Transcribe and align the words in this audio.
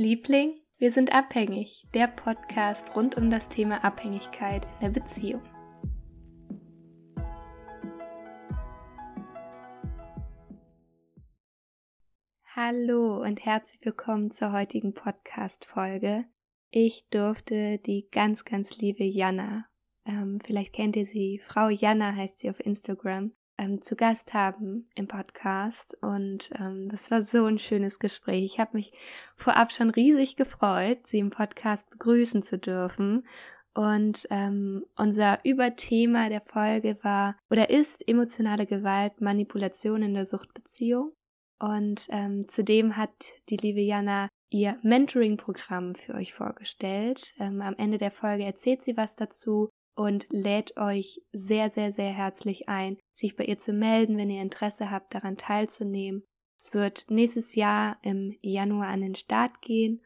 Liebling, 0.00 0.58
wir 0.78 0.92
sind 0.92 1.12
abhängig, 1.12 1.86
der 1.92 2.06
Podcast 2.06 2.96
rund 2.96 3.18
um 3.18 3.28
das 3.28 3.50
Thema 3.50 3.84
Abhängigkeit 3.84 4.64
in 4.64 4.80
der 4.80 4.88
Beziehung. 4.88 5.42
Hallo 12.56 13.20
und 13.20 13.44
herzlich 13.44 13.84
willkommen 13.84 14.30
zur 14.30 14.52
heutigen 14.52 14.94
Podcast-Folge. 14.94 16.24
Ich 16.70 17.06
durfte 17.10 17.76
die 17.76 18.08
ganz, 18.10 18.46
ganz 18.46 18.78
liebe 18.78 19.04
Jana, 19.04 19.66
ähm, 20.06 20.40
vielleicht 20.42 20.72
kennt 20.72 20.96
ihr 20.96 21.04
sie, 21.04 21.42
Frau 21.44 21.68
Jana 21.68 22.14
heißt 22.14 22.38
sie 22.38 22.48
auf 22.48 22.60
Instagram, 22.60 23.32
ähm, 23.60 23.82
zu 23.82 23.94
Gast 23.94 24.32
haben 24.32 24.88
im 24.94 25.06
Podcast. 25.06 25.96
Und 26.00 26.50
ähm, 26.58 26.88
das 26.88 27.10
war 27.10 27.22
so 27.22 27.44
ein 27.44 27.58
schönes 27.58 27.98
Gespräch. 27.98 28.44
Ich 28.44 28.58
habe 28.58 28.76
mich 28.76 28.92
vorab 29.36 29.72
schon 29.72 29.90
riesig 29.90 30.36
gefreut, 30.36 31.06
sie 31.06 31.18
im 31.18 31.30
Podcast 31.30 31.90
begrüßen 31.90 32.42
zu 32.42 32.58
dürfen. 32.58 33.26
Und 33.74 34.26
ähm, 34.30 34.84
unser 34.96 35.44
Überthema 35.44 36.28
der 36.28 36.40
Folge 36.40 36.98
war 37.02 37.36
oder 37.50 37.70
ist 37.70 38.08
emotionale 38.08 38.66
Gewalt, 38.66 39.20
Manipulation 39.20 40.02
in 40.02 40.14
der 40.14 40.26
Suchtbeziehung. 40.26 41.12
Und 41.60 42.06
ähm, 42.08 42.48
zudem 42.48 42.96
hat 42.96 43.12
die 43.50 43.58
liebe 43.58 43.80
Jana 43.80 44.28
ihr 44.50 44.78
Mentoring-Programm 44.82 45.94
für 45.94 46.14
euch 46.14 46.32
vorgestellt. 46.32 47.34
Ähm, 47.38 47.60
am 47.60 47.74
Ende 47.76 47.98
der 47.98 48.10
Folge 48.10 48.44
erzählt 48.44 48.82
sie 48.82 48.96
was 48.96 49.14
dazu 49.14 49.68
und 49.94 50.26
lädt 50.30 50.76
euch 50.78 51.20
sehr, 51.32 51.68
sehr, 51.68 51.92
sehr 51.92 52.10
herzlich 52.10 52.68
ein, 52.68 52.96
sich 53.20 53.36
bei 53.36 53.44
ihr 53.44 53.58
zu 53.58 53.72
melden, 53.72 54.16
wenn 54.16 54.30
ihr 54.30 54.42
Interesse 54.42 54.90
habt, 54.90 55.14
daran 55.14 55.36
teilzunehmen. 55.36 56.24
Es 56.58 56.74
wird 56.74 57.06
nächstes 57.08 57.54
Jahr 57.54 57.98
im 58.02 58.36
Januar 58.42 58.88
an 58.88 59.00
den 59.02 59.14
Start 59.14 59.62
gehen 59.62 60.02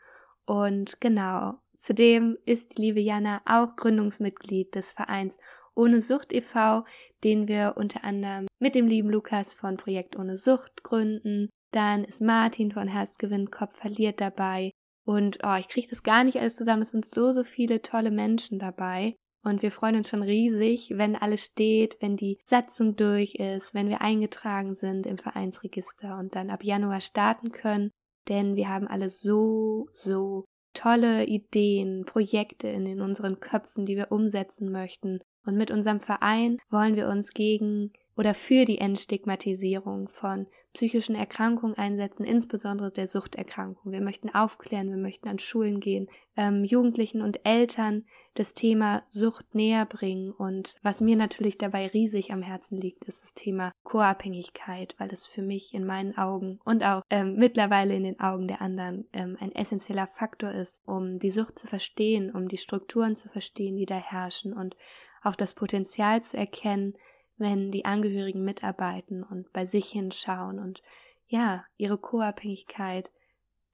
und 0.46 1.00
genau, 1.00 1.54
zudem 1.76 2.36
ist 2.44 2.76
die 2.76 2.82
liebe 2.82 3.00
Jana 3.00 3.40
auch 3.46 3.76
Gründungsmitglied 3.76 4.74
des 4.74 4.92
Vereins 4.92 5.38
Ohne 5.74 6.00
Sucht 6.00 6.32
e.V., 6.32 6.84
den 7.24 7.48
wir 7.48 7.74
unter 7.76 8.04
anderem 8.04 8.46
mit 8.60 8.74
dem 8.74 8.86
lieben 8.86 9.10
Lukas 9.10 9.54
von 9.54 9.76
Projekt 9.76 10.16
Ohne 10.16 10.36
Sucht 10.36 10.84
gründen. 10.84 11.48
Dann 11.72 12.04
ist 12.04 12.20
Martin 12.20 12.70
von 12.70 12.86
Herzgewinn 12.86 13.50
Kopf 13.50 13.76
verliert 13.76 14.20
dabei. 14.20 14.70
Und 15.04 15.38
oh, 15.42 15.56
ich 15.58 15.68
kriege 15.68 15.88
das 15.88 16.02
gar 16.02 16.24
nicht 16.24 16.38
alles 16.38 16.56
zusammen. 16.56 16.82
Es 16.82 16.90
sind 16.90 17.04
so, 17.04 17.32
so 17.32 17.44
viele 17.44 17.82
tolle 17.82 18.10
Menschen 18.10 18.58
dabei. 18.58 19.16
Und 19.44 19.60
wir 19.60 19.70
freuen 19.70 19.96
uns 19.96 20.08
schon 20.08 20.22
riesig, 20.22 20.92
wenn 20.94 21.16
alles 21.16 21.44
steht, 21.44 21.98
wenn 22.00 22.16
die 22.16 22.38
Satzung 22.44 22.96
durch 22.96 23.34
ist, 23.34 23.74
wenn 23.74 23.88
wir 23.88 24.00
eingetragen 24.00 24.74
sind 24.74 25.06
im 25.06 25.18
Vereinsregister 25.18 26.18
und 26.18 26.34
dann 26.34 26.48
ab 26.48 26.64
Januar 26.64 27.02
starten 27.02 27.52
können. 27.52 27.90
Denn 28.28 28.56
wir 28.56 28.70
haben 28.70 28.88
alle 28.88 29.10
so, 29.10 29.86
so 29.92 30.46
tolle 30.72 31.26
Ideen, 31.26 32.06
Projekte 32.06 32.68
in, 32.68 33.00
unseren 33.02 33.38
Köpfen, 33.38 33.84
die 33.84 33.96
wir 33.96 34.10
umsetzen 34.10 34.72
möchten. 34.72 35.20
Und 35.44 35.56
mit 35.56 35.70
unserem 35.70 36.00
Verein 36.00 36.56
wollen 36.70 36.96
wir 36.96 37.08
uns 37.08 37.32
gegen 37.32 37.92
oder 38.16 38.32
für 38.32 38.64
die 38.64 38.78
Entstigmatisierung 38.78 40.08
von 40.08 40.46
psychischen 40.74 41.14
Erkrankungen 41.14 41.78
einsetzen, 41.78 42.24
insbesondere 42.24 42.90
der 42.90 43.08
Suchterkrankung. 43.08 43.92
Wir 43.92 44.02
möchten 44.02 44.28
aufklären, 44.28 44.90
wir 44.90 44.98
möchten 44.98 45.28
an 45.28 45.38
Schulen 45.38 45.80
gehen, 45.80 46.08
ähm, 46.36 46.64
Jugendlichen 46.64 47.22
und 47.22 47.46
Eltern 47.46 48.04
das 48.34 48.54
Thema 48.54 49.04
Sucht 49.08 49.54
näher 49.54 49.86
bringen. 49.86 50.32
Und 50.32 50.76
was 50.82 51.00
mir 51.00 51.16
natürlich 51.16 51.56
dabei 51.58 51.86
riesig 51.86 52.32
am 52.32 52.42
Herzen 52.42 52.76
liegt, 52.76 53.04
ist 53.04 53.22
das 53.22 53.34
Thema 53.34 53.72
Co-Abhängigkeit, 53.84 54.96
weil 54.98 55.10
es 55.10 55.24
für 55.24 55.42
mich 55.42 55.72
in 55.74 55.86
meinen 55.86 56.18
Augen 56.18 56.58
und 56.64 56.84
auch 56.84 57.02
ähm, 57.08 57.36
mittlerweile 57.36 57.94
in 57.94 58.02
den 58.02 58.18
Augen 58.18 58.48
der 58.48 58.60
anderen 58.60 59.06
ähm, 59.12 59.36
ein 59.40 59.52
essentieller 59.52 60.08
Faktor 60.08 60.50
ist, 60.50 60.82
um 60.86 61.20
die 61.20 61.30
Sucht 61.30 61.56
zu 61.56 61.68
verstehen, 61.68 62.32
um 62.32 62.48
die 62.48 62.58
Strukturen 62.58 63.14
zu 63.14 63.28
verstehen, 63.28 63.76
die 63.76 63.86
da 63.86 63.96
herrschen 63.96 64.52
und 64.52 64.76
auch 65.22 65.36
das 65.36 65.54
Potenzial 65.54 66.20
zu 66.20 66.36
erkennen, 66.36 66.94
wenn 67.36 67.70
die 67.70 67.84
Angehörigen 67.84 68.44
mitarbeiten 68.44 69.22
und 69.22 69.52
bei 69.52 69.64
sich 69.64 69.86
hinschauen 69.86 70.58
und 70.58 70.82
ja, 71.26 71.64
ihre 71.76 71.98
Co-Abhängigkeit 71.98 73.10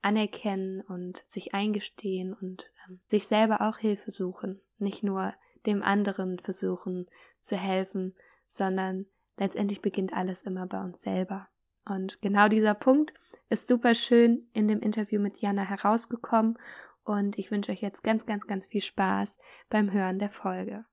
anerkennen 0.01 0.81
und 0.81 1.23
sich 1.27 1.53
eingestehen 1.53 2.33
und 2.33 2.71
ähm, 2.87 2.99
sich 3.07 3.27
selber 3.27 3.61
auch 3.61 3.77
Hilfe 3.77 4.11
suchen, 4.11 4.61
nicht 4.77 5.03
nur 5.03 5.33
dem 5.65 5.83
anderen 5.83 6.39
versuchen 6.39 7.07
zu 7.39 7.55
helfen, 7.55 8.15
sondern 8.47 9.05
letztendlich 9.37 9.81
beginnt 9.81 10.13
alles 10.13 10.41
immer 10.41 10.65
bei 10.65 10.81
uns 10.81 11.01
selber. 11.01 11.47
Und 11.87 12.21
genau 12.21 12.47
dieser 12.47 12.73
Punkt 12.73 13.13
ist 13.49 13.67
super 13.67 13.95
schön 13.95 14.47
in 14.53 14.67
dem 14.67 14.79
Interview 14.79 15.19
mit 15.19 15.41
Jana 15.41 15.63
herausgekommen 15.63 16.57
und 17.03 17.37
ich 17.37 17.51
wünsche 17.51 17.71
euch 17.71 17.81
jetzt 17.81 18.03
ganz, 18.03 18.25
ganz, 18.25 18.45
ganz 18.45 18.67
viel 18.67 18.81
Spaß 18.81 19.37
beim 19.69 19.91
Hören 19.91 20.19
der 20.19 20.29
Folge. 20.29 20.85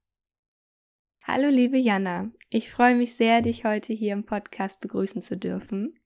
Hallo 1.31 1.49
liebe 1.50 1.77
Jana, 1.77 2.33
ich 2.49 2.71
freue 2.71 2.94
mich 2.94 3.12
sehr, 3.12 3.43
dich 3.43 3.66
heute 3.66 3.93
hier 3.93 4.15
im 4.15 4.25
Podcast 4.25 4.81
begrüßen 4.81 5.21
zu 5.21 5.37
dürfen. 5.37 6.00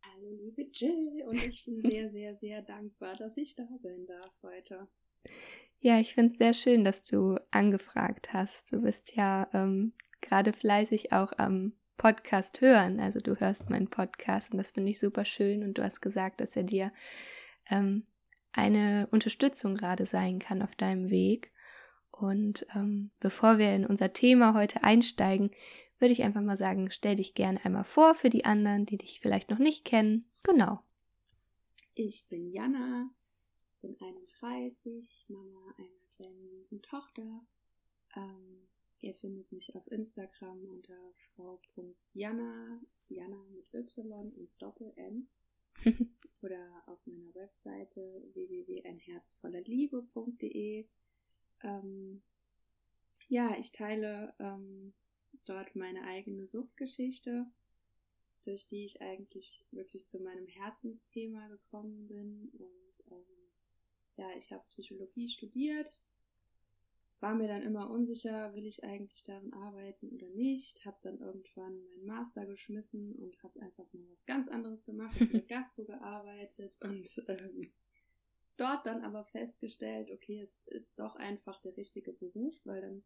Hallo 0.00 0.30
liebe 0.40 0.62
Jill 0.72 1.24
und 1.26 1.34
ich 1.34 1.64
bin 1.64 1.82
sehr, 1.90 2.10
sehr, 2.10 2.36
sehr 2.36 2.62
dankbar, 2.62 3.16
dass 3.16 3.36
ich 3.36 3.56
da 3.56 3.66
sein 3.80 4.06
darf 4.06 4.32
heute. 4.44 4.86
Ja, 5.80 5.98
ich 5.98 6.14
finde 6.14 6.30
es 6.30 6.38
sehr 6.38 6.54
schön, 6.54 6.84
dass 6.84 7.02
du 7.02 7.40
angefragt 7.50 8.32
hast. 8.32 8.72
Du 8.72 8.82
bist 8.82 9.16
ja 9.16 9.50
ähm, 9.52 9.94
gerade 10.20 10.52
fleißig 10.52 11.12
auch 11.12 11.32
am 11.38 11.72
Podcast 11.96 12.60
hören. 12.60 13.00
Also 13.00 13.18
du 13.18 13.40
hörst 13.40 13.68
meinen 13.68 13.90
Podcast 13.90 14.52
und 14.52 14.58
das 14.58 14.70
finde 14.70 14.92
ich 14.92 15.00
super 15.00 15.24
schön 15.24 15.64
und 15.64 15.76
du 15.76 15.82
hast 15.82 16.00
gesagt, 16.00 16.40
dass 16.40 16.54
er 16.54 16.62
dir 16.62 16.92
ähm, 17.68 18.04
eine 18.52 19.08
Unterstützung 19.10 19.74
gerade 19.74 20.06
sein 20.06 20.38
kann 20.38 20.62
auf 20.62 20.76
deinem 20.76 21.10
Weg. 21.10 21.50
Und 22.12 22.66
ähm, 22.74 23.10
bevor 23.18 23.58
wir 23.58 23.74
in 23.74 23.86
unser 23.86 24.12
Thema 24.12 24.54
heute 24.54 24.84
einsteigen, 24.84 25.50
würde 25.98 26.12
ich 26.12 26.22
einfach 26.22 26.42
mal 26.42 26.56
sagen, 26.56 26.90
stell 26.90 27.16
dich 27.16 27.34
gerne 27.34 27.64
einmal 27.64 27.84
vor 27.84 28.14
für 28.14 28.30
die 28.30 28.44
anderen, 28.44 28.86
die 28.86 28.98
dich 28.98 29.20
vielleicht 29.20 29.50
noch 29.50 29.58
nicht 29.58 29.84
kennen. 29.84 30.26
Genau. 30.42 30.80
Ich 31.94 32.26
bin 32.28 32.50
Jana, 32.50 33.10
bin 33.80 33.96
31, 34.00 35.26
Mama 35.28 35.74
einer 35.78 35.88
kleinen 36.16 36.48
süßen 36.50 36.82
Tochter. 36.82 37.46
Ähm, 38.16 38.68
ihr 39.00 39.14
findet 39.14 39.50
mich 39.52 39.74
auf 39.74 39.90
Instagram 39.90 40.64
unter 40.66 40.98
frau.jana, 41.34 42.80
Jana 43.08 43.46
mit 43.50 43.72
Y 43.74 44.32
und 44.32 44.50
Doppel-N. 44.58 45.28
oder 46.42 46.82
auf 46.86 46.98
meiner 47.06 47.34
Webseite 47.34 48.22
www.einherzvollerliebe.de. 48.34 50.86
Ähm, 51.62 52.22
ja, 53.28 53.56
ich 53.58 53.72
teile 53.72 54.34
ähm, 54.38 54.92
dort 55.44 55.74
meine 55.74 56.04
eigene 56.04 56.46
Suchtgeschichte, 56.46 57.46
durch 58.44 58.66
die 58.66 58.84
ich 58.84 59.00
eigentlich 59.00 59.64
wirklich 59.70 60.08
zu 60.08 60.20
meinem 60.20 60.46
Herzensthema 60.46 61.48
gekommen 61.48 62.08
bin. 62.08 62.50
Und 62.58 63.04
ähm, 63.10 63.24
ja, 64.16 64.28
ich 64.36 64.52
habe 64.52 64.64
Psychologie 64.68 65.28
studiert, 65.28 66.02
war 67.20 67.34
mir 67.34 67.46
dann 67.46 67.62
immer 67.62 67.88
unsicher, 67.88 68.52
will 68.54 68.66
ich 68.66 68.82
eigentlich 68.82 69.22
darin 69.22 69.52
arbeiten 69.52 70.10
oder 70.10 70.28
nicht. 70.30 70.84
Habe 70.84 70.98
dann 71.02 71.20
irgendwann 71.20 71.84
meinen 71.84 72.04
Master 72.04 72.44
geschmissen 72.46 73.14
und 73.14 73.40
habe 73.42 73.60
einfach 73.60 73.90
mal 73.92 74.04
was 74.10 74.26
ganz 74.26 74.48
anderes 74.48 74.84
gemacht, 74.84 75.18
mit 75.20 75.46
Gastro 75.48 75.84
gearbeitet 75.84 76.76
und 76.82 77.24
ähm, 77.28 77.72
dort 78.62 78.86
dann 78.86 79.02
aber 79.02 79.24
festgestellt, 79.24 80.10
okay, 80.10 80.40
es 80.40 80.56
ist 80.66 80.98
doch 80.98 81.16
einfach 81.16 81.60
der 81.60 81.76
richtige 81.76 82.12
Beruf, 82.12 82.54
weil 82.64 82.80
dann, 82.80 83.04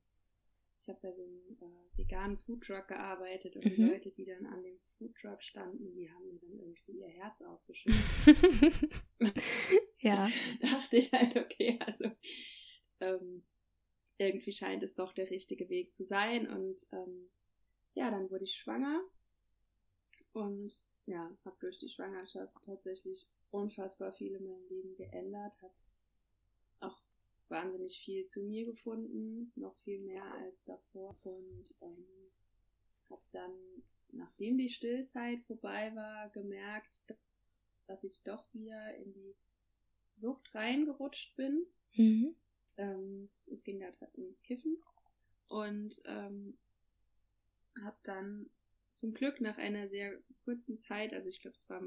ich 0.79 0.89
habe 0.89 0.99
bei 1.01 1.13
so 1.13 1.23
einem 1.23 1.57
äh, 1.61 1.99
veganen 1.99 2.37
Foodtruck 2.37 2.89
gearbeitet 2.89 3.57
und 3.57 3.65
mhm. 3.65 3.71
die 3.71 3.83
Leute, 3.83 4.11
die 4.11 4.25
dann 4.25 4.47
an 4.47 4.63
dem 4.63 4.79
Foodtruck 4.99 5.43
standen, 5.43 5.95
die 5.95 6.11
haben 6.11 6.29
mir 6.29 6.39
dann 6.41 6.59
irgendwie 6.59 7.01
ihr 7.01 7.09
Herz 7.09 7.41
ausgeschüttet. 7.41 7.97
ja. 10.01 10.29
dachte 10.61 10.97
ich 10.99 11.11
halt, 11.13 11.37
okay, 11.37 11.79
also 11.81 12.11
ähm, 13.01 13.43
irgendwie 14.19 14.53
scheint 14.53 14.83
es 14.83 14.95
doch 14.95 15.15
der 15.15 15.31
richtige 15.31 15.71
Weg 15.71 15.95
zu 15.95 16.05
sein 16.05 16.49
und 16.49 16.87
ähm, 16.93 17.31
ja, 17.95 18.11
dann 18.11 18.31
wurde 18.31 18.45
ich 18.45 18.57
schwanger 18.57 19.03
und 20.33 20.71
ja, 21.07 21.31
habe 21.45 21.57
durch 21.61 21.79
die 21.79 21.89
Schwangerschaft 21.89 22.55
tatsächlich 22.63 23.27
unfassbar 23.57 24.13
viel 24.13 24.35
in 24.35 24.45
meinem 24.45 24.69
Leben 24.69 24.95
geändert, 24.97 25.61
habe 25.63 25.75
auch 26.81 27.01
wahnsinnig 27.49 27.99
viel 27.99 28.27
zu 28.27 28.43
mir 28.43 28.67
gefunden, 28.67 29.53
noch 29.57 29.77
viel 29.79 30.01
mehr 30.01 30.25
als 30.25 30.65
davor 30.65 31.17
und 31.23 31.75
ähm, 31.81 32.07
habe 33.11 33.23
dann, 33.33 33.53
nachdem 34.13 34.59
die 34.59 34.69
Stillzeit 34.69 35.43
vorbei 35.45 35.95
war, 35.95 36.31
gemerkt, 36.31 37.01
dass 37.87 38.05
ich 38.05 38.23
doch 38.25 38.45
wieder 38.53 38.95
in 38.97 39.13
die 39.13 39.35
Sucht 40.15 40.55
reingerutscht 40.55 41.37
bin. 41.37 41.67
Mhm. 41.95 42.35
Ähm, 42.77 43.31
es 43.47 43.63
ging 43.63 43.81
da 43.81 43.91
ums 44.17 44.43
Kiffen 44.43 44.77
und 45.49 46.03
ähm, 46.07 46.59
habe 47.83 47.97
dann 48.03 48.51
zum 48.95 49.13
Glück 49.13 49.41
nach 49.41 49.59
einer 49.59 49.89
sehr 49.89 50.19
kurzen 50.45 50.79
Zeit, 50.79 51.13
also 51.13 51.29
ich 51.29 51.41
glaube, 51.41 51.57
es 51.57 51.69
war 51.69 51.81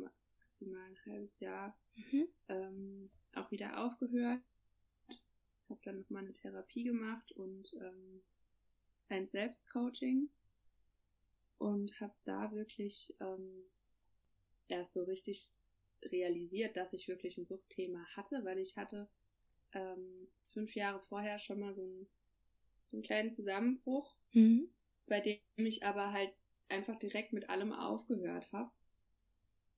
maximal 0.59 0.85
ein 0.85 1.05
halbes 1.05 1.39
Jahr, 1.39 1.77
mhm. 1.95 2.27
ähm, 2.47 3.09
auch 3.35 3.49
wieder 3.51 3.85
aufgehört, 3.85 4.41
habe 5.69 5.79
dann 5.83 5.97
nochmal 5.97 6.23
eine 6.23 6.33
Therapie 6.33 6.83
gemacht 6.83 7.31
und 7.33 7.73
ähm, 7.81 8.21
ein 9.09 9.27
Selbstcoaching 9.27 10.29
und 11.57 11.99
habe 11.99 12.13
da 12.25 12.51
wirklich 12.51 13.13
ähm, 13.19 13.63
erst 14.67 14.93
so 14.93 15.03
richtig 15.03 15.51
realisiert, 16.03 16.77
dass 16.77 16.93
ich 16.93 17.07
wirklich 17.07 17.37
ein 17.37 17.45
Suchtthema 17.45 18.05
hatte, 18.15 18.43
weil 18.45 18.57
ich 18.57 18.77
hatte 18.77 19.07
ähm, 19.73 20.27
fünf 20.51 20.73
Jahre 20.75 20.99
vorher 21.01 21.39
schon 21.39 21.59
mal 21.59 21.75
so 21.75 21.83
einen, 21.83 22.07
so 22.89 22.97
einen 22.97 23.03
kleinen 23.03 23.31
Zusammenbruch, 23.31 24.15
mhm. 24.33 24.69
bei 25.07 25.19
dem 25.19 25.39
ich 25.57 25.83
aber 25.83 26.11
halt 26.11 26.31
einfach 26.69 26.97
direkt 26.99 27.33
mit 27.33 27.49
allem 27.49 27.73
aufgehört 27.73 28.51
habe 28.51 28.71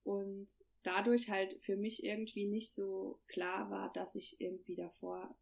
und 0.04 0.48
dadurch 0.84 1.30
halt 1.30 1.54
für 1.62 1.78
mich 1.78 2.04
irgendwie 2.04 2.46
nicht 2.46 2.74
so 2.74 3.20
klar 3.28 3.70
war, 3.70 3.92
dass 3.94 4.16
ich 4.16 4.42
irgendwie 4.42 4.76
davor 4.76 5.36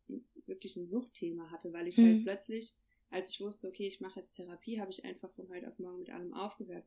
wirklich 0.46 0.76
ein 0.76 0.88
Suchtthema 0.88 1.50
hatte, 1.52 1.72
weil 1.72 1.88
ich 1.88 1.98
halt 1.98 2.08
mhm. 2.08 2.14
halt 2.16 2.24
plötzlich, 2.24 2.76
als 3.10 3.30
ich 3.30 3.40
wusste, 3.40 3.68
okay, 3.68 3.88
ich 3.88 4.02
mache 4.02 4.20
jetzt 4.20 4.34
Therapie, 4.34 4.80
habe 4.80 4.92
ich 4.92 5.06
einfach 5.06 5.32
von 5.32 5.48
heute 5.50 5.68
auf 5.68 5.80
morgen 5.80 6.00
mit 6.00 6.10
allem 6.10 6.34
aufgehört. 6.34 6.86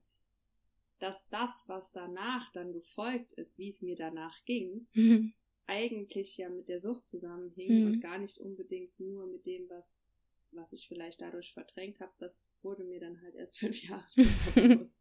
Dass 0.98 1.28
das, 1.30 1.64
was 1.66 1.90
danach 1.92 2.52
dann 2.52 2.72
gefolgt 2.72 3.32
ist, 3.32 3.58
wie 3.58 3.70
es 3.70 3.82
mir 3.82 3.96
danach 3.96 4.44
ging, 4.44 4.86
mhm. 4.92 5.32
eigentlich 5.66 6.36
ja 6.36 6.48
mit 6.48 6.68
der 6.68 6.80
Sucht 6.80 7.08
zusammenhing 7.08 7.80
mhm. 7.80 7.86
und 7.86 8.00
gar 8.00 8.18
nicht 8.18 8.38
unbedingt 8.38 9.00
nur 9.00 9.26
mit 9.26 9.46
dem, 9.46 9.68
was, 9.68 10.04
was 10.52 10.72
ich 10.72 10.86
vielleicht 10.88 11.22
dadurch 11.22 11.54
verdrängt 11.54 12.00
habe, 12.00 12.12
das 12.18 12.46
wurde 12.62 12.84
mir 12.84 13.00
dann 13.00 13.20
halt 13.22 13.34
erst 13.34 13.58
fünf 13.58 13.82
Jahre 13.82 14.06
bewusst. 14.54 15.00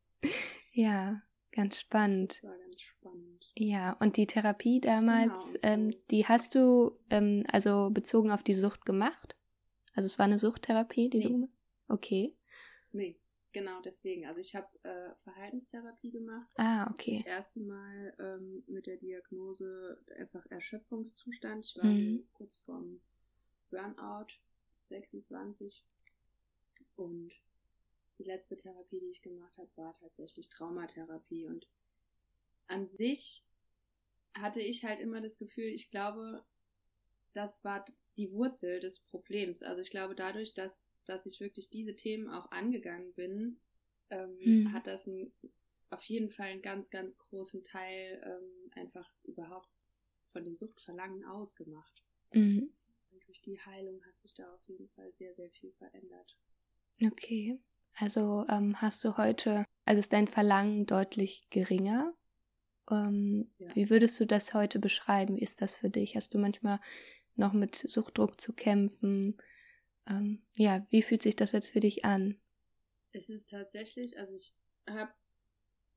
ja, 0.72 1.22
Ganz 1.52 1.80
spannend. 1.80 2.40
Das 2.42 2.44
war 2.44 2.58
ganz 2.58 2.82
spannend. 2.82 3.52
Ja, 3.58 3.94
und 4.00 4.18
die 4.18 4.28
Therapie 4.28 4.80
damals, 4.80 5.54
genau, 5.54 5.60
ähm, 5.64 5.96
die 6.10 6.26
hast 6.26 6.56
du 6.56 6.98
ähm, 7.10 7.44
also 7.52 7.90
bezogen 7.90 8.32
auf 8.32 8.44
die 8.44 8.54
Sucht 8.54 8.86
gemacht? 8.86 9.36
Also 9.94 10.06
es 10.06 10.18
war 10.18 10.26
eine 10.26 10.40
Suchttherapie, 10.40 11.10
die 11.10 11.20
nee. 11.20 11.28
du 11.28 11.50
Okay. 11.92 12.38
Nee, 12.94 13.20
genau 13.52 13.82
deswegen. 13.82 14.26
Also 14.26 14.40
ich 14.40 14.56
habe 14.56 14.68
äh, 14.84 15.14
Verhaltenstherapie 15.24 16.12
gemacht. 16.12 16.50
Ah, 16.56 16.90
okay. 16.90 17.18
Das 17.26 17.34
erste 17.34 17.60
Mal 17.60 18.16
ähm, 18.20 18.64
mit 18.68 18.88
der 18.88 18.98
Diagnose 18.98 20.02
einfach 20.18 20.46
Erschöpfungszustand. 20.50 21.66
Ich 21.66 21.76
war 21.76 21.90
mhm. 21.90 22.28
kurz 22.34 22.58
vorm 22.58 23.02
Burnout, 23.70 24.28
26. 24.90 25.86
Und 26.96 27.34
die 28.22 28.28
letzte 28.28 28.56
Therapie, 28.56 29.00
die 29.00 29.10
ich 29.10 29.22
gemacht 29.22 29.58
habe, 29.58 29.70
war 29.76 29.94
tatsächlich 29.96 30.50
Traumatherapie. 30.50 31.48
Und 31.48 31.68
an 32.68 32.88
sich 32.88 33.44
hatte 34.38 34.62
ich 34.62 34.86
halt 34.86 35.00
immer 35.00 35.22
das 35.22 35.38
Gefühl, 35.38 35.66
ich 35.66 35.90
glaube, 35.90 36.46
das 37.34 37.64
war 37.64 37.84
die 38.18 38.32
Wurzel 38.32 38.80
des 38.80 39.00
Problems. 39.00 39.64
Also 39.64 39.82
ich 39.82 39.90
glaube, 39.90 40.16
dadurch, 40.16 40.54
dass, 40.54 40.90
dass 41.06 41.26
ich 41.26 41.40
wirklich 41.40 41.70
diese 41.70 41.96
Themen 41.96 42.30
auch 42.30 42.52
angegangen 42.52 43.14
bin, 43.14 43.60
ähm, 44.10 44.38
mhm. 44.44 44.74
hat 44.74 44.88
das 44.88 45.08
ein, 45.08 45.32
auf 45.90 46.04
jeden 46.06 46.30
Fall 46.30 46.48
einen 46.48 46.62
ganz, 46.62 46.90
ganz 46.90 47.18
großen 47.18 47.64
Teil 47.64 48.22
ähm, 48.26 48.72
einfach 48.76 49.12
überhaupt 49.24 49.70
von 50.32 50.44
dem 50.44 50.58
Suchtverlangen 50.58 51.26
ausgemacht. 51.26 52.04
Mhm. 52.34 52.72
Und 53.12 53.28
durch 53.28 53.42
die 53.42 53.60
Heilung 53.60 54.04
hat 54.06 54.20
sich 54.20 54.34
da 54.34 54.54
auf 54.54 54.62
jeden 54.68 54.90
Fall 54.90 55.12
sehr, 55.14 55.34
sehr 55.36 55.50
viel 55.50 55.72
verändert. 55.74 56.38
Okay. 57.04 57.60
Also 57.96 58.46
ähm, 58.50 58.82
hast 58.82 59.04
du 59.04 59.18
heute, 59.18 59.66
also 59.86 60.00
ist 60.00 60.14
dein 60.14 60.28
Verlangen 60.28 60.86
deutlich 60.86 61.48
geringer? 61.50 62.14
Ähm, 62.90 63.52
ja. 63.58 63.76
Wie 63.76 63.90
würdest 63.90 64.20
du 64.20 64.26
das 64.26 64.54
heute 64.54 64.80
beschreiben? 64.80 65.38
Wie 65.38 65.42
ist 65.42 65.62
das 65.62 65.76
für 65.76 65.90
dich? 65.90 66.16
Hast 66.16 66.34
du 66.34 66.38
manchmal 66.38 66.80
noch 67.36 67.54
mit 67.54 67.76
Suchtdruck 67.76 68.40
zu 68.40 68.54
kämpfen? 68.54 69.38
Ähm, 70.08 70.44
ja, 70.56 70.86
wie 70.90 71.02
fühlt 71.02 71.22
sich 71.22 71.36
das 71.36 71.52
jetzt 71.52 71.70
für 71.70 71.80
dich 71.80 72.06
an? 72.06 72.40
Es 73.12 73.30
ist 73.30 73.50
tatsächlich, 73.50 74.18
also 74.18 74.36
ich 74.36 74.56
habe 74.90 75.14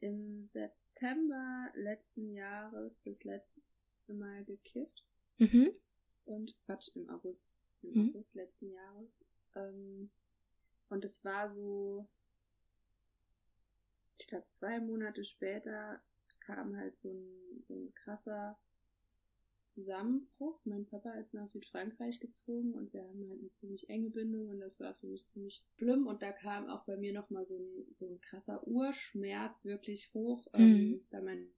im 0.00 0.44
September 0.44 1.70
letzten 1.74 2.30
Jahres 2.30 3.00
das 3.04 3.24
letzte 3.24 3.62
Mal 4.08 4.44
gekifft. 4.44 5.04
Mhm. 5.38 5.70
Und 6.24 6.56
Quatsch, 6.64 6.88
im 6.94 7.08
August. 7.08 7.56
Im 7.82 7.90
mhm. 7.90 8.08
August 8.10 8.34
letzten 8.34 8.70
Jahres. 8.70 9.24
Ähm, 9.54 10.10
und 10.88 11.04
es 11.04 11.24
war 11.24 11.50
so, 11.50 12.06
ich 14.18 14.26
glaube, 14.26 14.46
zwei 14.50 14.80
Monate 14.80 15.24
später 15.24 16.00
kam 16.40 16.76
halt 16.76 16.98
so 16.98 17.12
ein, 17.12 17.62
so 17.62 17.74
ein 17.74 17.94
krasser 17.94 18.58
Zusammenbruch. 19.66 20.60
Mein 20.64 20.86
Papa 20.86 21.12
ist 21.14 21.34
nach 21.34 21.46
Südfrankreich 21.46 22.20
gezogen 22.20 22.74
und 22.74 22.92
wir 22.92 23.02
haben 23.02 23.28
halt 23.28 23.40
eine 23.40 23.52
ziemlich 23.52 23.88
enge 23.88 24.10
Bindung 24.10 24.48
und 24.48 24.60
das 24.60 24.78
war 24.80 24.94
für 24.94 25.06
mich 25.06 25.26
ziemlich 25.26 25.64
schlimm. 25.76 26.06
Und 26.06 26.22
da 26.22 26.32
kam 26.32 26.68
auch 26.68 26.84
bei 26.84 26.96
mir 26.96 27.12
nochmal 27.12 27.46
so 27.46 27.56
ein, 27.56 27.94
so 27.94 28.06
ein 28.06 28.20
krasser 28.20 28.66
Urschmerz 28.66 29.64
wirklich 29.64 30.12
hoch, 30.14 30.46
ähm, 30.52 30.62
mhm. 30.62 30.74
ähm, 30.74 31.06
da 31.10 31.20
meine 31.20 31.48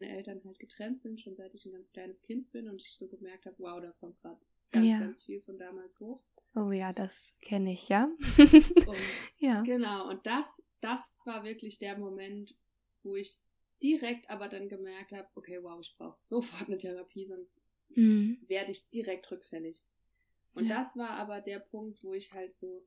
Eltern 0.00 0.40
halt 0.44 0.58
getrennt 0.58 1.00
sind, 1.00 1.20
schon 1.20 1.36
seit 1.36 1.54
ich 1.54 1.66
ein 1.66 1.72
ganz 1.72 1.92
kleines 1.92 2.22
Kind 2.22 2.50
bin 2.50 2.68
und 2.68 2.80
ich 2.80 2.96
so 2.96 3.06
gemerkt 3.06 3.46
habe, 3.46 3.56
wow, 3.58 3.80
da 3.80 3.92
kommt 3.92 4.20
gerade 4.20 4.40
ganz, 4.72 4.86
ja. 4.86 4.98
ganz 4.98 5.22
viel 5.22 5.40
von 5.42 5.58
damals 5.58 6.00
hoch. 6.00 6.20
Oh 6.54 6.70
ja, 6.70 6.92
das 6.92 7.34
kenne 7.40 7.72
ich, 7.72 7.88
ja. 7.88 8.10
und, 8.36 8.96
ja. 9.38 9.62
Genau, 9.62 10.10
und 10.10 10.26
das, 10.26 10.62
das 10.80 11.00
war 11.24 11.44
wirklich 11.44 11.78
der 11.78 11.96
Moment, 11.98 12.54
wo 13.02 13.16
ich 13.16 13.38
direkt 13.82 14.28
aber 14.30 14.48
dann 14.48 14.68
gemerkt 14.68 15.12
habe, 15.12 15.28
okay, 15.34 15.62
wow, 15.62 15.80
ich 15.80 15.94
brauche 15.96 16.16
sofort 16.16 16.68
eine 16.68 16.78
Therapie, 16.78 17.26
sonst 17.26 17.62
mhm. 17.90 18.38
werde 18.46 18.70
ich 18.70 18.90
direkt 18.90 19.30
rückfällig. 19.30 19.84
Und 20.54 20.66
ja. 20.66 20.78
das 20.78 20.96
war 20.96 21.10
aber 21.10 21.40
der 21.40 21.58
Punkt, 21.58 22.04
wo 22.04 22.12
ich 22.12 22.32
halt 22.32 22.58
so, 22.58 22.86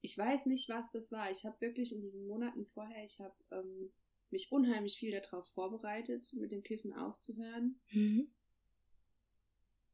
ich 0.00 0.16
weiß 0.18 0.46
nicht, 0.46 0.68
was 0.68 0.90
das 0.90 1.12
war. 1.12 1.30
Ich 1.30 1.44
habe 1.44 1.60
wirklich 1.60 1.92
in 1.92 2.00
diesen 2.00 2.26
Monaten 2.26 2.66
vorher, 2.66 3.04
ich 3.04 3.20
habe 3.20 3.34
ähm, 3.52 3.92
mich 4.30 4.50
unheimlich 4.50 4.98
viel 4.98 5.12
darauf 5.12 5.46
vorbereitet, 5.48 6.32
mit 6.34 6.52
dem 6.52 6.62
Kiffen 6.62 6.92
aufzuhören. 6.92 7.80
Mhm. 7.92 8.30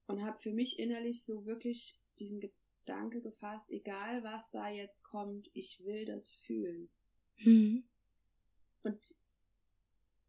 Und 0.07 0.23
habe 0.23 0.39
für 0.39 0.53
mich 0.53 0.79
innerlich 0.79 1.25
so 1.25 1.45
wirklich 1.47 1.99
diesen 2.19 2.41
Gedanke 2.87 3.21
gefasst, 3.21 3.69
egal 3.71 4.23
was 4.23 4.51
da 4.53 4.69
jetzt 4.69 5.03
kommt, 5.03 5.51
ich 5.55 5.85
will 5.85 6.05
das 6.05 6.31
fühlen. 6.31 6.89
Mhm. 7.39 7.85
Und 8.85 9.17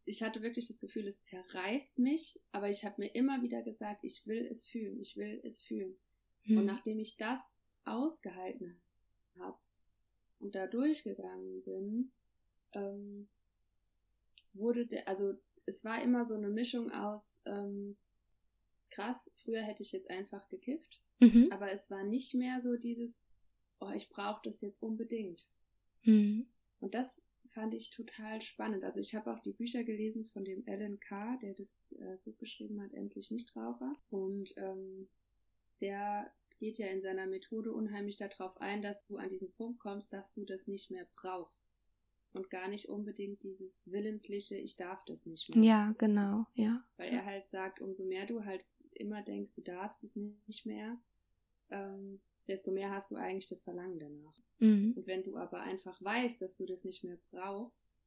ich 0.06 0.24
hatte 0.24 0.42
wirklich 0.42 0.68
das 0.68 0.80
Gefühl, 0.80 1.08
es 1.08 1.22
zerreißt 1.22 2.00
mich, 2.00 2.42
aber 2.52 2.70
ich 2.70 2.84
habe 2.84 2.96
mir 3.00 3.14
immer 3.14 3.44
wieder 3.44 3.62
gesagt, 3.62 4.04
ich 4.04 4.26
will 4.26 4.48
es 4.50 4.66
fühlen, 4.66 5.00
ich 5.00 5.18
will 5.18 5.40
es 5.44 5.62
fühlen. 5.62 5.98
Mhm. 6.46 6.58
Und 6.58 6.66
nachdem 6.66 7.00
ich 7.00 7.18
das 7.18 7.54
ausgehalten 7.86 8.82
habe 9.38 9.60
und 10.40 10.56
da 10.56 10.66
durchgegangen 10.66 11.64
bin, 11.64 12.12
ähm, 12.74 13.30
wurde 14.54 14.88
der, 14.88 15.08
also 15.08 15.40
es 15.68 15.84
war 15.84 16.02
immer 16.02 16.26
so 16.26 16.34
eine 16.34 16.50
Mischung 16.50 16.90
aus 16.90 17.40
ähm, 17.46 17.98
krass, 18.90 19.30
früher 19.36 19.62
hätte 19.62 19.84
ich 19.84 19.92
jetzt 19.92 20.10
einfach 20.10 20.48
gekifft 20.50 21.04
Mhm. 21.20 21.50
Aber 21.52 21.72
es 21.72 21.90
war 21.90 22.04
nicht 22.04 22.34
mehr 22.36 22.60
so 22.62 22.76
dieses, 22.78 23.22
oh, 23.80 23.92
ich 23.96 24.10
brauche 24.10 24.42
das 24.44 24.62
jetzt 24.62 24.82
unbedingt. 24.82 25.48
Mhm. 26.04 26.48
Und 26.80 26.94
das 26.94 27.22
fand 27.48 27.74
ich 27.74 27.90
total 27.90 28.42
spannend. 28.42 28.84
Also 28.84 29.00
ich 29.00 29.16
habe 29.16 29.34
auch 29.34 29.40
die 29.40 29.54
Bücher 29.54 29.84
gelesen 29.84 30.26
von 30.26 30.46
dem 30.46 30.64
Alan 30.68 31.00
Carr, 31.00 31.38
der 31.42 31.54
das 31.54 31.76
äh, 31.92 32.18
Buch 32.24 32.38
geschrieben 32.38 32.82
hat, 32.82 32.94
Endlich 32.94 33.32
Nichtraucher. 33.32 33.94
Und 34.10 34.54
ähm, 34.58 35.08
der 35.82 36.32
geht 36.60 36.78
ja 36.78 36.88
in 36.88 37.02
seiner 37.02 37.28
Methode 37.28 37.72
unheimlich 37.72 38.18
darauf 38.18 38.60
ein, 38.62 38.82
dass 38.82 39.04
du 39.06 39.18
an 39.18 39.30
diesen 39.30 39.52
Punkt 39.54 39.80
kommst, 39.80 40.12
dass 40.14 40.32
du 40.32 40.46
das 40.46 40.68
nicht 40.68 40.92
mehr 40.92 41.08
brauchst. 41.16 41.74
Und 42.34 42.50
gar 42.50 42.68
nicht 42.68 42.90
unbedingt 42.90 43.42
dieses 43.42 43.90
willentliche, 43.90 44.58
ich 44.58 44.76
darf 44.76 45.04
das 45.06 45.26
nicht 45.26 45.56
mehr. 45.56 45.64
Ja, 45.64 45.96
genau, 45.98 46.46
ja. 46.54 46.84
Weil 46.98 47.12
er 47.12 47.26
halt 47.26 47.48
sagt, 47.48 47.82
umso 47.82 48.06
mehr 48.06 48.26
du 48.28 48.46
halt 48.46 48.64
immer 48.98 49.22
denkst, 49.22 49.54
du 49.54 49.62
darfst 49.62 50.04
es 50.04 50.16
nicht 50.16 50.66
mehr, 50.66 50.98
ähm, 51.70 52.20
desto 52.48 52.72
mehr 52.72 52.92
hast 52.92 53.12
du 53.12 53.16
eigentlich 53.16 53.48
das 53.48 53.64
Verlangen 53.64 54.00
danach. 54.00 54.40
Mhm. 54.60 54.94
Und 54.96 55.08
wenn 55.08 55.24
du 55.24 55.38
aber 55.38 55.62
einfach 55.62 56.02
weißt, 56.02 56.42
dass 56.42 56.56
du 56.56 56.66
das 56.66 56.84
nicht 56.84 57.04
mehr 57.04 57.18
brauchst, 57.32 57.98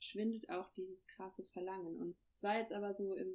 schwindet 0.00 0.50
auch 0.50 0.70
dieses 0.74 1.06
krasse 1.06 1.44
Verlangen. 1.44 1.96
Und 1.98 2.16
zwar 2.32 2.58
jetzt 2.58 2.72
aber 2.72 2.94
so 2.94 3.14
im, 3.14 3.32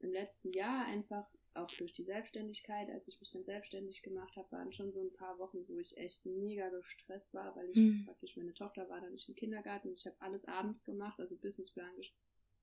im 0.00 0.12
letzten 0.12 0.52
Jahr 0.52 0.86
einfach 0.86 1.26
auch 1.54 1.70
durch 1.78 1.92
die 1.92 2.04
Selbstständigkeit, 2.04 2.90
als 2.90 3.08
ich 3.08 3.20
mich 3.20 3.30
dann 3.30 3.44
selbstständig 3.44 4.02
gemacht 4.02 4.36
habe, 4.36 4.50
waren 4.52 4.72
schon 4.72 4.92
so 4.92 5.02
ein 5.02 5.12
paar 5.12 5.38
Wochen, 5.38 5.66
wo 5.68 5.78
ich 5.78 5.96
echt 5.96 6.24
mega 6.24 6.68
gestresst 6.68 7.32
war, 7.34 7.54
weil 7.56 7.70
ich 7.70 7.76
mhm. 7.76 8.04
praktisch 8.04 8.36
meine 8.36 8.54
Tochter 8.54 8.88
war 8.88 9.00
dann 9.00 9.12
nicht 9.12 9.28
im 9.28 9.34
Kindergarten 9.34 9.88
und 9.88 9.98
ich 9.98 10.06
habe 10.06 10.16
alles 10.20 10.44
abends 10.46 10.84
gemacht, 10.84 11.18
also 11.18 11.36
Businessplan 11.36 11.90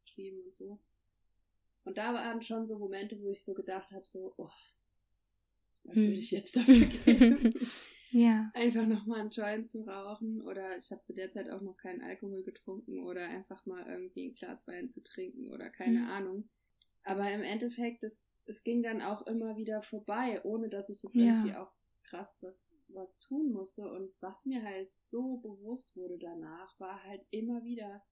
geschrieben 0.05 0.41
und 0.45 0.53
so. 0.53 0.79
Und 1.87 1.97
da 1.97 2.13
waren 2.13 2.41
schon 2.41 2.67
so 2.67 2.77
Momente, 2.77 3.17
wo 3.21 3.29
ich 3.29 3.45
so 3.45 3.53
gedacht 3.53 3.91
habe, 3.91 4.05
so, 4.05 4.33
oh, 4.35 4.49
was 5.85 5.95
hm. 5.95 6.03
würde 6.03 6.19
ich 6.19 6.31
jetzt 6.31 6.57
dafür 6.57 6.85
geben? 6.85 7.53
ja. 8.11 8.51
Einfach 8.53 8.85
nochmal 8.85 9.21
einen 9.21 9.29
Joint 9.29 9.71
zu 9.71 9.83
rauchen 9.83 10.41
oder 10.41 10.77
ich 10.77 10.91
habe 10.91 11.01
zu 11.03 11.13
der 11.13 11.31
Zeit 11.31 11.49
auch 11.49 11.61
noch 11.61 11.77
keinen 11.77 12.01
Alkohol 12.01 12.43
getrunken 12.43 13.05
oder 13.05 13.25
einfach 13.29 13.65
mal 13.65 13.87
irgendwie 13.87 14.27
ein 14.27 14.35
Glas 14.35 14.67
Wein 14.67 14.89
zu 14.89 15.01
trinken 15.01 15.49
oder 15.49 15.69
keine 15.69 16.01
hm. 16.01 16.09
Ahnung. 16.09 16.49
Aber 17.03 17.31
im 17.31 17.41
Endeffekt, 17.41 18.03
das, 18.03 18.27
es 18.43 18.65
ging 18.65 18.83
dann 18.83 19.01
auch 19.01 19.25
immer 19.25 19.55
wieder 19.55 19.81
vorbei, 19.81 20.41
ohne 20.43 20.67
dass 20.67 20.89
ich 20.89 21.01
jetzt 21.01 21.15
ja. 21.15 21.23
irgendwie 21.23 21.55
auch 21.55 21.71
krass 22.03 22.39
was, 22.41 22.73
was 22.89 23.17
tun 23.17 23.53
musste. 23.53 23.89
Und 23.89 24.11
was 24.19 24.45
mir 24.45 24.61
halt 24.61 24.93
so 24.93 25.37
bewusst 25.37 25.95
wurde 25.95 26.17
danach, 26.17 26.77
war 26.81 27.01
halt 27.05 27.25
immer 27.31 27.63
wieder, 27.63 28.03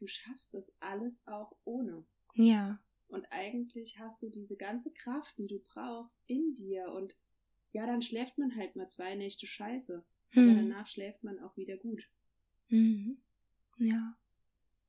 du 0.00 0.08
schaffst 0.08 0.52
das 0.52 0.72
alles 0.80 1.22
auch 1.28 1.54
ohne. 1.62 2.04
Ja. 2.34 2.78
Und 3.08 3.26
eigentlich 3.30 3.98
hast 3.98 4.22
du 4.22 4.30
diese 4.30 4.56
ganze 4.56 4.90
Kraft, 4.90 5.36
die 5.38 5.48
du 5.48 5.58
brauchst, 5.58 6.18
in 6.26 6.54
dir. 6.54 6.90
Und 6.92 7.14
ja, 7.72 7.86
dann 7.86 8.02
schläft 8.02 8.38
man 8.38 8.56
halt 8.56 8.74
mal 8.74 8.88
zwei 8.88 9.14
Nächte 9.14 9.46
scheiße. 9.46 10.02
Aber 10.34 10.54
danach 10.54 10.86
schläft 10.86 11.22
man 11.22 11.38
auch 11.40 11.56
wieder 11.56 11.76
gut. 11.76 12.08
Mhm. 12.68 13.18
Ja. 13.78 14.16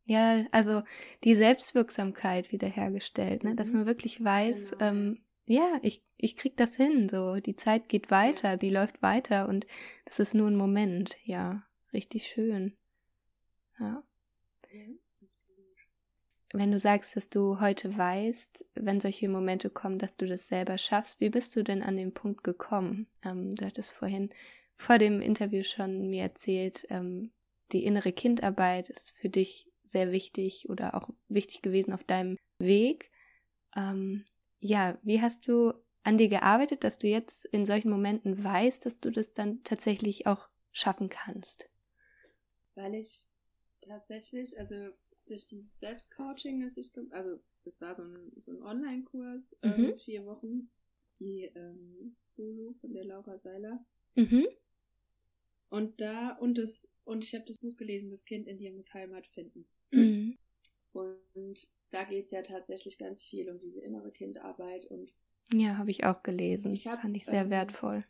Ja, 0.06 0.46
also 0.52 0.84
die 1.24 1.36
Selbstwirksamkeit 1.36 2.52
wiederhergestellt, 2.52 3.44
ne? 3.44 3.56
dass 3.56 3.72
mhm. 3.72 3.80
man 3.80 3.86
wirklich 3.88 4.24
weiß, 4.24 4.72
genau. 4.72 4.86
ähm, 4.86 5.22
ja, 5.46 5.80
ich, 5.82 6.02
ich 6.18 6.36
krieg 6.36 6.58
das 6.58 6.76
hin, 6.76 7.08
so, 7.10 7.36
die 7.36 7.56
Zeit 7.56 7.90
geht 7.90 8.12
weiter, 8.12 8.52
ja. 8.52 8.58
die 8.58 8.70
läuft 8.70 9.02
weiter 9.02 9.48
und 9.48 9.66
das 10.06 10.20
ist 10.20 10.34
nur 10.34 10.50
ein 10.50 10.56
Moment, 10.56 11.16
ja, 11.24 11.66
richtig 11.94 12.28
schön. 12.28 12.78
Ja. 13.80 14.04
ja 14.72 14.96
wenn 16.54 16.72
du 16.72 16.78
sagst, 16.78 17.16
dass 17.16 17.30
du 17.30 17.60
heute 17.60 17.98
weißt, 17.98 18.66
wenn 18.76 19.00
solche 19.00 19.28
Momente 19.28 19.72
kommen, 19.72 19.98
dass 19.98 20.16
du 20.16 20.28
das 20.28 20.48
selber 20.48 20.78
schaffst, 20.78 21.20
wie 21.20 21.30
bist 21.30 21.56
du 21.56 21.64
denn 21.64 21.82
an 21.82 21.98
den 21.98 22.14
Punkt 22.14 22.44
gekommen? 22.44 23.08
Ähm, 23.26 23.56
du 23.56 23.66
hattest 23.66 23.92
vorhin 23.92 24.30
vor 24.78 25.00
dem 25.00 25.20
Interview 25.20 25.64
schon 25.64 26.10
mir 26.10 26.22
erzählt, 26.24 26.86
ähm, 26.90 27.32
die 27.72 27.86
innere 27.86 28.12
Kindarbeit 28.12 28.90
ist 28.90 29.12
für 29.12 29.30
dich 29.30 29.68
sehr 29.84 30.12
wichtig 30.12 30.70
oder 30.70 30.96
auch 30.96 31.10
wichtig 31.28 31.64
gewesen 31.64 31.92
auf 31.92 32.04
deinem 32.04 32.38
Weg. 32.60 33.10
Ähm, 33.76 34.24
ja, 34.60 34.98
wie 35.02 35.22
hast 35.22 35.48
du 35.48 35.74
an 36.04 36.18
dir 36.18 36.30
gearbeitet, 36.30 36.84
dass 36.84 37.00
du 37.00 37.08
jetzt 37.08 37.46
in 37.46 37.66
solchen 37.66 37.90
Momenten 37.90 38.44
weißt, 38.44 38.86
dass 38.86 39.00
du 39.00 39.10
das 39.10 39.34
dann 39.34 39.64
tatsächlich 39.64 40.28
auch 40.28 40.48
schaffen 40.72 41.10
kannst? 41.10 41.68
Weil 42.76 42.94
ich 42.94 43.28
tatsächlich, 43.82 44.58
also 44.60 44.90
durch 45.26 45.46
dieses 45.46 45.80
Selbstcoaching, 45.80 46.62
das 46.62 46.78
ich, 46.78 46.92
also 47.12 47.40
das 47.64 47.82
war 47.82 47.96
so 47.96 48.04
ein, 48.04 48.32
so 48.38 48.52
ein 48.52 48.62
Online-Kurs, 48.62 49.58
ähm, 49.62 49.78
mhm. 49.78 49.86
ähm, 49.86 50.00
vier 50.00 50.26
Wochen, 50.26 50.70
die 51.20 51.44
ähm, 51.56 52.16
Hulu 52.38 52.74
von 52.74 52.94
der 52.94 53.06
Laura 53.06 53.38
Seiler. 53.40 53.86
Mhm. 54.16 54.48
Und 55.70 56.02
da, 56.02 56.34
und 56.38 56.58
das, 56.58 56.88
und 57.04 57.24
ich 57.24 57.34
habe 57.34 57.46
das 57.46 57.60
Buch 57.60 57.76
gelesen, 57.78 58.12
Das 58.12 58.26
Kind 58.26 58.48
in 58.48 58.58
dir 58.58 58.72
muss 58.72 58.94
Heimat 58.94 59.28
finden. 59.28 59.66
Mhm. 59.92 60.38
Und 60.92 61.68
da 61.90 62.04
geht 62.04 62.26
es 62.26 62.32
ja 62.32 62.42
tatsächlich 62.42 62.98
ganz 62.98 63.24
viel 63.24 63.50
um 63.50 63.60
diese 63.60 63.82
innere 63.82 64.12
Kindarbeit 64.12 64.86
und 64.86 65.12
ja, 65.54 65.78
habe 65.78 65.92
ich 65.92 66.06
auch 66.06 66.24
gelesen. 66.24 66.72
Ich 66.72 66.88
hab, 66.88 67.02
Fand 67.02 67.18
ich 67.18 67.26
sehr 67.26 67.44
ähm, 67.44 67.50
wertvoll. 67.50 68.06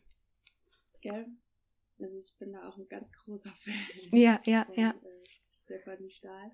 Gell? 1.00 1.26
Also 1.98 2.16
ich 2.16 2.34
bin 2.38 2.52
da 2.52 2.68
auch 2.68 2.76
ein 2.76 2.88
ganz 2.88 3.12
großer 3.12 3.50
Fan. 3.50 3.74
Ja, 4.18 4.40
ja, 4.44 4.64
von, 4.64 4.74
ja. 4.74 4.90
Äh, 4.90 5.24
Stefanie 5.64 6.10
Stahl. 6.10 6.52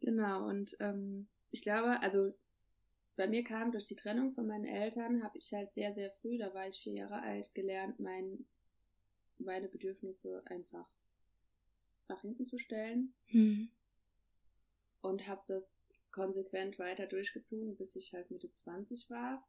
Genau, 0.00 0.46
und 0.48 0.76
ähm, 0.80 1.28
ich 1.50 1.62
glaube, 1.62 2.00
also 2.02 2.34
bei 3.16 3.26
mir 3.26 3.42
kam 3.42 3.72
durch 3.72 3.86
die 3.86 3.96
Trennung 3.96 4.32
von 4.32 4.46
meinen 4.46 4.64
Eltern, 4.66 5.22
habe 5.22 5.38
ich 5.38 5.52
halt 5.52 5.72
sehr, 5.72 5.94
sehr 5.94 6.10
früh, 6.10 6.36
da 6.38 6.52
war 6.52 6.68
ich 6.68 6.78
vier 6.78 6.94
Jahre 6.94 7.22
alt, 7.22 7.54
gelernt, 7.54 7.98
mein, 7.98 8.46
meine 9.38 9.68
Bedürfnisse 9.68 10.42
einfach 10.46 10.86
nach 12.08 12.20
hinten 12.20 12.44
zu 12.44 12.58
stellen. 12.58 13.14
Hm. 13.26 13.70
Und 15.00 15.26
habe 15.26 15.42
das 15.46 15.82
konsequent 16.10 16.78
weiter 16.78 17.06
durchgezogen, 17.06 17.76
bis 17.76 17.96
ich 17.96 18.12
halt 18.12 18.30
Mitte 18.30 18.52
20 18.52 19.08
war. 19.10 19.46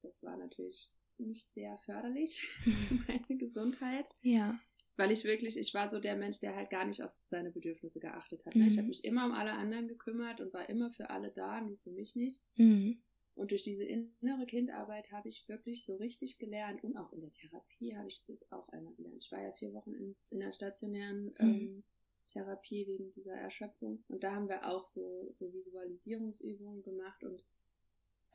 Das 0.00 0.22
war 0.22 0.36
natürlich 0.36 0.92
nicht 1.18 1.52
sehr 1.52 1.78
förderlich 1.78 2.48
für 2.64 2.94
meine 3.08 3.38
Gesundheit. 3.38 4.08
Ja. 4.20 4.58
Weil 4.96 5.10
ich 5.10 5.24
wirklich, 5.24 5.56
ich 5.56 5.72
war 5.72 5.90
so 5.90 6.00
der 6.00 6.16
Mensch, 6.16 6.40
der 6.40 6.54
halt 6.54 6.70
gar 6.70 6.84
nicht 6.84 7.02
auf 7.02 7.12
seine 7.30 7.50
Bedürfnisse 7.50 7.98
geachtet 7.98 8.44
hat. 8.44 8.54
Ne? 8.54 8.62
Mhm. 8.62 8.68
Ich 8.68 8.78
habe 8.78 8.88
mich 8.88 9.04
immer 9.04 9.24
um 9.26 9.32
alle 9.32 9.52
anderen 9.52 9.88
gekümmert 9.88 10.40
und 10.40 10.52
war 10.52 10.68
immer 10.68 10.90
für 10.90 11.10
alle 11.10 11.30
da, 11.30 11.60
nur 11.60 11.78
für 11.78 11.90
mich 11.90 12.14
nicht. 12.14 12.42
Mhm. 12.56 13.02
Und 13.34 13.50
durch 13.50 13.62
diese 13.62 13.84
innere 13.84 14.44
Kindarbeit 14.46 15.10
habe 15.10 15.30
ich 15.30 15.48
wirklich 15.48 15.86
so 15.86 15.96
richtig 15.96 16.38
gelernt 16.38 16.84
und 16.84 16.96
auch 16.98 17.12
in 17.14 17.22
der 17.22 17.30
Therapie 17.30 17.96
habe 17.96 18.08
ich 18.08 18.22
das 18.26 18.50
auch 18.52 18.68
einmal 18.68 18.94
gelernt. 18.94 19.22
Ich 19.24 19.32
war 19.32 19.42
ja 19.42 19.52
vier 19.52 19.72
Wochen 19.72 19.94
in, 19.94 20.14
in 20.28 20.40
der 20.40 20.52
stationären 20.52 21.24
mhm. 21.24 21.34
ähm, 21.40 21.84
Therapie 22.28 22.86
wegen 22.86 23.10
dieser 23.10 23.34
Erschöpfung 23.34 24.04
und 24.08 24.22
da 24.22 24.34
haben 24.34 24.48
wir 24.48 24.68
auch 24.68 24.84
so, 24.84 25.28
so 25.32 25.52
Visualisierungsübungen 25.52 26.82
gemacht 26.82 27.24
und 27.24 27.42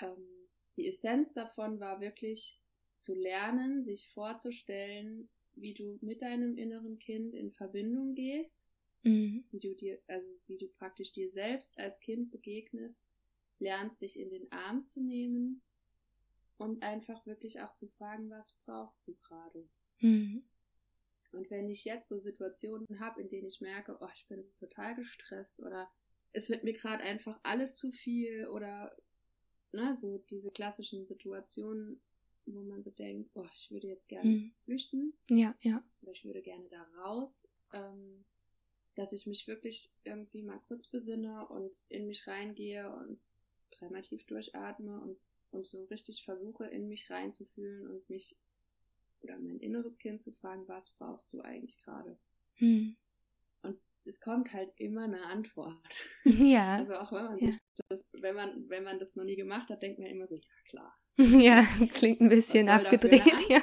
ähm, 0.02 0.28
die 0.78 0.88
Essenz 0.88 1.34
davon 1.34 1.80
war 1.80 2.02
wirklich 2.02 2.60
zu 2.98 3.14
lernen, 3.14 3.84
sich 3.84 4.08
vorzustellen, 4.08 5.30
wie 5.60 5.74
du 5.74 5.98
mit 6.02 6.22
deinem 6.22 6.58
inneren 6.58 7.00
Kind 7.00 7.34
in 7.34 7.52
Verbindung 7.52 8.16
gehst, 8.16 8.68
mhm. 9.04 9.46
wie 9.52 9.60
du 9.60 9.76
dir, 9.76 10.00
also 10.08 10.28
wie 10.48 10.58
du 10.58 10.68
praktisch 10.68 11.12
dir 11.12 11.32
selbst 11.32 11.78
als 11.78 12.00
Kind 12.00 12.32
begegnest, 12.32 13.02
lernst 13.60 14.02
dich 14.02 14.20
in 14.20 14.30
den 14.30 14.52
Arm 14.52 14.86
zu 14.86 15.02
nehmen 15.02 15.62
und 16.58 16.84
einfach 16.84 17.26
wirklich 17.26 17.62
auch 17.62 17.74
zu 17.74 17.88
fragen, 17.88 18.30
was 18.30 18.54
brauchst 18.66 19.08
du 19.08 19.16
gerade? 19.16 19.68
Mhm. 20.00 20.44
Und 21.32 21.50
wenn 21.52 21.70
ich 21.70 21.86
jetzt 21.86 22.10
so 22.10 22.18
Situationen 22.18 23.00
habe, 23.00 23.22
in 23.22 23.30
denen 23.30 23.48
ich 23.48 23.62
merke, 23.62 23.98
oh, 24.00 24.08
ich 24.14 24.26
bin 24.28 24.46
total 24.60 24.96
gestresst 24.96 25.62
oder 25.62 25.90
es 26.32 26.50
wird 26.50 26.64
mir 26.64 26.74
gerade 26.74 27.04
einfach 27.04 27.40
alles 27.44 27.76
zu 27.76 27.92
viel 27.92 28.48
oder 28.48 28.96
ne, 29.72 29.96
so 29.96 30.20
diese 30.30 30.52
klassischen 30.52 31.06
Situationen, 31.06 32.02
wo 32.48 32.62
man 32.62 32.82
so 32.82 32.92
denkt, 32.92 33.30
oh, 33.36 33.46
ich 33.56 33.72
würde 33.72 33.88
jetzt 33.88 34.08
gerne 34.08 34.30
mhm. 34.30 34.52
flüchten. 34.64 35.14
Ja, 35.30 35.56
ja. 35.62 35.84
Oder 36.02 36.12
ich 36.12 36.26
würde 36.26 36.42
gerne 36.42 36.68
da 36.70 36.84
raus. 37.04 37.48
Ähm, 37.74 38.24
dass 38.98 39.14
ich 39.14 39.28
mich 39.28 39.48
wirklich 39.48 39.92
irgendwie 40.04 40.42
mal 40.42 40.60
kurz 40.68 40.88
besinne 40.88 41.48
und 41.50 41.86
in 41.88 42.08
mich 42.08 42.26
reingehe 42.26 42.92
und 42.92 43.20
dreimal 43.70 44.02
tief 44.02 44.26
durchatme 44.26 45.00
und, 45.00 45.24
und 45.52 45.68
so 45.68 45.86
richtig 45.86 46.24
versuche, 46.24 46.66
in 46.66 46.88
mich 46.88 47.10
reinzufühlen 47.12 47.88
und 47.88 48.10
mich 48.10 48.36
oder 49.22 49.38
mein 49.38 49.60
inneres 49.60 50.00
Kind 50.00 50.24
zu 50.24 50.32
fragen, 50.32 50.68
was 50.68 50.90
brauchst 50.92 51.32
du 51.32 51.42
eigentlich 51.42 51.78
gerade? 51.84 52.18
Mhm. 52.58 52.96
Und 53.62 53.80
es 54.06 54.20
kommt 54.20 54.52
halt 54.54 54.74
immer 54.78 55.04
eine 55.04 55.24
Antwort. 55.26 55.78
Ja. 56.26 56.78
Also 56.78 56.96
auch 56.96 57.12
wenn 57.12 57.24
man 57.24 57.40
ja. 57.40 57.52
das, 57.90 58.04
wenn 58.14 58.36
man, 58.36 58.68
wenn 58.68 58.84
man 58.84 59.00
das 59.00 59.16
noch 59.16 59.24
nie 59.24 59.36
gemacht 59.36 59.70
hat, 59.70 59.82
denkt 59.84 60.00
man 60.00 60.08
immer 60.08 60.28
so, 60.28 60.36
ja 60.36 60.42
klar, 60.66 60.98
Ja, 61.48 61.64
klingt 61.94 62.22
ein 62.22 62.30
bisschen 62.30 62.70
abgedreht, 62.70 63.50
ja. 63.50 63.62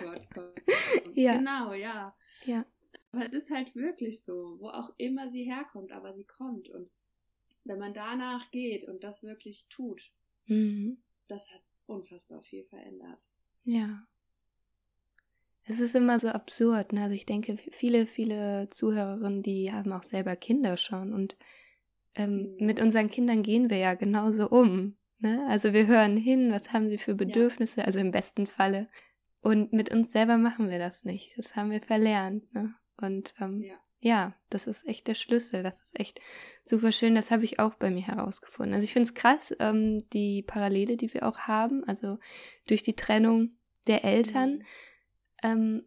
ja. 1.14 1.36
Genau, 1.36 1.72
ja. 1.72 2.14
Ja. 2.46 2.64
Aber 3.12 3.24
es 3.24 3.32
ist 3.32 3.50
halt 3.50 3.76
wirklich 3.76 4.24
so, 4.24 4.56
wo 4.58 4.68
auch 4.68 4.92
immer 4.98 5.30
sie 5.30 5.44
herkommt, 5.44 5.92
aber 5.92 6.14
sie 6.14 6.24
kommt. 6.24 6.68
Und 6.68 6.90
wenn 7.62 7.78
man 7.78 7.94
danach 7.94 8.50
geht 8.50 8.84
und 8.84 9.04
das 9.04 9.22
wirklich 9.22 9.68
tut, 9.68 10.02
mhm. 10.46 10.98
das 11.28 11.48
hat 11.52 11.62
unfassbar 11.86 12.42
viel 12.42 12.64
verändert. 12.64 13.28
Ja. 13.64 14.02
Es 15.66 15.80
ist 15.80 15.94
immer 15.94 16.18
so 16.18 16.28
absurd. 16.28 16.92
Ne? 16.92 17.04
Also 17.04 17.14
ich 17.14 17.24
denke, 17.24 17.56
viele, 17.56 18.06
viele 18.06 18.68
Zuhörerinnen, 18.70 19.42
die 19.42 19.72
haben 19.72 19.92
auch 19.92 20.02
selber 20.02 20.36
Kinder 20.36 20.76
schon. 20.76 21.14
Und 21.14 21.36
ähm, 22.16 22.56
mhm. 22.58 22.66
mit 22.66 22.80
unseren 22.80 23.10
Kindern 23.10 23.42
gehen 23.42 23.70
wir 23.70 23.78
ja 23.78 23.94
genauso 23.94 24.48
um. 24.50 24.96
Ne? 25.24 25.42
Also 25.48 25.72
wir 25.72 25.86
hören 25.86 26.18
hin, 26.18 26.52
was 26.52 26.74
haben 26.74 26.86
sie 26.86 26.98
für 26.98 27.14
Bedürfnisse, 27.14 27.80
ja. 27.80 27.86
also 27.86 27.98
im 27.98 28.10
besten 28.10 28.46
Falle. 28.46 28.90
Und 29.40 29.72
mit 29.72 29.90
uns 29.90 30.12
selber 30.12 30.36
machen 30.36 30.68
wir 30.68 30.78
das 30.78 31.04
nicht. 31.04 31.32
Das 31.38 31.56
haben 31.56 31.70
wir 31.70 31.80
verlernt. 31.80 32.52
Ne? 32.52 32.74
Und 33.00 33.32
ähm, 33.40 33.62
ja. 33.62 33.76
ja. 34.00 34.34
das 34.50 34.66
ist 34.66 34.86
echt 34.86 35.06
der 35.06 35.14
Schlüssel. 35.14 35.62
Das 35.62 35.80
ist 35.80 35.98
echt 35.98 36.20
super 36.62 36.92
schön. 36.92 37.14
Das 37.14 37.30
habe 37.30 37.42
ich 37.44 37.58
auch 37.58 37.72
bei 37.76 37.90
mir 37.90 38.06
herausgefunden. 38.06 38.74
Also 38.74 38.84
ich 38.84 38.92
finde 38.92 39.08
es 39.08 39.14
krass, 39.14 39.54
ähm, 39.60 39.98
die 40.12 40.42
Parallele, 40.42 40.98
die 40.98 41.14
wir 41.14 41.26
auch 41.26 41.38
haben. 41.38 41.84
Also 41.84 42.18
durch 42.66 42.82
die 42.82 42.96
Trennung 42.96 43.56
der 43.86 44.04
Eltern. 44.04 44.56
Mhm. 44.56 44.62
Ähm, 45.42 45.82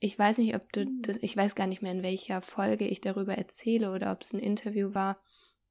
ich 0.00 0.18
weiß 0.18 0.38
nicht, 0.38 0.56
ob 0.56 0.72
du 0.72 0.86
mhm. 0.86 1.02
das, 1.02 1.18
ich 1.18 1.36
weiß 1.36 1.54
gar 1.54 1.68
nicht 1.68 1.82
mehr, 1.82 1.92
in 1.92 2.02
welcher 2.02 2.42
Folge 2.42 2.88
ich 2.88 3.00
darüber 3.00 3.38
erzähle 3.38 3.92
oder 3.92 4.10
ob 4.10 4.22
es 4.22 4.32
ein 4.32 4.40
Interview 4.40 4.92
war 4.92 5.20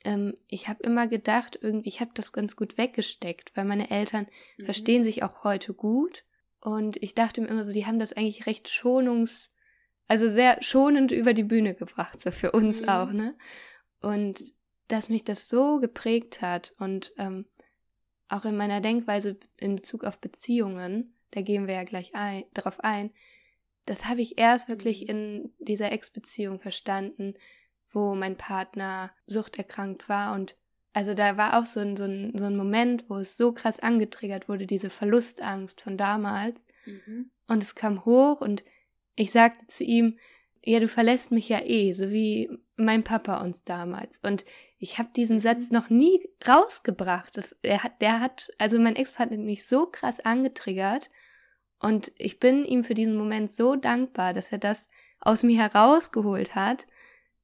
ähm, 0.06 0.36
ich 0.48 0.68
habe 0.68 0.84
immer 0.84 1.08
gedacht, 1.08 1.60
irgendwie, 1.62 1.90
ich 1.90 2.00
habe 2.00 2.12
das 2.14 2.32
ganz 2.32 2.56
gut 2.56 2.78
weggesteckt, 2.78 3.52
weil 3.56 3.66
meine 3.66 3.90
Eltern 3.90 4.28
mhm. 4.58 4.66
verstehen 4.66 5.04
sich 5.04 5.24
auch 5.24 5.44
heute 5.44 5.74
gut. 5.74 6.24
Und 6.62 7.02
ich 7.04 7.14
dachte 7.14 7.42
mir 7.42 7.48
immer 7.48 7.66
so, 7.66 7.74
die 7.74 7.86
haben 7.86 8.00
das 8.00 8.14
eigentlich 8.14 8.46
recht 8.48 8.70
schonungs, 8.70 9.52
also 10.08 10.28
sehr 10.28 10.62
schonend 10.62 11.12
über 11.12 11.34
die 11.34 11.44
Bühne 11.44 11.76
gebracht, 11.76 12.22
so 12.22 12.32
für 12.32 12.52
uns 12.52 12.82
mhm. 12.82 12.90
auch, 12.90 13.12
ne? 13.12 13.36
Und 14.02 14.54
dass 14.88 15.10
mich 15.10 15.24
das 15.24 15.50
so 15.50 15.80
geprägt 15.80 16.42
hat 16.42 16.74
und 16.78 17.12
ähm, 17.18 17.46
auch 18.28 18.46
in 18.46 18.56
meiner 18.56 18.82
Denkweise 18.82 19.38
in 19.58 19.76
Bezug 19.76 20.04
auf 20.04 20.20
Beziehungen, 20.20 21.16
da 21.32 21.42
gehen 21.42 21.68
wir 21.68 21.74
ja 21.74 21.84
gleich 21.84 22.14
ein, 22.14 22.44
drauf 22.54 22.80
ein, 22.82 23.12
das 23.88 24.06
habe 24.06 24.22
ich 24.22 24.38
erst 24.38 24.70
wirklich 24.70 25.04
mhm. 25.04 25.10
in 25.10 25.54
dieser 25.60 25.92
Ex-Beziehung 25.92 26.60
verstanden, 26.60 27.34
wo 27.96 28.14
mein 28.14 28.36
Partner 28.36 29.12
suchterkrankt 29.26 30.08
war 30.10 30.36
und 30.36 30.56
also 30.96 31.14
da 31.14 31.36
war 31.36 31.60
auch 31.60 31.66
so 31.66 31.82
ein, 31.82 31.98
so, 31.98 32.06
ein, 32.06 32.38
so 32.38 32.46
ein 32.46 32.56
Moment, 32.56 33.10
wo 33.10 33.18
es 33.18 33.36
so 33.36 33.52
krass 33.52 33.82
angetriggert 33.82 34.48
wurde, 34.48 34.66
diese 34.66 34.90
Verlustangst 34.90 35.82
von 35.82 35.98
damals. 35.98 36.64
Mhm. 36.86 37.32
Und 37.48 37.62
es 37.62 37.76
kam 37.76 38.06
hoch 38.06 38.40
und 38.40 38.64
ich 39.16 39.32
sagte 39.32 39.68
zu 39.68 39.84
ihm, 39.84 40.18
ja, 40.64 40.80
du 40.80 40.88
verlässt 40.88 41.32
mich 41.32 41.50
ja 41.50 41.60
eh, 41.62 41.92
so 41.92 42.12
wie 42.12 42.50
mein 42.78 43.04
Papa 43.04 43.42
uns 43.42 43.66
damals. 43.66 44.20
Und 44.20 44.46
ich 44.78 44.98
habe 44.98 45.10
diesen 45.14 45.42
Satz 45.42 45.70
mhm. 45.70 45.74
noch 45.74 45.90
nie 45.90 46.30
rausgebracht. 46.48 47.36
Das, 47.36 47.58
er 47.62 47.84
hat, 47.84 48.02
der 48.02 48.22
hat, 48.22 48.50
also 48.58 48.80
mein 48.80 48.96
Ex-Partner 48.96 49.36
hat 49.36 49.44
mich 49.44 49.68
so 49.68 49.88
krass 49.88 50.22
angetriggert. 50.22 51.10
Und 51.80 52.14
ich 52.18 52.40
bin 52.40 52.64
ihm 52.64 52.86
für 52.86 52.94
diesen 52.94 53.18
Moment 53.18 53.52
so 53.52 53.76
dankbar, 53.76 54.34
dass 54.34 54.54
er 54.54 54.60
das 54.60 54.88
aus 55.20 55.44
mir 55.44 55.58
herausgeholt 55.58 56.56
hat, 56.56 56.88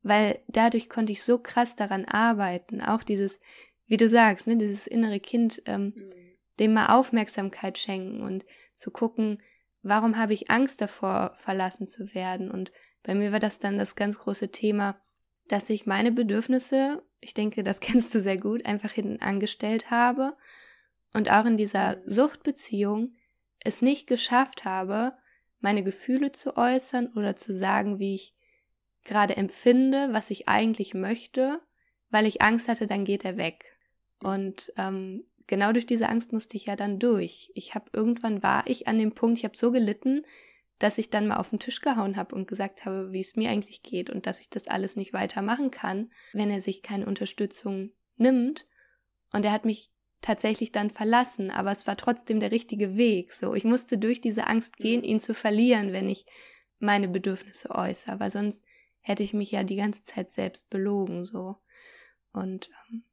weil 0.03 0.39
dadurch 0.47 0.89
konnte 0.89 1.11
ich 1.11 1.23
so 1.23 1.37
krass 1.37 1.75
daran 1.75 2.05
arbeiten. 2.05 2.81
Auch 2.81 3.03
dieses, 3.03 3.39
wie 3.85 3.97
du 3.97 4.09
sagst, 4.09 4.47
ne, 4.47 4.57
dieses 4.57 4.87
innere 4.87 5.19
Kind, 5.19 5.61
ähm, 5.65 5.93
mhm. 5.95 6.11
dem 6.59 6.73
mal 6.73 6.87
Aufmerksamkeit 6.87 7.77
schenken 7.77 8.21
und 8.21 8.45
zu 8.75 8.91
gucken, 8.91 9.37
warum 9.83 10.17
habe 10.17 10.33
ich 10.33 10.49
Angst 10.49 10.81
davor, 10.81 11.31
verlassen 11.35 11.87
zu 11.87 12.13
werden 12.13 12.49
und 12.49 12.71
bei 13.03 13.15
mir 13.15 13.31
war 13.31 13.39
das 13.39 13.59
dann 13.59 13.77
das 13.77 13.95
ganz 13.95 14.19
große 14.19 14.49
Thema, 14.51 15.01
dass 15.47 15.69
ich 15.69 15.85
meine 15.85 16.11
Bedürfnisse, 16.11 17.03
ich 17.19 17.33
denke, 17.33 17.63
das 17.63 17.79
kennst 17.81 18.13
du 18.13 18.21
sehr 18.21 18.37
gut, 18.37 18.65
einfach 18.65 18.91
hinten 18.91 19.21
angestellt 19.21 19.91
habe 19.91 20.35
und 21.13 21.31
auch 21.31 21.45
in 21.45 21.57
dieser 21.57 21.99
Suchtbeziehung 22.05 23.15
es 23.59 23.81
nicht 23.81 24.07
geschafft 24.07 24.65
habe, 24.65 25.13
meine 25.59 25.83
Gefühle 25.83 26.31
zu 26.31 26.57
äußern 26.57 27.11
oder 27.15 27.35
zu 27.35 27.53
sagen, 27.53 27.99
wie 27.99 28.15
ich 28.15 28.33
gerade 29.03 29.37
empfinde, 29.37 30.09
was 30.11 30.29
ich 30.29 30.47
eigentlich 30.47 30.93
möchte, 30.93 31.61
weil 32.09 32.25
ich 32.25 32.41
Angst 32.41 32.67
hatte, 32.67 32.87
dann 32.87 33.05
geht 33.05 33.25
er 33.25 33.37
weg. 33.37 33.65
Und 34.19 34.71
ähm, 34.77 35.25
genau 35.47 35.71
durch 35.71 35.85
diese 35.85 36.09
Angst 36.09 36.33
musste 36.33 36.57
ich 36.57 36.67
ja 36.67 36.75
dann 36.75 36.99
durch. 36.99 37.51
Ich 37.55 37.73
habe 37.75 37.89
irgendwann 37.93 38.43
war 38.43 38.67
ich 38.67 38.87
an 38.87 38.97
dem 38.97 39.13
Punkt, 39.13 39.39
ich 39.39 39.43
habe 39.43 39.57
so 39.57 39.71
gelitten, 39.71 40.23
dass 40.79 40.97
ich 40.97 41.09
dann 41.09 41.27
mal 41.27 41.37
auf 41.37 41.51
den 41.51 41.59
Tisch 41.59 41.81
gehauen 41.81 42.17
habe 42.17 42.35
und 42.35 42.47
gesagt 42.47 42.85
habe, 42.85 43.11
wie 43.11 43.19
es 43.19 43.35
mir 43.35 43.51
eigentlich 43.51 43.83
geht 43.83 44.09
und 44.09 44.25
dass 44.25 44.39
ich 44.39 44.49
das 44.49 44.67
alles 44.67 44.95
nicht 44.95 45.13
weitermachen 45.13 45.69
kann, 45.69 46.11
wenn 46.33 46.49
er 46.49 46.61
sich 46.61 46.81
keine 46.81 47.05
Unterstützung 47.05 47.91
nimmt. 48.17 48.65
Und 49.31 49.45
er 49.45 49.51
hat 49.51 49.65
mich 49.65 49.91
tatsächlich 50.21 50.71
dann 50.71 50.89
verlassen, 50.89 51.51
aber 51.51 51.71
es 51.71 51.85
war 51.85 51.97
trotzdem 51.97 52.39
der 52.39 52.51
richtige 52.51 52.95
Weg. 52.95 53.33
So, 53.33 53.53
ich 53.53 53.63
musste 53.63 53.97
durch 53.97 54.21
diese 54.21 54.47
Angst 54.47 54.77
gehen, 54.77 55.03
ihn 55.03 55.19
zu 55.19 55.33
verlieren, 55.33 55.93
wenn 55.93 56.09
ich 56.09 56.25
meine 56.79 57.07
Bedürfnisse 57.07 57.69
äußere, 57.69 58.19
weil 58.19 58.31
sonst 58.31 58.63
hätte 59.01 59.23
ich 59.23 59.33
mich 59.33 59.51
ja 59.51 59.63
die 59.63 59.75
ganze 59.75 60.03
Zeit 60.03 60.31
selbst 60.31 60.69
belogen, 60.69 61.25
so. 61.25 61.57
Und 62.31 62.69
ähm, 62.89 63.03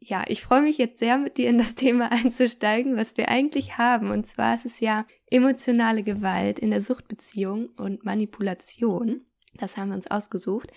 ja, 0.00 0.24
ich 0.28 0.42
freue 0.42 0.62
mich 0.62 0.78
jetzt 0.78 1.00
sehr, 1.00 1.18
mit 1.18 1.36
dir 1.38 1.48
in 1.48 1.58
das 1.58 1.74
Thema 1.74 2.12
einzusteigen, 2.12 2.96
was 2.96 3.16
wir 3.16 3.28
eigentlich 3.28 3.78
haben. 3.78 4.10
Und 4.10 4.26
zwar 4.26 4.54
ist 4.54 4.66
es 4.66 4.80
ja 4.80 5.06
emotionale 5.26 6.02
Gewalt 6.02 6.58
in 6.58 6.70
der 6.70 6.80
Suchtbeziehung 6.80 7.68
und 7.76 8.04
Manipulation. 8.04 9.26
Das 9.54 9.76
haben 9.76 9.88
wir 9.88 9.96
uns 9.96 10.10
ausgesucht. 10.10 10.70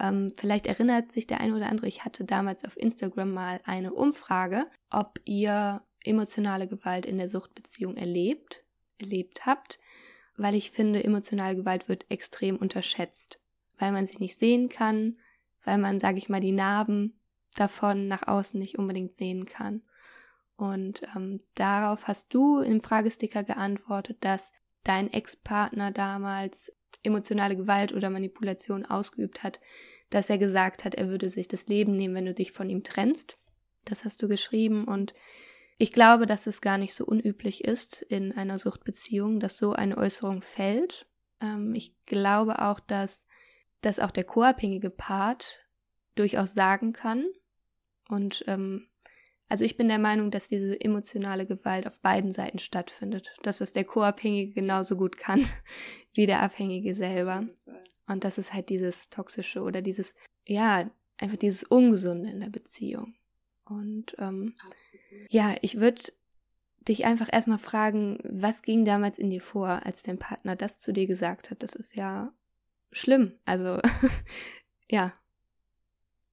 Ähm, 0.00 0.32
vielleicht 0.36 0.66
erinnert 0.66 1.12
sich 1.12 1.26
der 1.26 1.40
eine 1.40 1.54
oder 1.54 1.68
andere, 1.68 1.86
ich 1.86 2.04
hatte 2.04 2.24
damals 2.24 2.64
auf 2.64 2.76
Instagram 2.76 3.32
mal 3.32 3.60
eine 3.64 3.94
Umfrage, 3.94 4.66
ob 4.90 5.20
ihr 5.24 5.82
emotionale 6.04 6.66
Gewalt 6.66 7.06
in 7.06 7.16
der 7.16 7.28
Suchtbeziehung 7.28 7.96
erlebt, 7.96 8.64
erlebt 9.00 9.46
habt, 9.46 9.78
weil 10.36 10.56
ich 10.56 10.72
finde, 10.72 11.04
emotionale 11.04 11.54
Gewalt 11.54 11.88
wird 11.88 12.06
extrem 12.10 12.56
unterschätzt, 12.56 13.38
weil 13.78 13.92
man 13.92 14.06
sie 14.06 14.18
nicht 14.18 14.38
sehen 14.38 14.68
kann, 14.68 15.18
weil 15.64 15.78
man, 15.78 16.00
sage 16.00 16.18
ich 16.18 16.28
mal, 16.28 16.40
die 16.40 16.52
Narben 16.52 17.18
davon 17.56 18.08
nach 18.08 18.26
außen 18.26 18.58
nicht 18.58 18.78
unbedingt 18.78 19.12
sehen 19.12 19.46
kann. 19.46 19.82
Und 20.56 21.02
ähm, 21.16 21.38
darauf 21.54 22.06
hast 22.06 22.32
du 22.32 22.60
im 22.60 22.82
Fragesticker 22.82 23.42
geantwortet, 23.42 24.18
dass 24.20 24.52
dein 24.84 25.12
Ex-Partner 25.12 25.90
damals 25.90 26.72
emotionale 27.02 27.56
Gewalt 27.56 27.92
oder 27.92 28.10
Manipulation 28.10 28.84
ausgeübt 28.84 29.42
hat, 29.42 29.60
dass 30.10 30.30
er 30.30 30.38
gesagt 30.38 30.84
hat, 30.84 30.94
er 30.94 31.08
würde 31.08 31.28
sich 31.28 31.48
das 31.48 31.66
Leben 31.66 31.96
nehmen, 31.96 32.14
wenn 32.14 32.26
du 32.26 32.34
dich 32.34 32.52
von 32.52 32.70
ihm 32.70 32.82
trennst. 32.84 33.36
Das 33.84 34.04
hast 34.04 34.22
du 34.22 34.28
geschrieben 34.28 34.84
und 34.84 35.14
ich 35.76 35.92
glaube, 35.92 36.26
dass 36.26 36.46
es 36.46 36.60
gar 36.60 36.78
nicht 36.78 36.94
so 36.94 37.04
unüblich 37.04 37.64
ist 37.64 38.02
in 38.02 38.32
einer 38.32 38.58
Suchtbeziehung, 38.58 39.40
dass 39.40 39.56
so 39.56 39.72
eine 39.72 39.98
Äußerung 39.98 40.40
fällt. 40.40 41.06
Ähm, 41.40 41.74
ich 41.74 41.94
glaube 42.06 42.62
auch, 42.62 42.78
dass, 42.78 43.26
dass 43.84 43.98
auch 43.98 44.10
der 44.10 44.24
co-abhängige 44.24 44.90
Part 44.90 45.64
durchaus 46.14 46.54
sagen 46.54 46.92
kann, 46.92 47.26
und 48.08 48.44
ähm, 48.46 48.86
also 49.48 49.64
ich 49.64 49.76
bin 49.76 49.88
der 49.88 49.98
Meinung, 49.98 50.30
dass 50.30 50.48
diese 50.48 50.80
emotionale 50.80 51.46
Gewalt 51.46 51.86
auf 51.86 52.00
beiden 52.00 52.32
Seiten 52.32 52.58
stattfindet. 52.58 53.34
Dass 53.42 53.60
es 53.60 53.72
der 53.72 53.84
Co-Abhängige 53.84 54.52
genauso 54.52 54.96
gut 54.96 55.16
kann 55.16 55.44
wie 56.14 56.26
der 56.26 56.42
Abhängige 56.42 56.94
selber. 56.94 57.46
Und 58.06 58.24
das 58.24 58.38
ist 58.38 58.52
halt 58.52 58.68
dieses 58.68 59.10
Toxische 59.10 59.62
oder 59.62 59.82
dieses, 59.82 60.14
ja, 60.46 60.90
einfach 61.18 61.36
dieses 61.36 61.64
Ungesunde 61.64 62.30
in 62.30 62.40
der 62.40 62.50
Beziehung. 62.50 63.14
Und 63.64 64.14
ähm, 64.18 64.54
ja, 65.30 65.54
ich 65.62 65.78
würde 65.78 66.02
dich 66.86 67.06
einfach 67.06 67.28
erstmal 67.32 67.58
fragen, 67.58 68.18
was 68.24 68.60
ging 68.60 68.84
damals 68.84 69.18
in 69.18 69.30
dir 69.30 69.40
vor, 69.40 69.86
als 69.86 70.02
dein 70.02 70.18
Partner 70.18 70.54
das 70.54 70.80
zu 70.80 70.92
dir 70.92 71.06
gesagt 71.06 71.50
hat? 71.50 71.62
Das 71.62 71.74
ist 71.74 71.96
ja 71.96 72.34
schlimm. 72.94 73.38
Also, 73.44 73.80
ja. 74.90 75.18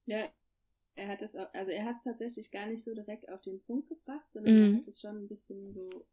Ja, 0.06 0.28
er 0.94 1.08
hat 1.08 1.22
es 1.22 1.34
also 1.34 1.70
er 1.70 1.84
hat 1.84 1.96
es 1.98 2.04
tatsächlich 2.04 2.50
gar 2.50 2.66
nicht 2.66 2.84
so 2.84 2.94
direkt 2.94 3.28
auf 3.28 3.42
den 3.42 3.60
Punkt 3.62 3.88
gebracht, 3.88 4.26
sondern 4.32 4.54
mm. 4.54 4.72
er 4.72 4.78
hat 4.78 4.88
es 4.88 5.00
schon 5.00 5.16
ein 5.16 5.28
bisschen 5.28 5.72
so, 5.72 6.06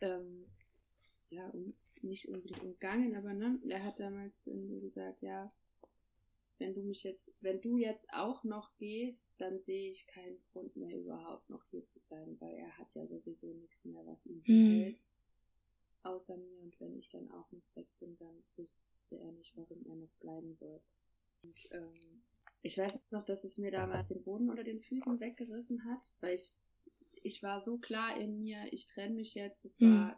ähm, 0.00 0.46
ja, 1.30 1.48
um, 1.48 1.74
nicht 2.02 2.28
unbedingt 2.28 2.62
umgangen, 2.62 3.16
aber 3.16 3.32
ne, 3.34 3.58
er 3.68 3.84
hat 3.84 4.00
damals 4.00 4.48
gesagt, 4.80 5.22
ja, 5.22 5.50
wenn 6.58 6.74
du 6.74 6.82
mich 6.82 7.02
jetzt, 7.02 7.34
wenn 7.40 7.60
du 7.60 7.76
jetzt 7.76 8.08
auch 8.12 8.44
noch 8.44 8.76
gehst, 8.78 9.30
dann 9.38 9.58
sehe 9.58 9.90
ich 9.90 10.06
keinen 10.06 10.38
Grund 10.52 10.74
mehr 10.76 10.96
überhaupt 10.96 11.50
noch 11.50 11.64
hier 11.70 11.84
zu 11.84 12.00
bleiben, 12.00 12.40
weil 12.40 12.54
er 12.54 12.78
hat 12.78 12.94
ja 12.94 13.06
sowieso 13.06 13.52
nichts 13.52 13.84
mehr, 13.84 14.04
was 14.06 14.24
ihn 14.24 14.42
mm. 14.46 14.82
hält, 14.82 15.02
außer 16.06 16.36
mir 16.36 16.60
und 16.60 16.78
wenn 16.80 16.96
ich 16.96 17.08
dann 17.08 17.30
auch 17.30 17.50
noch 17.52 17.74
weg 17.74 17.88
bin, 17.98 18.16
dann 18.18 18.42
wüsste 18.56 18.78
er 19.10 19.32
nicht, 19.32 19.56
warum 19.56 19.84
er 19.86 19.96
noch 19.96 20.14
bleiben 20.20 20.54
soll. 20.54 20.80
Und 21.42 21.68
ähm, 21.72 22.22
ich 22.62 22.78
weiß 22.78 22.98
noch, 23.10 23.24
dass 23.24 23.44
es 23.44 23.58
mir 23.58 23.70
damals 23.70 24.08
den 24.08 24.22
Boden 24.22 24.50
unter 24.50 24.64
den 24.64 24.80
Füßen 24.80 25.20
weggerissen 25.20 25.84
hat, 25.84 26.12
weil 26.20 26.34
ich, 26.34 26.56
ich 27.22 27.42
war 27.42 27.60
so 27.60 27.78
klar 27.78 28.18
in 28.18 28.38
mir, 28.38 28.72
ich 28.72 28.86
trenne 28.86 29.14
mich 29.14 29.34
jetzt. 29.34 29.64
Es 29.64 29.80
war, 29.80 30.12
mhm. 30.12 30.16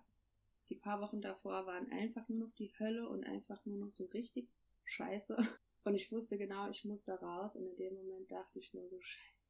die 0.70 0.76
paar 0.76 1.00
Wochen 1.00 1.20
davor 1.20 1.66
waren 1.66 1.90
einfach 1.92 2.28
nur 2.28 2.38
noch 2.38 2.54
die 2.54 2.72
Hölle 2.78 3.08
und 3.08 3.24
einfach 3.24 3.64
nur 3.66 3.78
noch 3.78 3.90
so 3.90 4.06
richtig 4.06 4.48
scheiße. 4.84 5.36
Und 5.84 5.94
ich 5.94 6.12
wusste 6.12 6.36
genau, 6.36 6.68
ich 6.68 6.84
muss 6.84 7.04
da 7.04 7.14
raus. 7.14 7.56
Und 7.56 7.64
in 7.64 7.76
dem 7.76 7.94
Moment 7.94 8.30
dachte 8.30 8.58
ich 8.58 8.74
nur 8.74 8.86
so, 8.88 9.00
scheiße. 9.00 9.47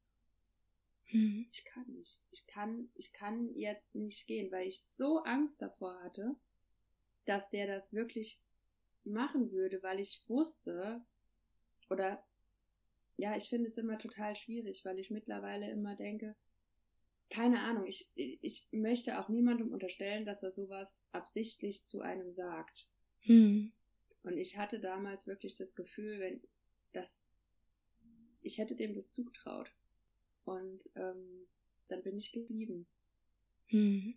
Mhm. 1.11 1.47
Ich 1.51 1.65
kann 1.65 1.85
nicht. 1.87 2.21
Ich 2.31 2.45
kann, 2.47 2.89
ich 2.95 3.13
kann 3.13 3.53
jetzt 3.55 3.95
nicht 3.95 4.27
gehen, 4.27 4.51
weil 4.51 4.67
ich 4.67 4.81
so 4.81 5.19
Angst 5.23 5.61
davor 5.61 6.01
hatte, 6.03 6.35
dass 7.25 7.49
der 7.49 7.67
das 7.67 7.93
wirklich 7.93 8.41
machen 9.03 9.51
würde, 9.51 9.81
weil 9.83 9.99
ich 9.99 10.23
wusste, 10.27 11.01
oder 11.89 12.23
ja, 13.17 13.35
ich 13.35 13.49
finde 13.49 13.67
es 13.67 13.77
immer 13.77 13.97
total 13.97 14.35
schwierig, 14.35 14.85
weil 14.85 14.99
ich 14.99 15.11
mittlerweile 15.11 15.69
immer 15.69 15.95
denke, 15.95 16.35
keine 17.29 17.61
Ahnung, 17.61 17.85
ich, 17.85 18.09
ich 18.15 18.67
möchte 18.71 19.19
auch 19.19 19.29
niemandem 19.29 19.71
unterstellen, 19.71 20.25
dass 20.25 20.41
er 20.41 20.51
sowas 20.51 20.99
absichtlich 21.11 21.85
zu 21.85 22.01
einem 22.01 22.33
sagt. 22.33 22.87
Hm. 23.21 23.71
Und 24.23 24.37
ich 24.37 24.57
hatte 24.57 24.79
damals 24.79 25.27
wirklich 25.27 25.55
das 25.55 25.75
Gefühl, 25.75 26.19
wenn 26.19 26.41
das, 26.91 27.23
ich 28.41 28.57
hätte 28.57 28.75
dem 28.75 28.95
das 28.95 29.11
zugetraut. 29.11 29.71
Und 30.45 30.89
ähm, 30.95 31.47
dann 31.87 32.03
bin 32.03 32.17
ich 32.17 32.31
geblieben. 32.31 32.87
Hm. 33.67 34.15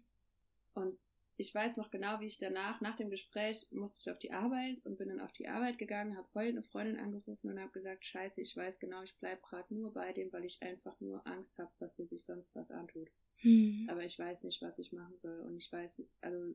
Und 0.75 0.99
ich 1.37 1.55
weiß 1.55 1.77
noch 1.77 1.91
genau, 1.91 2.21
wie 2.21 2.27
ich 2.27 2.39
danach, 2.39 2.81
nach 2.81 2.97
dem 2.97 3.11
Gespräch, 3.11 3.67
musste 3.73 3.99
ich 4.01 4.11
auf 4.11 4.19
die 4.19 4.33
Arbeit 4.33 4.85
und 4.85 4.99
bin 4.99 5.09
dann 5.09 5.21
auf 5.21 5.33
die 5.33 5.49
Arbeit 5.49 5.79
gegangen, 5.79 6.17
habe 6.17 6.29
heute 6.35 6.51
eine 6.51 6.63
Freundin 6.63 6.99
angerufen 6.99 7.51
und 7.51 7.59
habe 7.59 7.73
gesagt, 7.73 8.05
scheiße, 8.05 8.41
ich 8.41 8.57
weiß 8.57 8.79
genau, 8.79 9.03
ich 9.03 9.17
bleibe 9.17 9.41
gerade 9.43 9.75
nur 9.75 9.93
bei 9.93 10.13
dem, 10.13 10.33
weil 10.33 10.45
ich 10.45 10.63
einfach 10.63 11.01
nur 11.01 11.27
Angst 11.27 11.59
habe, 11.59 11.73
dass 11.79 11.95
der 11.97 12.07
sich 12.07 12.25
sonst 12.25 12.55
was 12.55 12.71
antut. 12.71 13.09
Hm. 13.37 13.89
Aber 13.91 14.05
ich 14.05 14.19
weiß 14.19 14.45
nicht, 14.45 14.63
was 14.63 14.79
ich 14.79 14.93
machen 14.93 15.19
soll. 15.19 15.41
Und 15.41 15.57
ich 15.57 15.73
weiß, 15.73 16.03
also 16.21 16.55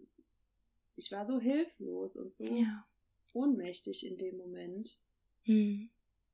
ich 0.95 1.11
war 1.11 1.25
so 1.25 1.39
hilflos 1.39 2.15
und 2.15 2.35
so 2.35 2.45
ja. 2.45 2.85
ohnmächtig 3.33 4.05
in 4.05 4.17
dem 4.17 4.37
Moment. 4.37 4.97
Hm. 5.43 5.89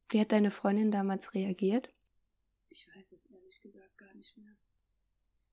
Wie 0.10 0.20
hat 0.20 0.32
deine 0.32 0.52
Freundin 0.52 0.92
damals 0.92 1.34
reagiert? 1.34 1.90
Ich 2.74 2.88
weiß 2.88 3.12
es 3.12 3.26
ehrlich 3.28 3.62
gesagt 3.62 3.98
gar 4.00 4.14
nicht 4.16 4.36
mehr. 4.36 4.56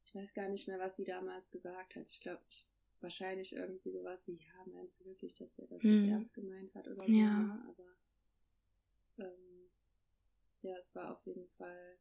Ich 0.07 0.15
weiß 0.15 0.33
gar 0.33 0.49
nicht 0.49 0.67
mehr, 0.67 0.79
was 0.79 0.97
sie 0.97 1.05
damals 1.05 1.51
gesagt 1.51 1.95
hat. 1.95 2.09
Ich 2.09 2.21
glaube, 2.23 2.41
ich 2.49 2.67
wahrscheinlich 3.01 3.55
irgendwie 3.55 3.91
sowas 3.91 4.27
wie, 4.27 4.37
ja, 4.37 4.73
meinst 4.73 5.01
du 5.01 5.05
wirklich, 5.05 5.35
dass 5.35 5.55
der 5.55 5.67
das 5.67 5.83
hm. 5.83 6.09
ernst 6.11 6.33
gemeint 6.33 6.75
hat 6.75 6.89
oder 6.89 7.05
so, 7.07 7.13
ja. 7.13 7.39
Ne? 7.39 7.65
aber 7.69 9.27
ähm, 9.27 9.71
ja, 10.63 10.77
es 10.79 10.95
war 10.95 11.13
auf 11.13 11.27
jeden 11.27 11.47
Fall 11.59 11.99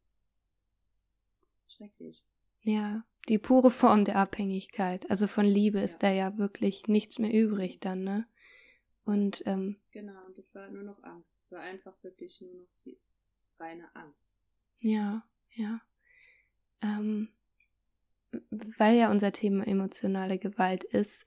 schrecklich. 1.67 2.23
Ja, 2.61 3.05
die 3.27 3.39
pure 3.39 3.71
Form 3.71 4.05
der 4.05 4.15
Abhängigkeit. 4.15 5.09
Also 5.09 5.27
von 5.27 5.45
Liebe 5.45 5.79
ja. 5.79 5.85
ist 5.85 5.99
da 5.99 6.11
ja 6.11 6.37
wirklich 6.37 6.87
nichts 6.87 7.19
mehr 7.19 7.33
übrig 7.33 7.79
dann, 7.81 8.03
ne? 8.03 8.27
Und 9.05 9.43
ähm, 9.45 9.81
genau, 9.91 10.25
und 10.25 10.37
es 10.37 10.55
war 10.55 10.69
nur 10.69 10.83
noch 10.83 11.03
Angst. 11.03 11.37
Es 11.39 11.51
war 11.51 11.61
einfach 11.61 12.01
wirklich 12.03 12.39
nur 12.41 12.53
noch 12.53 12.69
die 12.85 12.97
reine 13.57 13.93
Angst. 13.95 14.38
Ja, 14.79 15.23
ja. 15.51 15.81
Ähm, 16.81 17.29
weil 18.77 18.95
ja 18.97 19.11
unser 19.11 19.31
Thema 19.31 19.67
emotionale 19.67 20.37
Gewalt 20.37 20.83
ist, 20.83 21.25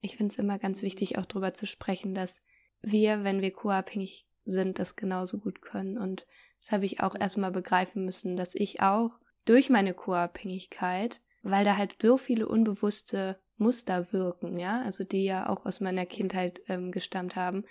ich 0.00 0.16
finde 0.16 0.32
es 0.32 0.38
immer 0.38 0.58
ganz 0.58 0.82
wichtig, 0.82 1.18
auch 1.18 1.26
darüber 1.26 1.54
zu 1.54 1.66
sprechen, 1.66 2.14
dass 2.14 2.40
wir, 2.80 3.24
wenn 3.24 3.42
wir 3.42 3.52
co-abhängig 3.52 4.26
sind, 4.46 4.78
das 4.78 4.96
genauso 4.96 5.38
gut 5.38 5.60
können. 5.60 5.98
Und 5.98 6.26
das 6.58 6.72
habe 6.72 6.86
ich 6.86 7.00
auch 7.00 7.14
erstmal 7.14 7.50
begreifen 7.50 8.04
müssen, 8.04 8.36
dass 8.36 8.54
ich 8.54 8.80
auch 8.80 9.18
durch 9.44 9.68
meine 9.68 9.94
Co-Abhängigkeit, 9.94 11.20
weil 11.42 11.64
da 11.64 11.76
halt 11.76 11.96
so 12.00 12.18
viele 12.18 12.48
unbewusste 12.48 13.38
Muster 13.56 14.12
wirken, 14.12 14.58
ja, 14.58 14.82
also 14.82 15.04
die 15.04 15.24
ja 15.24 15.48
auch 15.48 15.66
aus 15.66 15.80
meiner 15.80 16.06
Kindheit 16.06 16.62
ähm, 16.68 16.92
gestammt 16.92 17.36
haben. 17.36 17.64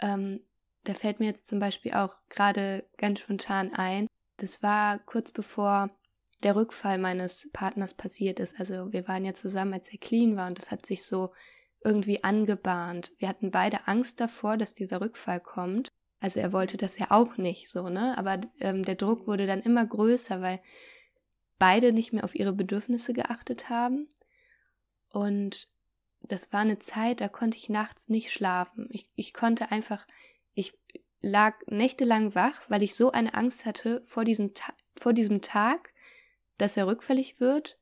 Ähm, 0.00 0.40
da 0.84 0.94
fällt 0.94 1.18
mir 1.18 1.26
jetzt 1.26 1.46
zum 1.46 1.58
Beispiel 1.58 1.92
auch 1.94 2.14
gerade 2.28 2.84
ganz 2.98 3.20
spontan 3.20 3.72
ein, 3.72 4.06
das 4.38 4.62
war 4.62 4.98
kurz 5.00 5.30
bevor 5.30 5.90
der 6.42 6.56
Rückfall 6.56 6.98
meines 6.98 7.48
Partners 7.52 7.94
passiert 7.94 8.40
ist. 8.40 8.58
Also 8.58 8.92
wir 8.92 9.06
waren 9.08 9.24
ja 9.24 9.34
zusammen, 9.34 9.74
als 9.74 9.88
er 9.88 9.98
clean 9.98 10.36
war 10.36 10.46
und 10.48 10.58
das 10.58 10.70
hat 10.70 10.86
sich 10.86 11.04
so 11.04 11.32
irgendwie 11.84 12.24
angebahnt. 12.24 13.12
Wir 13.18 13.28
hatten 13.28 13.50
beide 13.50 13.86
Angst 13.86 14.20
davor, 14.20 14.56
dass 14.56 14.74
dieser 14.74 15.00
Rückfall 15.00 15.40
kommt. 15.40 15.92
Also 16.20 16.40
er 16.40 16.52
wollte 16.52 16.76
das 16.76 16.98
ja 16.98 17.10
auch 17.10 17.36
nicht 17.36 17.68
so, 17.68 17.88
ne? 17.88 18.16
Aber 18.18 18.40
ähm, 18.60 18.84
der 18.84 18.96
Druck 18.96 19.26
wurde 19.26 19.46
dann 19.46 19.62
immer 19.62 19.86
größer, 19.86 20.40
weil 20.40 20.60
beide 21.58 21.92
nicht 21.92 22.12
mehr 22.12 22.24
auf 22.24 22.34
ihre 22.34 22.52
Bedürfnisse 22.52 23.12
geachtet 23.12 23.68
haben. 23.68 24.08
Und 25.10 25.68
das 26.22 26.52
war 26.52 26.60
eine 26.60 26.78
Zeit, 26.78 27.20
da 27.20 27.28
konnte 27.28 27.56
ich 27.56 27.68
nachts 27.68 28.08
nicht 28.08 28.32
schlafen. 28.32 28.88
Ich, 28.90 29.08
ich 29.14 29.32
konnte 29.32 29.70
einfach, 29.70 30.06
ich 30.54 30.76
lag 31.20 31.54
nächtelang 31.66 32.34
wach, 32.34 32.60
weil 32.68 32.82
ich 32.82 32.94
so 32.94 33.10
eine 33.10 33.34
Angst 33.34 33.64
hatte 33.64 34.02
vor 34.04 34.24
diesem, 34.24 34.52
vor 34.96 35.12
diesem 35.12 35.42
Tag, 35.42 35.92
dass 36.58 36.76
er 36.76 36.86
rückfällig 36.86 37.40
wird 37.40 37.78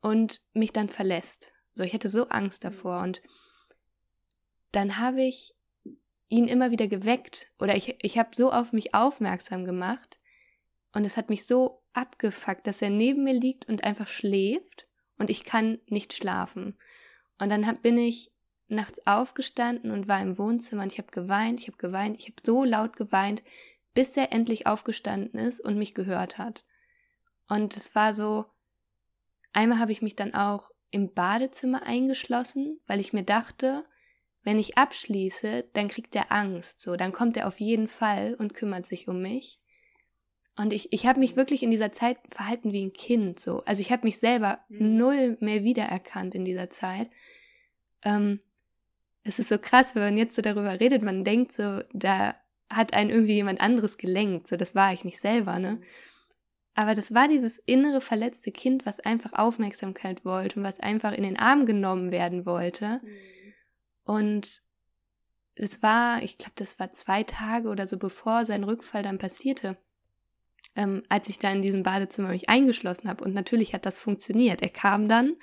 und 0.00 0.42
mich 0.52 0.72
dann 0.72 0.88
verlässt. 0.88 1.52
So, 1.74 1.82
ich 1.82 1.92
hatte 1.92 2.08
so 2.08 2.28
Angst 2.28 2.64
mhm. 2.64 2.68
davor 2.68 3.02
und 3.02 3.22
dann 4.72 4.98
habe 4.98 5.22
ich 5.22 5.54
ihn 6.28 6.48
immer 6.48 6.70
wieder 6.70 6.88
geweckt 6.88 7.50
oder 7.58 7.76
ich, 7.76 7.96
ich 8.02 8.18
habe 8.18 8.30
so 8.34 8.52
auf 8.52 8.72
mich 8.72 8.94
aufmerksam 8.94 9.64
gemacht 9.64 10.18
und 10.92 11.04
es 11.04 11.16
hat 11.16 11.30
mich 11.30 11.46
so 11.46 11.82
abgefuckt, 11.92 12.66
dass 12.66 12.82
er 12.82 12.90
neben 12.90 13.24
mir 13.24 13.34
liegt 13.34 13.68
und 13.68 13.84
einfach 13.84 14.08
schläft 14.08 14.86
und 15.18 15.30
ich 15.30 15.44
kann 15.44 15.78
nicht 15.86 16.12
schlafen. 16.12 16.76
Und 17.38 17.50
dann 17.50 17.66
hab, 17.66 17.82
bin 17.82 17.98
ich 17.98 18.32
nachts 18.68 19.06
aufgestanden 19.06 19.90
und 19.90 20.08
war 20.08 20.20
im 20.20 20.38
Wohnzimmer 20.38 20.82
und 20.82 20.92
ich 20.92 20.98
habe 20.98 21.10
geweint, 21.10 21.60
ich 21.60 21.68
habe 21.68 21.76
geweint, 21.76 22.18
ich 22.18 22.26
habe 22.26 22.36
so 22.44 22.64
laut 22.64 22.96
geweint, 22.96 23.42
bis 23.94 24.16
er 24.16 24.32
endlich 24.32 24.66
aufgestanden 24.66 25.38
ist 25.40 25.60
und 25.60 25.78
mich 25.78 25.94
gehört 25.94 26.38
hat. 26.38 26.64
Und 27.48 27.76
es 27.76 27.94
war 27.94 28.12
so, 28.12 28.46
einmal 29.52 29.78
habe 29.78 29.92
ich 29.92 30.02
mich 30.02 30.16
dann 30.16 30.34
auch 30.34 30.70
im 30.90 31.12
Badezimmer 31.12 31.82
eingeschlossen, 31.84 32.80
weil 32.86 33.00
ich 33.00 33.12
mir 33.12 33.22
dachte, 33.22 33.84
wenn 34.42 34.58
ich 34.58 34.78
abschließe, 34.78 35.68
dann 35.72 35.88
kriegt 35.88 36.14
er 36.14 36.30
Angst, 36.30 36.80
so, 36.80 36.96
dann 36.96 37.12
kommt 37.12 37.36
er 37.36 37.48
auf 37.48 37.60
jeden 37.60 37.88
Fall 37.88 38.36
und 38.38 38.54
kümmert 38.54 38.86
sich 38.86 39.08
um 39.08 39.20
mich. 39.20 39.60
Und 40.56 40.72
ich, 40.72 40.92
ich 40.92 41.06
habe 41.06 41.20
mich 41.20 41.36
wirklich 41.36 41.62
in 41.62 41.70
dieser 41.70 41.92
Zeit 41.92 42.18
verhalten 42.28 42.72
wie 42.72 42.84
ein 42.84 42.92
Kind, 42.92 43.38
so. 43.38 43.62
Also 43.64 43.82
ich 43.82 43.92
habe 43.92 44.06
mich 44.06 44.18
selber 44.18 44.60
mhm. 44.68 44.96
null 44.96 45.36
mehr 45.40 45.64
wiedererkannt 45.64 46.34
in 46.34 46.44
dieser 46.44 46.70
Zeit. 46.70 47.10
Ähm, 48.02 48.40
es 49.26 49.38
ist 49.38 49.48
so 49.48 49.58
krass, 49.58 49.94
wenn 49.94 50.02
man 50.02 50.16
jetzt 50.16 50.36
so 50.36 50.42
darüber 50.42 50.78
redet, 50.78 51.02
man 51.02 51.24
denkt 51.24 51.52
so, 51.52 51.82
da 51.92 52.36
hat 52.70 52.94
einen 52.94 53.10
irgendwie 53.10 53.34
jemand 53.34 53.60
anderes 53.60 53.98
gelenkt, 53.98 54.48
so, 54.48 54.56
das 54.56 54.74
war 54.74 54.92
ich 54.92 55.04
nicht 55.04 55.20
selber, 55.20 55.58
ne? 55.58 55.72
Mhm. 55.72 55.82
Aber 56.74 56.94
das 56.94 57.14
war 57.14 57.26
dieses 57.26 57.58
innere 57.58 58.02
verletzte 58.02 58.52
Kind, 58.52 58.84
was 58.84 59.00
einfach 59.00 59.32
Aufmerksamkeit 59.32 60.26
wollte 60.26 60.58
und 60.58 60.64
was 60.64 60.78
einfach 60.78 61.12
in 61.12 61.22
den 61.22 61.38
Arm 61.38 61.64
genommen 61.64 62.12
werden 62.12 62.44
wollte. 62.44 63.00
Mhm. 63.02 63.54
Und 64.04 64.62
es 65.54 65.82
war, 65.82 66.22
ich 66.22 66.36
glaube, 66.36 66.52
das 66.56 66.78
war 66.78 66.92
zwei 66.92 67.22
Tage 67.22 67.68
oder 67.68 67.86
so, 67.86 67.96
bevor 67.96 68.44
sein 68.44 68.62
Rückfall 68.62 69.02
dann 69.02 69.16
passierte, 69.16 69.78
ähm, 70.76 71.02
als 71.08 71.28
ich 71.28 71.38
da 71.38 71.50
in 71.50 71.62
diesem 71.62 71.82
Badezimmer 71.82 72.28
mich 72.28 72.50
eingeschlossen 72.50 73.08
habe. 73.08 73.24
Und 73.24 73.32
natürlich 73.32 73.72
hat 73.72 73.86
das 73.86 73.98
funktioniert. 73.98 74.60
Er 74.60 74.68
kam 74.68 75.08
dann, 75.08 75.36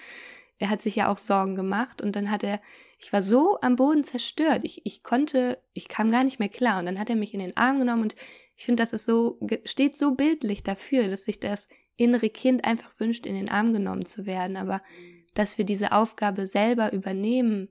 er 0.57 0.69
hat 0.69 0.81
sich 0.81 0.95
ja 0.95 1.11
auch 1.11 1.17
Sorgen 1.17 1.55
gemacht 1.55 2.01
und 2.01 2.15
dann 2.15 2.29
hat 2.29 2.43
er, 2.43 2.61
ich 2.99 3.11
war 3.11 3.21
so 3.21 3.59
am 3.61 3.75
Boden 3.75 4.03
zerstört. 4.03 4.61
Ich, 4.63 4.85
ich 4.85 5.03
konnte, 5.03 5.61
ich 5.73 5.87
kam 5.87 6.11
gar 6.11 6.23
nicht 6.23 6.39
mehr 6.39 6.49
klar. 6.49 6.79
Und 6.79 6.85
dann 6.85 6.99
hat 6.99 7.09
er 7.09 7.15
mich 7.15 7.33
in 7.33 7.39
den 7.39 7.57
Arm 7.57 7.79
genommen 7.79 8.03
und 8.03 8.15
ich 8.55 8.65
finde, 8.65 8.83
das 8.83 8.93
ist 8.93 9.05
so, 9.05 9.39
steht 9.65 9.97
so 9.97 10.13
bildlich 10.15 10.63
dafür, 10.63 11.07
dass 11.07 11.23
sich 11.23 11.39
das 11.39 11.67
innere 11.95 12.29
Kind 12.29 12.65
einfach 12.65 12.91
wünscht, 12.99 13.25
in 13.25 13.35
den 13.35 13.49
Arm 13.49 13.73
genommen 13.73 14.05
zu 14.05 14.25
werden, 14.25 14.57
aber 14.57 14.81
dass 15.33 15.57
wir 15.57 15.65
diese 15.65 15.91
Aufgabe 15.91 16.45
selber 16.45 16.93
übernehmen 16.93 17.69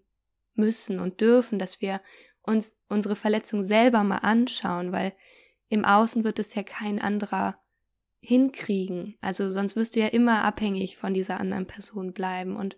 müssen 0.55 0.99
und 0.99 1.21
dürfen, 1.21 1.59
dass 1.59 1.81
wir 1.81 2.01
uns 2.42 2.75
unsere 2.88 3.16
Verletzung 3.16 3.62
selber 3.62 4.03
mal 4.03 4.18
anschauen, 4.18 4.92
weil 4.92 5.14
im 5.68 5.85
Außen 5.85 6.25
wird 6.25 6.38
es 6.38 6.55
ja 6.55 6.62
kein 6.62 7.01
anderer 7.01 7.62
hinkriegen. 8.22 9.16
Also 9.20 9.50
sonst 9.50 9.76
wirst 9.76 9.96
du 9.96 10.00
ja 10.00 10.06
immer 10.06 10.44
abhängig 10.44 10.96
von 10.96 11.12
dieser 11.12 11.40
anderen 11.40 11.66
Person 11.66 12.12
bleiben. 12.12 12.56
Und 12.56 12.76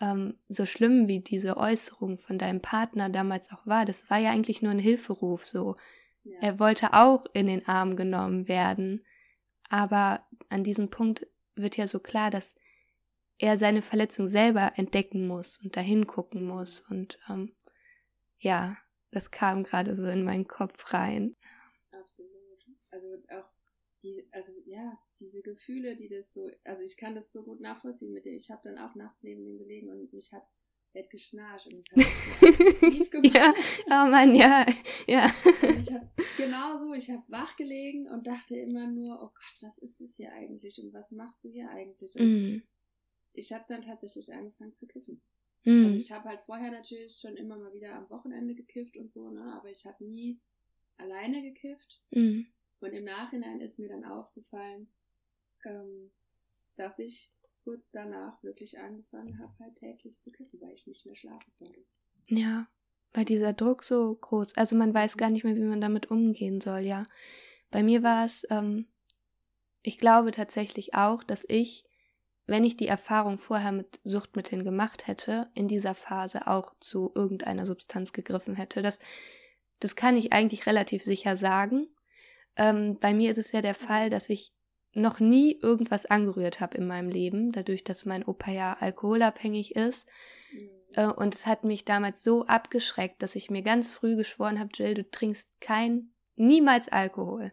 ähm, 0.00 0.38
so 0.48 0.66
schlimm 0.66 1.08
wie 1.08 1.20
diese 1.20 1.56
Äußerung 1.56 2.18
von 2.18 2.38
deinem 2.38 2.60
Partner 2.60 3.08
damals 3.08 3.50
auch 3.50 3.66
war, 3.66 3.86
das 3.86 4.08
war 4.10 4.18
ja 4.18 4.30
eigentlich 4.30 4.60
nur 4.60 4.70
ein 4.70 4.78
Hilferuf. 4.78 5.46
So, 5.46 5.76
er 6.40 6.58
wollte 6.58 6.92
auch 6.92 7.24
in 7.32 7.46
den 7.46 7.66
Arm 7.66 7.96
genommen 7.96 8.46
werden. 8.46 9.04
Aber 9.70 10.22
an 10.50 10.64
diesem 10.64 10.90
Punkt 10.90 11.26
wird 11.54 11.78
ja 11.78 11.86
so 11.86 11.98
klar, 11.98 12.30
dass 12.30 12.54
er 13.38 13.56
seine 13.56 13.82
Verletzung 13.82 14.26
selber 14.26 14.72
entdecken 14.76 15.26
muss 15.26 15.58
und 15.64 15.76
dahin 15.76 16.06
gucken 16.06 16.44
muss. 16.44 16.82
Und 16.90 17.18
ähm, 17.30 17.54
ja, 18.38 18.76
das 19.12 19.30
kam 19.30 19.64
gerade 19.64 19.96
so 19.96 20.04
in 20.04 20.24
meinen 20.24 20.46
Kopf 20.46 20.92
rein. 20.92 21.36
Absolut. 21.90 22.28
Also 22.90 23.06
auch 23.30 23.57
die, 24.02 24.28
also 24.32 24.52
ja, 24.66 24.98
diese 25.20 25.42
Gefühle, 25.42 25.96
die 25.96 26.08
das 26.08 26.32
so, 26.32 26.50
also 26.64 26.82
ich 26.82 26.96
kann 26.96 27.14
das 27.14 27.32
so 27.32 27.42
gut 27.42 27.60
nachvollziehen 27.60 28.12
mit 28.12 28.24
dem. 28.24 28.34
Ich 28.34 28.50
habe 28.50 28.62
dann 28.64 28.78
auch 28.78 28.94
nachts 28.94 29.22
neben 29.22 29.44
ihm 29.44 29.58
gelegen 29.58 29.90
und 29.90 30.12
mich 30.12 30.32
hat 30.32 30.44
hat 30.96 31.10
geschnarcht 31.10 31.66
und 31.66 31.78
es 31.78 31.90
hat 31.90 33.10
gemacht. 33.10 33.36
ja, 33.36 33.54
oh 33.86 34.10
Mann, 34.10 34.34
ja, 34.34 34.66
ja. 35.06 35.24
Und 35.62 35.78
ich 35.78 35.92
habe 35.92 36.08
genau 36.36 36.78
so, 36.78 36.94
ich 36.94 37.10
habe 37.10 37.22
wach 37.28 37.56
gelegen 37.56 38.08
und 38.08 38.26
dachte 38.26 38.56
immer 38.56 38.86
nur, 38.86 39.16
oh 39.16 39.28
Gott, 39.28 39.56
was 39.60 39.78
ist 39.78 40.00
das 40.00 40.16
hier 40.16 40.32
eigentlich 40.32 40.82
und 40.82 40.92
was 40.92 41.12
machst 41.12 41.44
du 41.44 41.50
hier 41.50 41.70
eigentlich? 41.70 42.14
Und 42.18 42.56
mm. 42.56 42.62
ich 43.34 43.52
habe 43.52 43.64
dann 43.68 43.82
tatsächlich 43.82 44.32
angefangen 44.32 44.74
zu 44.74 44.86
kiffen. 44.86 45.20
Mm. 45.64 45.86
Also 45.86 45.96
ich 45.98 46.10
habe 46.10 46.28
halt 46.28 46.40
vorher 46.40 46.70
natürlich 46.70 47.16
schon 47.16 47.36
immer 47.36 47.58
mal 47.58 47.72
wieder 47.72 47.94
am 47.94 48.08
Wochenende 48.10 48.54
gekifft 48.54 48.96
und 48.96 49.12
so, 49.12 49.30
ne, 49.30 49.54
aber 49.54 49.70
ich 49.70 49.84
habe 49.84 50.04
nie 50.04 50.40
alleine 50.96 51.42
gekifft. 51.42 52.00
Mm. 52.10 52.42
Und 52.80 52.92
im 52.92 53.04
Nachhinein 53.04 53.60
ist 53.60 53.78
mir 53.78 53.88
dann 53.88 54.04
aufgefallen, 54.04 54.88
ähm, 55.64 56.10
dass 56.76 56.98
ich 56.98 57.34
kurz 57.64 57.90
danach 57.90 58.42
wirklich 58.42 58.78
angefangen 58.78 59.38
habe, 59.38 59.52
halt 59.60 59.76
täglich 59.76 60.20
zu 60.20 60.30
kiffen, 60.30 60.60
weil 60.60 60.72
ich 60.72 60.86
nicht 60.86 61.04
mehr 61.04 61.16
schlafen 61.16 61.52
konnte. 61.58 61.80
Ja, 62.26 62.68
weil 63.12 63.24
dieser 63.24 63.52
Druck 63.52 63.82
so 63.82 64.14
groß, 64.14 64.56
also 64.56 64.76
man 64.76 64.94
weiß 64.94 65.16
gar 65.16 65.30
nicht 65.30 65.44
mehr, 65.44 65.56
wie 65.56 65.60
man 65.60 65.80
damit 65.80 66.10
umgehen 66.10 66.60
soll, 66.60 66.80
ja. 66.80 67.04
Bei 67.70 67.82
mir 67.82 68.02
war 68.02 68.24
es, 68.24 68.46
ähm, 68.50 68.86
ich 69.82 69.98
glaube 69.98 70.30
tatsächlich 70.30 70.94
auch, 70.94 71.22
dass 71.22 71.44
ich, 71.48 71.84
wenn 72.46 72.64
ich 72.64 72.76
die 72.76 72.88
Erfahrung 72.88 73.38
vorher 73.38 73.72
mit 73.72 74.00
Suchtmitteln 74.04 74.64
gemacht 74.64 75.06
hätte, 75.06 75.50
in 75.54 75.68
dieser 75.68 75.94
Phase 75.94 76.46
auch 76.46 76.74
zu 76.80 77.12
irgendeiner 77.14 77.66
Substanz 77.66 78.12
gegriffen 78.12 78.54
hätte. 78.54 78.80
Das, 78.80 78.98
das 79.80 79.96
kann 79.96 80.16
ich 80.16 80.32
eigentlich 80.32 80.66
relativ 80.66 81.04
sicher 81.04 81.36
sagen. 81.36 81.88
Ähm, 82.58 82.98
bei 83.00 83.14
mir 83.14 83.30
ist 83.30 83.38
es 83.38 83.52
ja 83.52 83.62
der 83.62 83.74
Fall, 83.74 84.10
dass 84.10 84.28
ich 84.28 84.52
noch 84.92 85.20
nie 85.20 85.58
irgendwas 85.62 86.06
angerührt 86.06 86.60
habe 86.60 86.76
in 86.76 86.86
meinem 86.86 87.08
Leben, 87.08 87.50
dadurch, 87.50 87.84
dass 87.84 88.04
mein 88.04 88.24
Opa 88.24 88.50
ja 88.50 88.76
alkoholabhängig 88.80 89.76
ist. 89.76 90.06
Mhm. 90.52 90.70
Äh, 90.94 91.06
und 91.06 91.34
es 91.34 91.46
hat 91.46 91.64
mich 91.64 91.84
damals 91.84 92.22
so 92.22 92.46
abgeschreckt, 92.46 93.22
dass 93.22 93.36
ich 93.36 93.50
mir 93.50 93.62
ganz 93.62 93.88
früh 93.88 94.16
geschworen 94.16 94.58
habe, 94.58 94.70
Jill, 94.74 94.94
du 94.94 95.08
trinkst 95.08 95.46
kein, 95.60 96.10
niemals 96.36 96.88
Alkohol. 96.88 97.52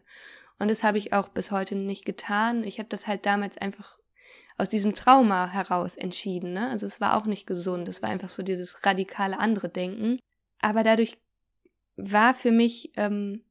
Und 0.58 0.70
das 0.70 0.82
habe 0.82 0.98
ich 0.98 1.12
auch 1.12 1.28
bis 1.28 1.50
heute 1.50 1.76
nicht 1.76 2.04
getan. 2.04 2.64
Ich 2.64 2.78
habe 2.78 2.88
das 2.88 3.06
halt 3.06 3.26
damals 3.26 3.58
einfach 3.58 3.98
aus 4.58 4.70
diesem 4.70 4.94
Trauma 4.94 5.48
heraus 5.48 5.96
entschieden. 5.96 6.54
Ne? 6.54 6.68
Also 6.70 6.86
es 6.86 7.00
war 7.00 7.16
auch 7.16 7.26
nicht 7.26 7.46
gesund. 7.46 7.88
Es 7.88 8.00
war 8.02 8.08
einfach 8.08 8.30
so 8.30 8.42
dieses 8.42 8.86
radikale 8.86 9.38
andere 9.38 9.68
Denken. 9.68 10.18
Aber 10.60 10.82
dadurch 10.82 11.18
war 11.96 12.34
für 12.34 12.52
mich 12.52 12.92
ähm, 12.96 13.44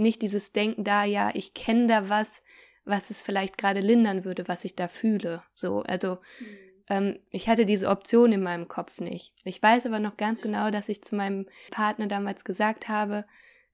nicht 0.00 0.22
dieses 0.22 0.52
Denken 0.52 0.84
da, 0.84 1.04
ja, 1.04 1.30
ich 1.34 1.54
kenne 1.54 1.86
da 1.86 2.08
was, 2.08 2.42
was 2.84 3.10
es 3.10 3.22
vielleicht 3.22 3.58
gerade 3.58 3.80
lindern 3.80 4.24
würde, 4.24 4.48
was 4.48 4.64
ich 4.64 4.74
da 4.74 4.88
fühle. 4.88 5.42
So, 5.54 5.82
also 5.82 6.18
mhm. 6.40 6.46
ähm, 6.88 7.18
ich 7.30 7.48
hatte 7.48 7.66
diese 7.66 7.88
Option 7.88 8.32
in 8.32 8.42
meinem 8.42 8.68
Kopf 8.68 9.00
nicht. 9.00 9.34
Ich 9.44 9.62
weiß 9.62 9.86
aber 9.86 9.98
noch 9.98 10.16
ganz 10.16 10.40
genau, 10.40 10.70
dass 10.70 10.88
ich 10.88 11.02
zu 11.02 11.14
meinem 11.14 11.46
Partner 11.70 12.06
damals 12.06 12.44
gesagt 12.44 12.88
habe, 12.88 13.24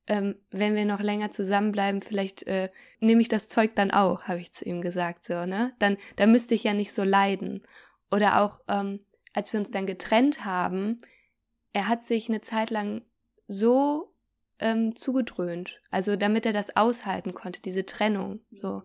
ähm, 0.09 0.37
wenn 0.51 0.75
wir 0.75 0.85
noch 0.85 1.01
länger 1.01 1.31
zusammenbleiben, 1.31 2.01
vielleicht 2.01 2.45
äh, 2.45 2.71
nehme 3.01 3.23
ich 3.23 3.29
das 3.29 3.49
Zeug 3.49 3.75
dann 3.75 3.91
auch, 3.91 4.25
habe 4.25 4.41
ich 4.41 4.53
zu 4.53 4.65
ihm 4.65 4.81
gesagt, 4.81 5.25
so, 5.25 5.47
ne? 5.47 5.75
Dann, 5.79 5.97
dann 6.15 6.31
müsste 6.31 6.55
ich 6.55 6.65
ja 6.65 6.75
nicht 6.75 6.93
so 6.93 7.03
leiden. 7.03 7.67
Oder 8.11 8.41
auch, 8.41 8.61
ähm, 8.69 9.01
als 9.33 9.53
wir 9.53 9.61
uns 9.61 9.71
dann 9.71 9.87
getrennt 9.87 10.45
haben, 10.45 10.99
er 11.73 11.89
hat 11.89 12.05
sich 12.05 12.29
eine 12.29 12.41
Zeit 12.41 12.71
lang 12.71 13.03
so 13.49 14.15
ähm, 14.59 14.97
zugedröhnt, 14.97 15.81
also 15.91 16.17
damit 16.17 16.47
er 16.47 16.53
das 16.53 16.77
aushalten 16.77 17.35
konnte, 17.35 17.61
diese 17.63 17.87
Trennung, 17.87 18.41
so. 18.51 18.83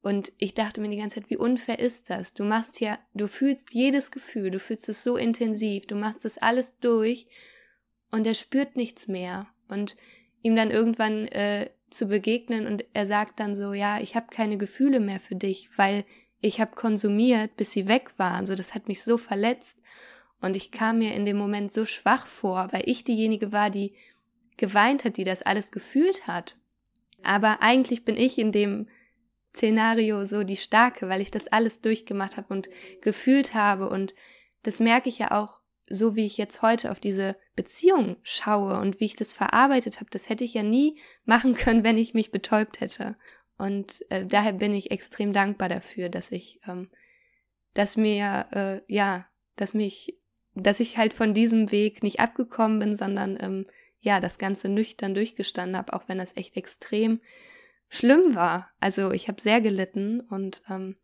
Und 0.00 0.32
ich 0.38 0.54
dachte 0.54 0.80
mir 0.80 0.88
die 0.88 0.96
ganze 0.96 1.16
Zeit, 1.20 1.28
wie 1.28 1.36
unfair 1.36 1.80
ist 1.80 2.08
das? 2.08 2.32
Du 2.32 2.44
machst 2.44 2.80
ja, 2.80 2.98
du 3.14 3.26
fühlst 3.26 3.74
jedes 3.74 4.12
Gefühl, 4.12 4.50
du 4.50 4.60
fühlst 4.60 4.88
es 4.88 5.02
so 5.02 5.16
intensiv, 5.16 5.86
du 5.86 5.96
machst 5.96 6.24
das 6.24 6.38
alles 6.38 6.78
durch 6.78 7.26
und 8.12 8.26
er 8.26 8.34
spürt 8.34 8.76
nichts 8.76 9.08
mehr. 9.08 9.48
Und 9.68 9.96
ihm 10.42 10.54
dann 10.54 10.70
irgendwann 10.70 11.26
äh, 11.28 11.70
zu 11.90 12.06
begegnen 12.06 12.66
und 12.66 12.84
er 12.92 13.06
sagt 13.06 13.40
dann 13.40 13.56
so, 13.56 13.72
ja, 13.72 14.00
ich 14.00 14.14
habe 14.14 14.28
keine 14.30 14.56
Gefühle 14.56 15.00
mehr 15.00 15.20
für 15.20 15.34
dich, 15.34 15.68
weil 15.76 16.04
ich 16.40 16.60
habe 16.60 16.76
konsumiert, 16.76 17.56
bis 17.56 17.72
sie 17.72 17.88
weg 17.88 18.18
waren. 18.18 18.46
So, 18.46 18.54
das 18.54 18.74
hat 18.74 18.88
mich 18.88 19.02
so 19.02 19.18
verletzt 19.18 19.78
und 20.40 20.56
ich 20.56 20.70
kam 20.70 20.98
mir 20.98 21.14
in 21.14 21.24
dem 21.24 21.36
Moment 21.36 21.72
so 21.72 21.84
schwach 21.84 22.26
vor, 22.26 22.68
weil 22.70 22.82
ich 22.86 23.04
diejenige 23.04 23.52
war, 23.52 23.70
die 23.70 23.94
geweint 24.58 25.04
hat, 25.04 25.16
die 25.16 25.24
das 25.24 25.42
alles 25.42 25.72
gefühlt 25.72 26.26
hat. 26.26 26.56
Aber 27.22 27.62
eigentlich 27.62 28.04
bin 28.04 28.16
ich 28.16 28.38
in 28.38 28.52
dem 28.52 28.88
Szenario 29.56 30.24
so 30.26 30.44
die 30.44 30.56
Starke, 30.56 31.08
weil 31.08 31.20
ich 31.20 31.30
das 31.30 31.46
alles 31.48 31.80
durchgemacht 31.80 32.36
habe 32.36 32.52
und 32.52 32.68
gefühlt 33.00 33.54
habe 33.54 33.88
und 33.88 34.14
das 34.62 34.78
merke 34.78 35.08
ich 35.08 35.18
ja 35.18 35.30
auch 35.30 35.60
so 35.90 36.16
wie 36.16 36.26
ich 36.26 36.36
jetzt 36.36 36.62
heute 36.62 36.90
auf 36.90 37.00
diese 37.00 37.36
Beziehung 37.56 38.16
schaue 38.22 38.78
und 38.78 39.00
wie 39.00 39.06
ich 39.06 39.16
das 39.16 39.32
verarbeitet 39.32 40.00
habe, 40.00 40.10
das 40.10 40.28
hätte 40.28 40.44
ich 40.44 40.54
ja 40.54 40.62
nie 40.62 41.00
machen 41.24 41.54
können, 41.54 41.84
wenn 41.84 41.96
ich 41.96 42.14
mich 42.14 42.30
betäubt 42.30 42.80
hätte. 42.80 43.16
Und 43.56 44.04
äh, 44.10 44.24
daher 44.24 44.52
bin 44.52 44.72
ich 44.72 44.90
extrem 44.90 45.32
dankbar 45.32 45.68
dafür, 45.68 46.08
dass 46.08 46.30
ich, 46.30 46.60
ähm, 46.68 46.90
dass 47.74 47.96
mir, 47.96 48.46
äh, 48.52 48.92
ja, 48.92 49.26
dass 49.56 49.74
mich, 49.74 50.16
dass 50.54 50.80
ich 50.80 50.96
halt 50.96 51.12
von 51.12 51.34
diesem 51.34 51.72
Weg 51.72 52.02
nicht 52.02 52.20
abgekommen 52.20 52.78
bin, 52.78 52.96
sondern 52.96 53.38
ähm, 53.40 53.64
ja, 54.08 54.20
das 54.20 54.38
Ganze 54.38 54.70
nüchtern 54.70 55.12
durchgestanden 55.12 55.76
habe, 55.76 55.92
auch 55.92 56.08
wenn 56.08 56.16
das 56.16 56.34
echt 56.34 56.56
extrem 56.56 57.20
schlimm 57.90 58.34
war. 58.34 58.70
Also 58.80 59.10
ich 59.12 59.28
habe 59.28 59.38
sehr 59.38 59.60
gelitten 59.60 60.20
und 60.20 60.62
ähm, 60.70 60.96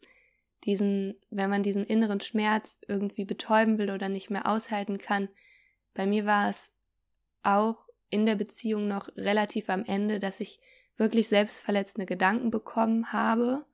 diesen, 0.64 1.20
wenn 1.28 1.50
man 1.50 1.62
diesen 1.62 1.84
inneren 1.84 2.22
Schmerz 2.22 2.78
irgendwie 2.88 3.26
betäuben 3.26 3.76
will 3.76 3.90
oder 3.90 4.08
nicht 4.08 4.30
mehr 4.30 4.48
aushalten 4.48 4.96
kann. 4.96 5.28
Bei 5.92 6.06
mir 6.06 6.24
war 6.24 6.48
es 6.48 6.72
auch 7.42 7.88
in 8.08 8.24
der 8.24 8.36
Beziehung 8.36 8.88
noch 8.88 9.14
relativ 9.16 9.68
am 9.68 9.84
Ende, 9.84 10.18
dass 10.18 10.40
ich 10.40 10.58
wirklich 10.96 11.28
selbstverletzende 11.28 12.06
Gedanken 12.06 12.50
bekommen 12.50 13.12
habe. 13.12 13.66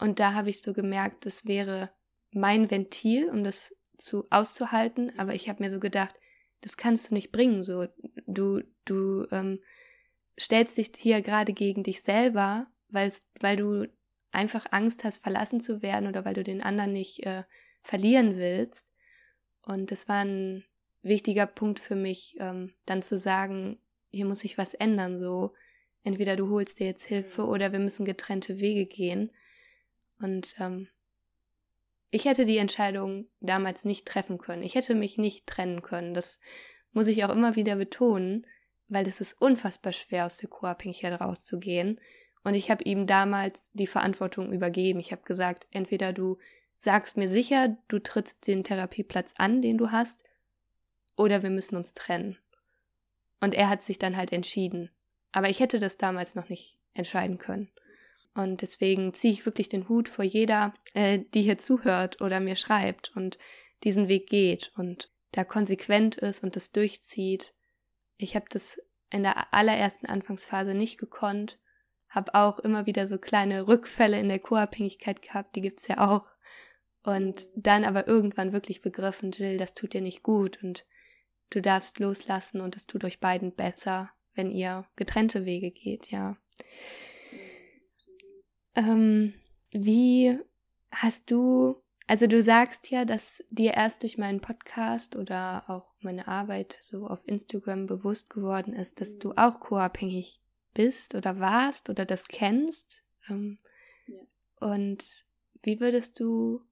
Und 0.00 0.18
da 0.18 0.34
habe 0.34 0.50
ich 0.50 0.60
so 0.60 0.72
gemerkt, 0.72 1.24
das 1.24 1.46
wäre 1.46 1.90
mein 2.32 2.68
Ventil, 2.68 3.30
um 3.30 3.44
das 3.44 3.72
zu 3.96 4.26
auszuhalten. 4.30 5.16
Aber 5.18 5.34
ich 5.34 5.48
habe 5.48 5.62
mir 5.62 5.70
so 5.70 5.78
gedacht, 5.78 6.16
das 6.62 6.76
kannst 6.76 7.10
du 7.10 7.14
nicht 7.14 7.30
bringen. 7.32 7.62
So, 7.62 7.86
du, 8.26 8.62
du 8.84 9.26
ähm, 9.30 9.60
stellst 10.38 10.76
dich 10.76 10.90
hier 10.96 11.22
gerade 11.22 11.52
gegen 11.52 11.82
dich 11.82 12.02
selber, 12.02 12.66
weil, 12.88 13.12
weil 13.40 13.56
du 13.56 13.88
einfach 14.30 14.66
Angst 14.70 15.04
hast, 15.04 15.22
verlassen 15.22 15.60
zu 15.60 15.82
werden 15.82 16.08
oder 16.08 16.24
weil 16.24 16.34
du 16.34 16.42
den 16.42 16.62
anderen 16.62 16.92
nicht 16.92 17.24
äh, 17.24 17.44
verlieren 17.82 18.36
willst. 18.36 18.86
Und 19.62 19.90
das 19.90 20.08
war 20.08 20.24
ein 20.24 20.64
wichtiger 21.02 21.46
Punkt 21.46 21.80
für 21.80 21.96
mich, 21.96 22.36
ähm, 22.38 22.72
dann 22.86 23.02
zu 23.02 23.18
sagen, 23.18 23.78
hier 24.10 24.26
muss 24.26 24.40
sich 24.40 24.58
was 24.58 24.74
ändern, 24.74 25.18
so 25.18 25.52
entweder 26.04 26.36
du 26.36 26.50
holst 26.50 26.80
dir 26.80 26.86
jetzt 26.86 27.04
Hilfe 27.04 27.46
oder 27.46 27.72
wir 27.72 27.78
müssen 27.78 28.04
getrennte 28.04 28.60
Wege 28.60 28.86
gehen. 28.86 29.30
Und 30.20 30.54
ähm, 30.58 30.88
ich 32.10 32.24
hätte 32.24 32.44
die 32.44 32.58
Entscheidung 32.58 33.26
damals 33.40 33.84
nicht 33.84 34.06
treffen 34.06 34.38
können. 34.38 34.62
Ich 34.62 34.74
hätte 34.74 34.94
mich 34.94 35.18
nicht 35.18 35.46
trennen 35.46 35.82
können. 35.82 36.14
Das 36.14 36.38
muss 36.92 37.08
ich 37.08 37.24
auch 37.24 37.30
immer 37.30 37.56
wieder 37.56 37.76
betonen, 37.76 38.46
weil 38.92 39.08
es 39.08 39.20
ist 39.20 39.40
unfassbar 39.40 39.92
schwer, 39.92 40.26
aus 40.26 40.36
der 40.36 40.50
Co-Abhängigkeit 40.50 41.20
rauszugehen. 41.20 42.00
Und 42.44 42.54
ich 42.54 42.70
habe 42.70 42.84
ihm 42.84 43.06
damals 43.06 43.70
die 43.72 43.86
Verantwortung 43.86 44.52
übergeben. 44.52 45.00
Ich 45.00 45.12
habe 45.12 45.22
gesagt, 45.22 45.66
entweder 45.70 46.12
du 46.12 46.38
sagst 46.78 47.16
mir 47.16 47.28
sicher, 47.28 47.76
du 47.88 47.98
trittst 48.00 48.46
den 48.46 48.64
Therapieplatz 48.64 49.34
an, 49.38 49.62
den 49.62 49.78
du 49.78 49.90
hast, 49.92 50.24
oder 51.16 51.42
wir 51.42 51.50
müssen 51.50 51.76
uns 51.76 51.94
trennen. 51.94 52.36
Und 53.40 53.54
er 53.54 53.68
hat 53.68 53.82
sich 53.82 53.98
dann 53.98 54.16
halt 54.16 54.32
entschieden. 54.32 54.90
Aber 55.30 55.48
ich 55.48 55.60
hätte 55.60 55.78
das 55.78 55.96
damals 55.96 56.34
noch 56.34 56.48
nicht 56.48 56.78
entscheiden 56.94 57.38
können. 57.38 57.70
Und 58.34 58.62
deswegen 58.62 59.14
ziehe 59.14 59.32
ich 59.32 59.46
wirklich 59.46 59.68
den 59.68 59.88
Hut 59.88 60.08
vor 60.08 60.24
jeder, 60.24 60.74
äh, 60.94 61.20
die 61.34 61.42
hier 61.42 61.58
zuhört 61.58 62.20
oder 62.20 62.40
mir 62.40 62.56
schreibt 62.56 63.14
und 63.14 63.38
diesen 63.84 64.08
Weg 64.08 64.28
geht 64.28 64.72
und 64.76 65.10
da 65.32 65.44
konsequent 65.44 66.16
ist 66.16 66.42
und 66.42 66.56
das 66.56 66.72
durchzieht. 66.72 67.54
Ich 68.22 68.34
habe 68.34 68.46
das 68.48 68.80
in 69.10 69.22
der 69.22 69.52
allerersten 69.52 70.06
Anfangsphase 70.06 70.74
nicht 70.74 70.98
gekonnt 70.98 71.58
habe 72.12 72.34
auch 72.34 72.58
immer 72.58 72.84
wieder 72.84 73.06
so 73.06 73.18
kleine 73.18 73.66
Rückfälle 73.66 74.20
in 74.20 74.28
der 74.28 74.38
Co-Abhängigkeit 74.38 75.22
gehabt, 75.22 75.56
die 75.56 75.62
gibt's 75.62 75.88
ja 75.88 76.06
auch. 76.06 76.26
Und 77.02 77.48
dann 77.56 77.84
aber 77.84 78.06
irgendwann 78.06 78.52
wirklich 78.52 78.82
begriffen, 78.82 79.32
Jill, 79.32 79.56
das 79.56 79.74
tut 79.74 79.94
dir 79.94 80.02
nicht 80.02 80.22
gut 80.22 80.62
und 80.62 80.84
du 81.50 81.60
darfst 81.60 81.98
loslassen 81.98 82.60
und 82.60 82.76
es 82.76 82.86
tut 82.86 83.02
euch 83.04 83.18
beiden 83.18 83.54
besser, 83.54 84.10
wenn 84.34 84.50
ihr 84.50 84.86
getrennte 84.94 85.46
Wege 85.46 85.70
geht, 85.70 86.10
ja. 86.10 86.36
Ähm, 88.74 89.34
wie 89.70 90.38
hast 90.92 91.30
du, 91.30 91.82
also 92.06 92.26
du 92.26 92.42
sagst 92.42 92.90
ja, 92.90 93.06
dass 93.06 93.42
dir 93.50 93.72
erst 93.72 94.02
durch 94.02 94.18
meinen 94.18 94.40
Podcast 94.40 95.16
oder 95.16 95.64
auch 95.68 95.91
meine 96.04 96.28
Arbeit 96.28 96.78
so 96.80 97.06
auf 97.06 97.20
Instagram 97.26 97.86
bewusst 97.86 98.30
geworden 98.30 98.72
ist, 98.72 99.00
dass 99.00 99.18
du 99.18 99.32
auch 99.32 99.60
co-abhängig 99.60 100.40
bist 100.74 101.14
oder 101.14 101.38
warst 101.38 101.90
oder 101.90 102.04
das 102.04 102.28
kennst. 102.28 103.04
Ähm, 103.28 103.58
ja. 104.06 104.20
Und 104.60 105.26
wie 105.62 105.80
würdest 105.80 106.18
du 106.20 106.62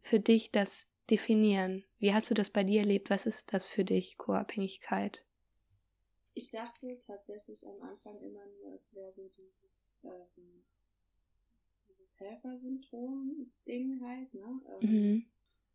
für 0.00 0.20
dich 0.20 0.50
das 0.50 0.86
definieren? 1.10 1.84
Wie 1.98 2.14
hast 2.14 2.30
du 2.30 2.34
das 2.34 2.50
bei 2.50 2.64
dir 2.64 2.80
erlebt? 2.80 3.10
Was 3.10 3.26
ist 3.26 3.52
das 3.52 3.66
für 3.66 3.84
dich, 3.84 4.18
Co-Abhängigkeit? 4.18 5.24
Ich 6.34 6.50
dachte 6.50 6.98
tatsächlich 7.04 7.66
am 7.66 7.82
Anfang 7.82 8.20
immer 8.20 8.46
nur, 8.46 8.74
es 8.74 8.94
wäre 8.94 9.12
so 9.12 9.28
dieses, 9.28 9.96
ähm, 10.04 10.62
dieses 11.88 12.18
Helfersyndrom-Ding 12.20 14.00
halt, 14.04 14.34
ne? 14.34 14.60
Ähm, 14.80 14.90
mhm. 14.90 15.26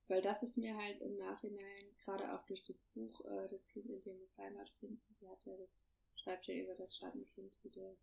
Weil 0.07 0.21
das 0.21 0.43
ist 0.43 0.57
mir 0.57 0.75
halt 0.77 0.99
im 0.99 1.17
Nachhinein, 1.17 1.95
gerade 2.03 2.33
auch 2.33 2.45
durch 2.45 2.63
das 2.63 2.83
Buch 2.93 3.23
äh, 3.25 3.47
Das 3.49 3.67
Kind 3.67 3.89
in 3.89 4.01
dir 4.01 4.13
muss 4.15 4.37
Heimat 4.37 4.69
finden, 4.79 5.01
die 5.21 5.27
hat 5.27 5.43
ja 5.45 5.55
das 5.55 5.69
schreibt 6.15 6.47
ja 6.47 6.55
über 6.55 6.75
das 6.75 6.95
Schattenkind 6.97 7.59
der 7.75 7.95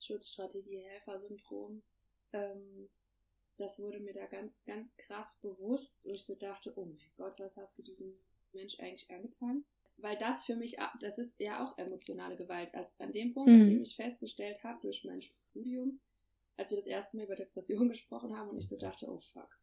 Schutzstrategie 0.00 0.78
Helfersyndrom. 0.78 1.82
Ähm, 2.32 2.88
das 3.56 3.78
wurde 3.78 4.00
mir 4.00 4.14
da 4.14 4.26
ganz, 4.26 4.64
ganz 4.64 4.88
krass 4.96 5.38
bewusst, 5.42 5.98
wo 6.02 6.14
ich 6.14 6.24
so 6.24 6.34
dachte, 6.34 6.72
oh 6.76 6.86
mein 6.86 7.10
Gott, 7.16 7.38
was 7.38 7.56
hast 7.56 7.76
du 7.78 7.82
diesem 7.82 8.14
Mensch 8.52 8.80
eigentlich 8.80 9.10
angetan? 9.10 9.64
Weil 9.98 10.16
das 10.16 10.46
für 10.46 10.56
mich, 10.56 10.76
das 11.00 11.18
ist 11.18 11.38
ja 11.40 11.64
auch 11.64 11.76
emotionale 11.76 12.36
Gewalt. 12.36 12.74
Als 12.74 12.98
an 12.98 13.12
dem 13.12 13.34
Punkt, 13.34 13.50
mhm. 13.50 13.60
an 13.60 13.68
dem 13.68 13.82
ich 13.82 13.96
festgestellt 13.96 14.64
habe 14.64 14.80
durch 14.80 15.04
mein 15.04 15.20
Studium, 15.20 16.00
als 16.56 16.70
wir 16.70 16.78
das 16.78 16.86
erste 16.86 17.16
Mal 17.18 17.24
über 17.24 17.36
Depression 17.36 17.88
gesprochen 17.90 18.36
haben 18.36 18.48
und 18.48 18.58
ich 18.58 18.68
so 18.68 18.78
dachte, 18.78 19.10
oh 19.10 19.18
fuck. 19.18 19.58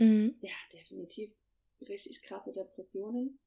Mhm. 0.00 0.36
Ja, 0.40 0.50
definitiv 0.72 1.30
richtig 1.86 2.22
krasse 2.22 2.52
Depressionen. 2.52 3.38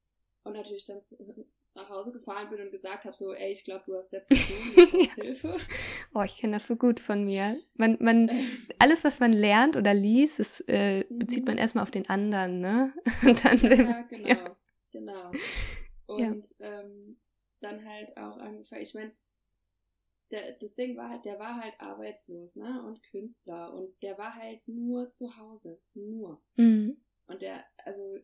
Und 0.44 0.54
natürlich 0.54 0.86
dann 0.86 1.04
zu, 1.04 1.18
nach 1.76 1.90
Hause 1.90 2.12
gefahren 2.12 2.50
bin 2.50 2.62
und 2.62 2.72
gesagt 2.72 3.06
habe, 3.06 3.16
so, 3.16 3.34
ey, 3.34 3.52
ich 3.52 3.64
glaube, 3.64 3.84
du 3.86 3.96
hast 3.96 4.10
Depression, 4.14 4.76
du 4.76 4.92
brauchst 4.92 5.14
Hilfe. 5.16 5.58
Oh, 6.14 6.22
ich 6.22 6.38
kenne 6.38 6.54
das 6.54 6.68
so 6.68 6.76
gut 6.76 7.00
von 7.00 7.26
mir. 7.26 7.60
Man, 7.76 7.98
man, 8.00 8.30
alles, 8.78 9.04
was 9.04 9.20
man 9.20 9.34
lernt 9.34 9.76
oder 9.76 9.94
liest, 9.94 10.40
das 10.40 10.62
äh, 10.68 11.04
bezieht 11.10 11.46
man 11.46 11.56
mhm. 11.56 11.62
erstmal 11.62 11.84
auf 11.84 11.92
den 11.92 12.08
anderen, 12.08 12.62
ne? 12.62 12.94
Und 13.24 13.44
dann, 13.44 13.58
ja, 13.60 14.02
genau, 14.04 14.28
ja. 14.28 14.58
genau. 14.92 15.32
Und 16.06 16.46
ja. 16.60 16.82
ähm, 16.82 17.20
dann 17.62 17.84
halt 17.84 18.16
auch 18.18 18.38
angefangen, 18.38 18.84
ich 18.84 18.94
meine, 18.94 19.12
das 20.60 20.76
Ding 20.76 20.98
war 20.98 21.10
halt, 21.10 21.26
der 21.26 21.40
war 21.40 21.62
halt 21.62 21.74
arbeitslos, 21.80 22.56
ne? 22.56 22.84
Und 22.84 23.04
Künstler. 23.04 23.74
Und 23.74 23.94
der 24.02 24.18
war 24.18 24.36
halt 24.36 24.68
nur 24.68 25.14
zu 25.14 25.38
Hause. 25.38 25.80
Nur. 25.94 26.42
Mhm. 26.56 26.98
Und 27.28 27.42
der, 27.42 27.64
also 27.86 28.20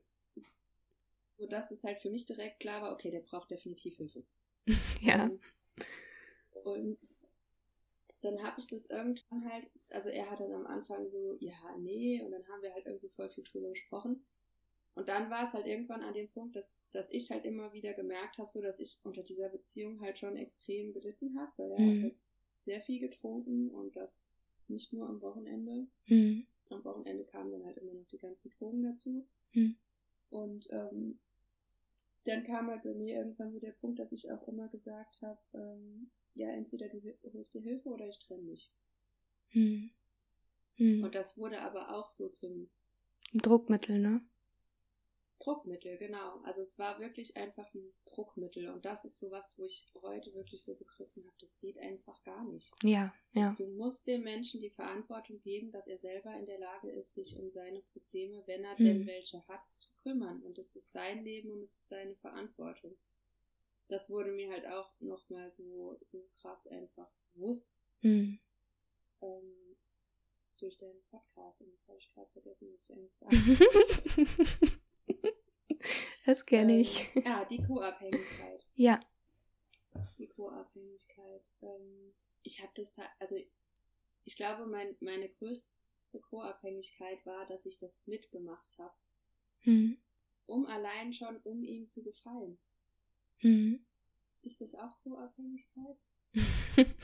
sodass 1.38 1.72
es 1.72 1.84
halt 1.84 2.00
für 2.00 2.10
mich 2.10 2.26
direkt 2.26 2.60
klar 2.60 2.82
war, 2.82 2.91
okay, 2.91 3.12
der 3.12 3.22
braucht 3.22 3.50
definitiv 3.50 3.95
Hilfe. 3.95 4.24
ja. 5.02 5.32
Und 6.63 7.00
dann 8.22 8.43
habe 8.43 8.60
ich 8.60 8.67
das 8.67 8.86
irgendwann 8.88 9.50
halt, 9.50 9.67
also 9.89 10.10
er 10.10 10.30
hat 10.30 10.41
dann 10.41 10.52
am 10.52 10.67
Anfang 10.67 11.10
so, 11.10 11.38
ja, 11.39 11.78
nee, 11.80 12.22
und 12.22 12.32
dann 12.32 12.45
haben 12.50 12.62
wir 12.62 12.74
halt 12.74 12.86
irgendwie 12.86 13.10
voll 13.10 13.30
viel 13.30 13.45
drüber 13.45 13.69
gesprochen. 13.69 14.26
Und 15.00 15.08
dann 15.08 15.30
war 15.30 15.48
es 15.48 15.54
halt 15.54 15.66
irgendwann 15.66 16.04
an 16.04 16.14
dem 16.14 16.28
Punkt, 16.28 16.58
dass, 16.58 16.78
dass 16.92 17.10
ich 17.10 17.32
halt 17.32 17.46
immer 17.46 17.72
wieder 17.72 17.94
gemerkt 17.94 18.38
habe, 18.38 18.50
so 18.50 18.62
dass 18.62 18.82
ich 18.82 19.00
unter 19.06 19.24
dieser 19.24 19.48
Beziehung 19.48 20.02
halt 20.02 20.20
schon 20.20 20.36
extrem 20.36 20.92
gelitten 20.92 21.40
habe, 21.40 21.52
weil 21.56 21.72
er 21.72 21.80
mhm. 21.80 22.04
halt 22.04 22.16
sehr 22.64 22.82
viel 22.82 23.00
getrunken 23.00 23.70
und 23.70 23.96
das 23.96 24.28
nicht 24.68 24.92
nur 24.92 25.08
am 25.08 25.22
Wochenende. 25.22 25.88
Mhm. 26.08 26.46
Am 26.70 26.84
Wochenende 26.84 27.24
kamen 27.24 27.50
dann 27.50 27.66
halt 27.66 27.78
immer 27.78 27.94
noch 27.94 28.08
die 28.10 28.18
ganzen 28.18 28.52
Drogen 28.52 28.84
dazu. 28.84 29.26
Mhm. 29.54 29.78
Und 30.32 30.68
ähm, 30.70 31.18
dann 32.26 32.44
kam 32.44 32.68
halt 32.68 32.84
bei 32.84 32.94
mir 32.94 33.20
irgendwann 33.20 33.54
so 33.54 33.60
der 33.62 33.72
Punkt, 33.72 34.00
dass 34.00 34.12
ich 34.12 34.30
auch 34.30 34.46
immer 34.50 34.68
gesagt 34.68 35.22
habe, 35.22 35.40
ähm, 35.54 36.12
ja, 36.36 36.50
entweder 36.50 36.90
du 36.90 37.02
holst 37.34 37.54
dir 37.54 37.62
Hilfe 37.62 37.88
oder 37.88 38.06
ich 38.06 38.20
trenne 38.20 38.44
mich. 38.44 38.70
Mhm. 39.54 39.92
Mhm. 40.76 41.06
Und 41.06 41.16
das 41.16 41.38
wurde 41.38 41.62
aber 41.62 41.96
auch 41.96 42.10
so 42.10 42.28
zum 42.28 42.70
Druckmittel, 43.32 43.98
ne? 43.98 44.22
Druckmittel, 45.39 45.97
genau. 45.97 46.41
Also 46.43 46.62
es 46.62 46.78
war 46.78 46.99
wirklich 46.99 47.36
einfach 47.38 47.69
dieses 47.71 48.04
Druckmittel. 48.04 48.69
Und 48.69 48.86
das 48.86 49.06
ist 49.06 49.19
sowas, 49.19 49.54
wo 49.58 49.63
ich 49.63 49.88
heute 50.02 50.34
wirklich 50.34 50.63
so 50.63 50.75
begriffen 50.75 51.25
habe, 51.25 51.36
das 51.39 51.58
geht 51.60 51.78
einfach 51.80 52.21
gar 52.23 52.43
nicht. 52.43 52.71
Ja, 52.84 53.13
ja. 53.34 53.49
Also 53.49 53.65
du 53.65 53.71
musst 53.71 54.06
dem 54.06 54.23
Menschen 54.23 54.60
die 54.60 54.69
Verantwortung 54.69 55.39
geben, 55.41 55.71
dass 55.71 55.88
er 55.88 55.97
selber 55.97 56.38
in 56.38 56.45
der 56.45 56.60
Lage 56.60 56.89
ist, 56.91 57.13
sich 57.13 57.38
um 57.38 57.49
seine 57.52 57.82
Probleme, 57.93 58.43
wenn 58.47 58.63
er 58.63 58.78
hm. 58.78 58.86
denn 58.86 59.08
welche 59.08 59.45
hat, 59.47 59.62
zu 59.78 59.89
kümmern. 60.04 60.41
Und 60.43 60.58
es 60.60 60.75
ist 60.75 60.91
sein 60.91 61.23
Leben 61.23 61.52
und 61.52 61.63
es 61.63 61.71
ist 61.71 61.88
seine 61.88 62.15
Verantwortung. 62.15 62.97
Das 63.88 64.10
wurde 64.10 64.32
mir 64.32 64.52
halt 64.52 64.67
auch 64.67 64.91
nochmal 64.99 65.52
so, 65.54 65.97
so 66.02 66.28
krass 66.41 66.67
einfach 66.67 67.10
bewusst. 67.34 67.80
Hm. 68.02 68.39
Ähm, 69.21 69.69
durch 70.60 70.78
deinen 70.78 71.02
Podcast. 71.10 71.62
Und 71.62 71.71
jetzt 71.71 71.88
habe 71.88 71.97
ich 71.97 72.10
gerade 72.10 72.30
vergessen, 72.32 72.67
was 72.73 72.89
ich 72.89 72.95
eigentlich 72.95 73.13
sagen 73.15 74.71
Das 76.30 76.46
kenne 76.46 76.74
ähm, 76.74 76.82
ich. 76.82 77.10
ja, 77.26 77.44
die 77.46 77.58
Co-Abhängigkeit. 77.58 78.63
Ja. 78.76 79.00
Die 80.20 80.28
Co-Abhängigkeit. 80.28 81.52
Ähm, 81.63 82.13
ich 82.44 82.62
habe 82.62 82.72
das, 82.76 82.94
also 83.18 83.36
ich 84.26 84.36
glaube, 84.36 84.68
mein, 84.68 84.96
meine 85.00 85.28
größte 85.28 86.22
Co-Abhängigkeit 86.30 87.26
war, 87.26 87.48
dass 87.48 87.65
ich 87.65 87.80
das 87.80 88.00
mitgemacht 88.06 88.78
habe. 88.78 88.94
Hm. 89.62 89.98
Um 90.46 90.68
allein 90.68 91.13
schon, 91.13 91.38
um 91.38 91.63
ihm 91.63 91.89
zu 91.89 92.04
gefallen. 92.04 92.60
Hm. 93.38 93.84
Ist 94.44 94.62
das 94.62 94.76
auch 94.76 95.02
Co-Abhängigkeit? 95.02 95.98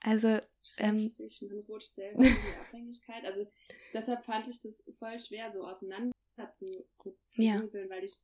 also, 0.00 0.38
ähm, 0.78 1.14
man 1.18 1.60
rutscht 1.68 1.94
selber 1.94 2.24
in 2.24 2.34
die 2.34 2.58
Abhängigkeit. 2.58 3.26
Also 3.26 3.46
deshalb 3.92 4.24
fand 4.24 4.48
ich 4.48 4.60
das 4.62 4.82
voll 4.98 5.20
schwer, 5.20 5.52
so 5.52 5.66
auseinander 5.66 6.14
zu, 6.52 6.86
zu 6.94 7.16
ja. 7.34 7.62
weil 7.88 8.04
ich, 8.04 8.20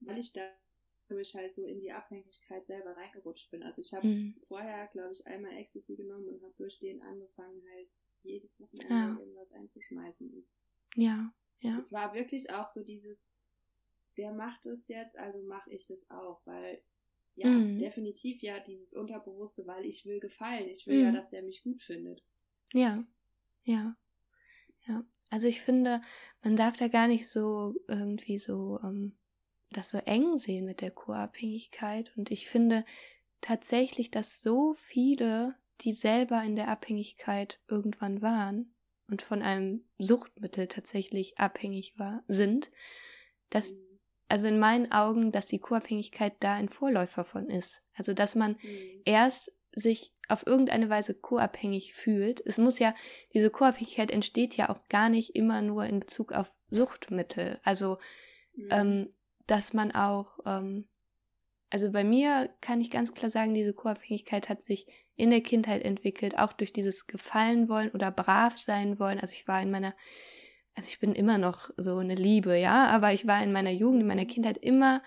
weil 0.00 0.18
ich 0.18 0.32
dadurch 0.32 1.34
halt 1.34 1.54
so 1.54 1.64
in 1.64 1.80
die 1.80 1.92
Abhängigkeit 1.92 2.66
selber 2.66 2.96
reingerutscht 2.96 3.50
bin. 3.50 3.62
Also 3.62 3.80
ich 3.80 3.92
habe 3.92 4.06
mhm. 4.06 4.34
vorher, 4.46 4.86
glaube 4.88 5.12
ich, 5.12 5.26
einmal 5.26 5.52
Ecstasy 5.52 5.96
genommen 5.96 6.28
und 6.28 6.42
habe 6.42 6.54
durch 6.56 6.78
den 6.78 7.02
angefangen, 7.02 7.62
halt 7.74 7.88
jedes 8.22 8.60
Wochenende 8.60 8.94
ja. 8.94 9.16
irgendwas 9.18 9.52
einzuschmeißen. 9.52 10.46
Ja, 10.96 11.32
ja. 11.60 11.78
Es 11.78 11.92
war 11.92 12.14
wirklich 12.14 12.50
auch 12.50 12.68
so 12.68 12.82
dieses, 12.82 13.28
der 14.16 14.32
macht 14.32 14.66
es 14.66 14.88
jetzt, 14.88 15.16
also 15.16 15.42
mache 15.42 15.70
ich 15.70 15.86
das 15.86 16.08
auch, 16.10 16.40
weil 16.44 16.82
ja, 17.34 17.48
mhm. 17.48 17.78
definitiv 17.78 18.42
ja 18.42 18.58
dieses 18.58 18.94
Unterbewusste, 18.94 19.66
weil 19.66 19.84
ich 19.84 20.04
will 20.04 20.18
gefallen. 20.18 20.68
Ich 20.68 20.86
will 20.86 20.98
mhm. 20.98 21.04
ja, 21.04 21.12
dass 21.12 21.30
der 21.30 21.42
mich 21.42 21.62
gut 21.62 21.80
findet. 21.82 22.22
Ja, 22.72 23.04
ja. 23.62 23.96
Ja, 24.86 25.04
also 25.30 25.46
ich 25.46 25.60
finde, 25.60 26.00
man 26.42 26.56
darf 26.56 26.76
da 26.76 26.88
gar 26.88 27.08
nicht 27.08 27.28
so 27.28 27.74
irgendwie 27.88 28.38
so 28.38 28.78
ähm, 28.82 29.16
das 29.70 29.90
so 29.90 29.98
eng 29.98 30.38
sehen 30.38 30.64
mit 30.64 30.80
der 30.80 30.90
Co-Abhängigkeit. 30.90 32.12
Und 32.16 32.30
ich 32.30 32.48
finde 32.48 32.84
tatsächlich, 33.40 34.10
dass 34.10 34.40
so 34.40 34.74
viele, 34.74 35.56
die 35.80 35.92
selber 35.92 36.42
in 36.42 36.56
der 36.56 36.68
Abhängigkeit 36.68 37.60
irgendwann 37.68 38.22
waren 38.22 38.74
und 39.08 39.22
von 39.22 39.42
einem 39.42 39.84
Suchtmittel 39.98 40.68
tatsächlich 40.68 41.38
abhängig 41.38 41.98
war, 41.98 42.22
sind, 42.28 42.70
dass 43.50 43.72
mhm. 43.72 43.78
also 44.28 44.48
in 44.48 44.58
meinen 44.58 44.90
Augen, 44.92 45.32
dass 45.32 45.46
die 45.46 45.58
Co-Abhängigkeit 45.58 46.34
da 46.40 46.54
ein 46.54 46.68
Vorläufer 46.68 47.24
von 47.24 47.48
ist. 47.48 47.82
Also 47.94 48.14
dass 48.14 48.34
man 48.34 48.52
mhm. 48.62 49.02
erst 49.04 49.52
sich 49.74 50.12
auf 50.28 50.46
irgendeine 50.46 50.90
Weise 50.90 51.14
co-abhängig 51.14 51.94
fühlt. 51.94 52.44
Es 52.44 52.58
muss 52.58 52.78
ja, 52.78 52.94
diese 53.32 53.50
Co-Abhängigkeit 53.50 54.10
entsteht 54.10 54.56
ja 54.56 54.68
auch 54.68 54.80
gar 54.88 55.08
nicht 55.08 55.34
immer 55.34 55.62
nur 55.62 55.84
in 55.86 56.00
Bezug 56.00 56.32
auf 56.32 56.54
Suchtmittel. 56.70 57.58
Also, 57.62 57.98
mhm. 58.54 58.68
ähm, 58.70 59.14
dass 59.46 59.72
man 59.72 59.92
auch, 59.92 60.38
ähm, 60.44 60.86
also 61.70 61.90
bei 61.90 62.04
mir 62.04 62.50
kann 62.60 62.80
ich 62.80 62.90
ganz 62.90 63.14
klar 63.14 63.30
sagen, 63.30 63.54
diese 63.54 63.72
Co-Abhängigkeit 63.72 64.48
hat 64.48 64.62
sich 64.62 64.86
in 65.16 65.30
der 65.30 65.40
Kindheit 65.40 65.82
entwickelt, 65.82 66.38
auch 66.38 66.52
durch 66.52 66.72
dieses 66.72 67.06
Gefallen 67.06 67.68
wollen 67.68 67.90
oder 67.90 68.10
brav 68.10 68.58
sein 68.58 68.98
wollen. 68.98 69.18
Also 69.18 69.32
ich 69.32 69.48
war 69.48 69.60
in 69.60 69.70
meiner, 69.70 69.94
also 70.74 70.88
ich 70.88 71.00
bin 71.00 71.12
immer 71.12 71.38
noch 71.38 71.70
so 71.76 71.98
eine 71.98 72.14
Liebe, 72.14 72.56
ja, 72.56 72.86
aber 72.86 73.12
ich 73.12 73.26
war 73.26 73.42
in 73.42 73.52
meiner 73.52 73.72
Jugend, 73.72 74.02
in 74.02 74.06
meiner 74.06 74.26
Kindheit 74.26 74.58
immer 74.58 75.02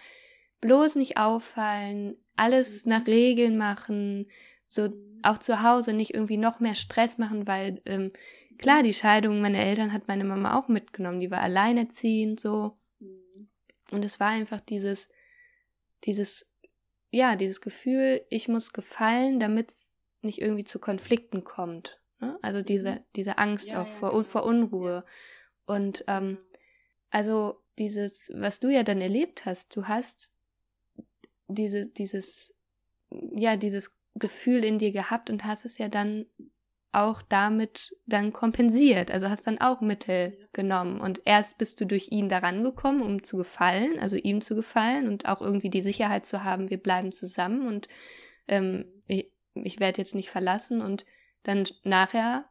bloß 0.59 0.95
nicht 0.95 1.17
auffallen, 1.17 2.17
alles 2.35 2.85
mhm. 2.85 2.89
nach 2.91 3.07
Regeln 3.07 3.57
machen, 3.57 4.27
so 4.71 4.89
auch 5.21 5.37
zu 5.37 5.61
Hause 5.61 5.93
nicht 5.93 6.13
irgendwie 6.13 6.37
noch 6.37 6.61
mehr 6.61 6.75
Stress 6.75 7.17
machen, 7.17 7.45
weil 7.45 7.81
ähm, 7.85 8.09
klar, 8.57 8.83
die 8.83 8.93
Scheidung 8.93 9.41
meiner 9.41 9.59
Eltern 9.59 9.91
hat 9.91 10.07
meine 10.07 10.23
Mama 10.23 10.57
auch 10.57 10.69
mitgenommen, 10.69 11.19
die 11.19 11.29
war 11.29 11.41
alleinerziehend 11.41 12.39
so. 12.39 12.77
Mhm. 12.99 13.49
Und 13.91 14.05
es 14.05 14.21
war 14.21 14.29
einfach 14.29 14.61
dieses, 14.61 15.09
dieses, 16.05 16.47
ja, 17.11 17.35
dieses 17.35 17.59
Gefühl, 17.59 18.21
ich 18.29 18.47
muss 18.47 18.71
gefallen, 18.71 19.39
damit 19.41 19.71
es 19.71 19.93
nicht 20.21 20.41
irgendwie 20.41 20.63
zu 20.63 20.79
Konflikten 20.79 21.43
kommt. 21.43 21.99
Ne? 22.19 22.39
Also 22.41 22.61
diese, 22.61 22.91
mhm. 22.91 22.99
diese 23.17 23.37
Angst 23.39 23.67
ja, 23.67 23.81
auch 23.81 23.87
ja, 23.87 23.93
vor, 23.93 24.11
genau. 24.11 24.23
vor 24.23 24.45
Unruhe. 24.45 25.03
Und 25.65 26.05
ähm, 26.07 26.37
also 27.09 27.61
dieses, 27.77 28.31
was 28.33 28.61
du 28.61 28.69
ja 28.69 28.83
dann 28.83 29.01
erlebt 29.01 29.45
hast, 29.45 29.75
du 29.75 29.89
hast 29.89 30.31
diese, 31.49 31.89
dieses, 31.89 32.55
ja, 33.35 33.57
dieses 33.57 33.91
Gefühl 34.15 34.63
in 34.63 34.77
dir 34.77 34.91
gehabt 34.91 35.29
und 35.29 35.45
hast 35.45 35.65
es 35.65 35.77
ja 35.77 35.87
dann 35.87 36.25
auch 36.93 37.21
damit 37.21 37.95
dann 38.05 38.33
kompensiert. 38.33 39.11
Also 39.11 39.29
hast 39.29 39.47
dann 39.47 39.61
auch 39.61 39.81
Mittel 39.81 40.37
genommen. 40.51 40.99
Und 40.99 41.21
erst 41.25 41.57
bist 41.57 41.79
du 41.79 41.85
durch 41.85 42.11
ihn 42.11 42.27
daran 42.27 42.63
gekommen, 42.63 43.01
um 43.01 43.23
zu 43.23 43.37
gefallen, 43.37 43.97
also 43.99 44.17
ihm 44.17 44.41
zu 44.41 44.55
gefallen 44.55 45.07
und 45.07 45.27
auch 45.27 45.41
irgendwie 45.41 45.69
die 45.69 45.81
Sicherheit 45.81 46.25
zu 46.25 46.43
haben, 46.43 46.69
wir 46.69 46.77
bleiben 46.77 47.13
zusammen 47.13 47.67
und 47.67 47.87
ähm, 48.47 48.85
ich, 49.07 49.31
ich 49.53 49.79
werde 49.79 49.99
jetzt 49.99 50.15
nicht 50.15 50.29
verlassen. 50.29 50.81
Und 50.81 51.05
dann 51.43 51.65
nachher 51.83 52.45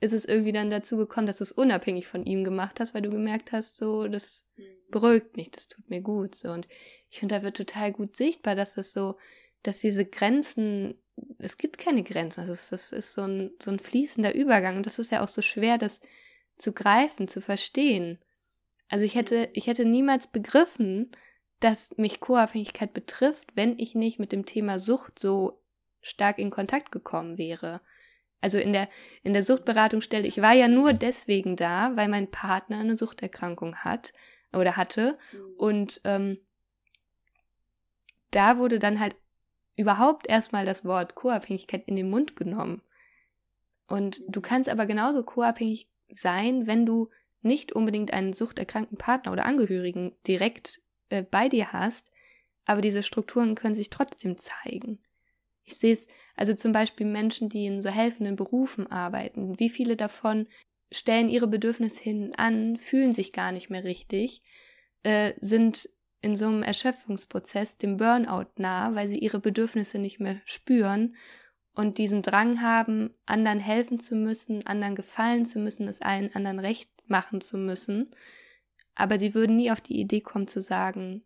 ist 0.00 0.14
es 0.14 0.24
irgendwie 0.24 0.52
dann 0.52 0.70
dazu 0.70 0.96
gekommen, 0.96 1.26
dass 1.26 1.38
du 1.38 1.44
es 1.44 1.52
unabhängig 1.52 2.06
von 2.06 2.24
ihm 2.24 2.44
gemacht 2.44 2.80
hast, 2.80 2.94
weil 2.94 3.02
du 3.02 3.10
gemerkt 3.10 3.52
hast, 3.52 3.76
so, 3.76 4.06
das 4.08 4.46
mhm. 4.56 4.62
beruhigt 4.90 5.36
mich, 5.36 5.50
das 5.50 5.68
tut 5.68 5.90
mir 5.90 6.00
gut. 6.00 6.34
So. 6.34 6.52
Und 6.52 6.66
ich 7.10 7.18
finde, 7.18 7.34
da 7.34 7.42
wird 7.42 7.56
total 7.56 7.92
gut 7.92 8.16
sichtbar, 8.16 8.54
dass 8.54 8.74
das 8.74 8.92
so 8.92 9.16
dass 9.62 9.80
diese 9.80 10.04
Grenzen, 10.04 10.94
es 11.38 11.56
gibt 11.56 11.78
keine 11.78 12.02
Grenzen, 12.02 12.40
also 12.40 12.52
das 12.52 12.92
ist 12.92 13.12
so 13.12 13.22
ein, 13.22 13.50
so 13.60 13.70
ein 13.70 13.78
fließender 13.78 14.34
Übergang 14.34 14.76
und 14.76 14.86
das 14.86 14.98
ist 14.98 15.12
ja 15.12 15.22
auch 15.22 15.28
so 15.28 15.42
schwer, 15.42 15.78
das 15.78 16.00
zu 16.56 16.72
greifen, 16.72 17.28
zu 17.28 17.40
verstehen. 17.40 18.18
Also 18.88 19.04
ich 19.04 19.14
hätte, 19.14 19.50
ich 19.52 19.66
hätte 19.66 19.84
niemals 19.84 20.26
begriffen, 20.26 21.10
dass 21.60 21.96
mich 21.96 22.20
Co-Abhängigkeit 22.20 22.94
betrifft, 22.94 23.50
wenn 23.54 23.78
ich 23.78 23.94
nicht 23.94 24.18
mit 24.18 24.32
dem 24.32 24.44
Thema 24.46 24.78
Sucht 24.78 25.18
so 25.18 25.60
stark 26.00 26.38
in 26.38 26.50
Kontakt 26.50 26.92
gekommen 26.92 27.36
wäre. 27.36 27.80
Also 28.40 28.58
in 28.58 28.72
der, 28.72 28.88
in 29.24 29.32
der 29.32 29.42
Suchtberatungsstelle, 29.42 30.26
ich 30.26 30.40
war 30.40 30.52
ja 30.52 30.68
nur 30.68 30.92
deswegen 30.92 31.56
da, 31.56 31.96
weil 31.96 32.08
mein 32.08 32.30
Partner 32.30 32.78
eine 32.78 32.96
Suchterkrankung 32.96 33.76
hat 33.78 34.12
oder 34.52 34.76
hatte. 34.76 35.18
Mhm. 35.32 35.54
Und 35.56 36.00
ähm, 36.04 36.38
da 38.30 38.58
wurde 38.58 38.78
dann 38.78 39.00
halt 39.00 39.16
überhaupt 39.78 40.28
erstmal 40.28 40.66
das 40.66 40.84
Wort 40.84 41.14
Co-Abhängigkeit 41.14 41.84
in 41.86 41.96
den 41.96 42.10
Mund 42.10 42.36
genommen. 42.36 42.82
Und 43.86 44.22
du 44.28 44.40
kannst 44.40 44.68
aber 44.68 44.86
genauso 44.86 45.22
co-abhängig 45.22 45.88
sein, 46.10 46.66
wenn 46.66 46.84
du 46.84 47.08
nicht 47.40 47.72
unbedingt 47.72 48.12
einen 48.12 48.32
suchterkrankten 48.32 48.98
Partner 48.98 49.32
oder 49.32 49.46
Angehörigen 49.46 50.16
direkt 50.26 50.82
äh, 51.08 51.22
bei 51.22 51.48
dir 51.48 51.72
hast, 51.72 52.10
aber 52.66 52.80
diese 52.80 53.04
Strukturen 53.04 53.54
können 53.54 53.76
sich 53.76 53.88
trotzdem 53.88 54.36
zeigen. 54.36 54.98
Ich 55.62 55.76
sehe 55.76 55.92
es, 55.92 56.06
also 56.34 56.54
zum 56.54 56.72
Beispiel 56.72 57.06
Menschen, 57.06 57.48
die 57.48 57.66
in 57.66 57.80
so 57.80 57.88
helfenden 57.88 58.36
Berufen 58.36 58.90
arbeiten, 58.90 59.58
wie 59.60 59.70
viele 59.70 59.96
davon 59.96 60.48
stellen 60.90 61.28
ihre 61.28 61.46
Bedürfnisse 61.46 62.02
hin 62.02 62.34
an, 62.36 62.76
fühlen 62.76 63.12
sich 63.12 63.32
gar 63.32 63.52
nicht 63.52 63.70
mehr 63.70 63.84
richtig, 63.84 64.42
äh, 65.04 65.34
sind 65.40 65.88
in 66.20 66.36
so 66.36 66.46
einem 66.46 66.62
Erschöpfungsprozess 66.62 67.78
dem 67.78 67.96
Burnout 67.96 68.50
nah, 68.56 68.94
weil 68.94 69.08
sie 69.08 69.18
ihre 69.18 69.40
Bedürfnisse 69.40 69.98
nicht 70.00 70.20
mehr 70.20 70.40
spüren 70.44 71.14
und 71.74 71.98
diesen 71.98 72.22
Drang 72.22 72.60
haben, 72.60 73.14
anderen 73.24 73.60
helfen 73.60 74.00
zu 74.00 74.16
müssen, 74.16 74.66
anderen 74.66 74.96
gefallen 74.96 75.46
zu 75.46 75.60
müssen, 75.60 75.86
es 75.86 76.02
allen 76.02 76.34
anderen 76.34 76.58
recht 76.58 76.90
machen 77.06 77.40
zu 77.40 77.56
müssen. 77.56 78.10
Aber 78.96 79.20
sie 79.20 79.32
würden 79.32 79.54
nie 79.54 79.70
auf 79.70 79.80
die 79.80 80.00
Idee 80.00 80.20
kommen 80.20 80.48
zu 80.48 80.60
sagen, 80.60 81.24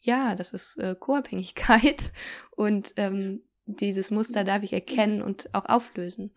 ja, 0.00 0.34
das 0.34 0.52
ist 0.52 0.76
äh, 0.78 0.96
Co-Abhängigkeit 0.98 2.12
und 2.50 2.94
ähm, 2.96 3.42
dieses 3.66 4.10
Muster 4.10 4.42
darf 4.42 4.64
ich 4.64 4.72
erkennen 4.72 5.22
und 5.22 5.54
auch 5.54 5.66
auflösen. 5.66 6.34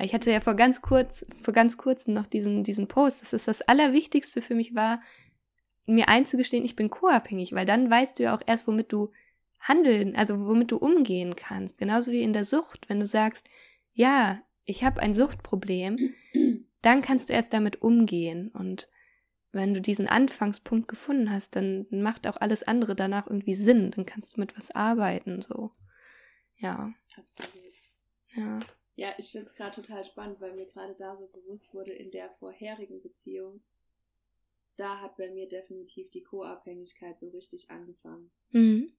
Ich 0.00 0.12
hatte 0.12 0.32
ja 0.32 0.40
vor 0.40 0.54
ganz 0.54 0.80
kurz, 0.80 1.24
vor 1.42 1.54
ganz 1.54 1.76
kurzem 1.76 2.14
noch 2.14 2.26
diesen, 2.26 2.64
diesen 2.64 2.88
Post, 2.88 3.22
dass 3.22 3.32
es 3.32 3.44
das 3.44 3.62
Allerwichtigste 3.62 4.40
für 4.40 4.56
mich 4.56 4.74
war, 4.74 5.00
mir 5.86 6.08
einzugestehen, 6.08 6.64
ich 6.64 6.76
bin 6.76 6.90
co-abhängig, 6.90 7.52
weil 7.52 7.66
dann 7.66 7.90
weißt 7.90 8.18
du 8.18 8.24
ja 8.24 8.36
auch 8.36 8.42
erst, 8.46 8.66
womit 8.66 8.92
du 8.92 9.10
handeln, 9.60 10.16
also 10.16 10.46
womit 10.46 10.70
du 10.70 10.76
umgehen 10.76 11.36
kannst. 11.36 11.78
Genauso 11.78 12.10
wie 12.10 12.22
in 12.22 12.32
der 12.32 12.44
Sucht, 12.44 12.88
wenn 12.88 13.00
du 13.00 13.06
sagst, 13.06 13.48
ja, 13.92 14.42
ich 14.64 14.84
habe 14.84 15.00
ein 15.00 15.14
Suchtproblem, 15.14 16.14
dann 16.82 17.02
kannst 17.02 17.28
du 17.28 17.32
erst 17.32 17.52
damit 17.52 17.82
umgehen. 17.82 18.48
Und 18.48 18.88
wenn 19.52 19.74
du 19.74 19.80
diesen 19.80 20.08
Anfangspunkt 20.08 20.88
gefunden 20.88 21.30
hast, 21.30 21.54
dann 21.56 21.86
macht 21.90 22.26
auch 22.26 22.36
alles 22.36 22.62
andere 22.62 22.94
danach 22.94 23.26
irgendwie 23.26 23.54
Sinn. 23.54 23.90
Dann 23.92 24.06
kannst 24.06 24.36
du 24.36 24.40
mit 24.40 24.56
was 24.58 24.70
arbeiten, 24.70 25.42
so. 25.42 25.72
Ja. 26.58 26.92
Absolut. 27.16 27.52
Ja. 28.34 28.60
Ja, 28.94 29.14
ich 29.16 29.32
finde 29.32 29.46
es 29.46 29.54
gerade 29.54 29.74
total 29.74 30.04
spannend, 30.04 30.40
weil 30.40 30.54
mir 30.54 30.66
gerade 30.66 30.94
da 30.94 31.16
so 31.16 31.26
bewusst 31.26 31.72
wurde, 31.72 31.92
in 31.92 32.10
der 32.10 32.30
vorherigen 32.30 33.00
Beziehung, 33.00 33.62
da 34.76 35.00
hat 35.00 35.16
bei 35.16 35.30
mir 35.30 35.48
definitiv 35.48 36.10
die 36.10 36.22
Co-Abhängigkeit 36.22 37.20
so 37.20 37.28
richtig 37.30 37.70
angefangen. 37.70 38.30
Mhm. 38.50 38.92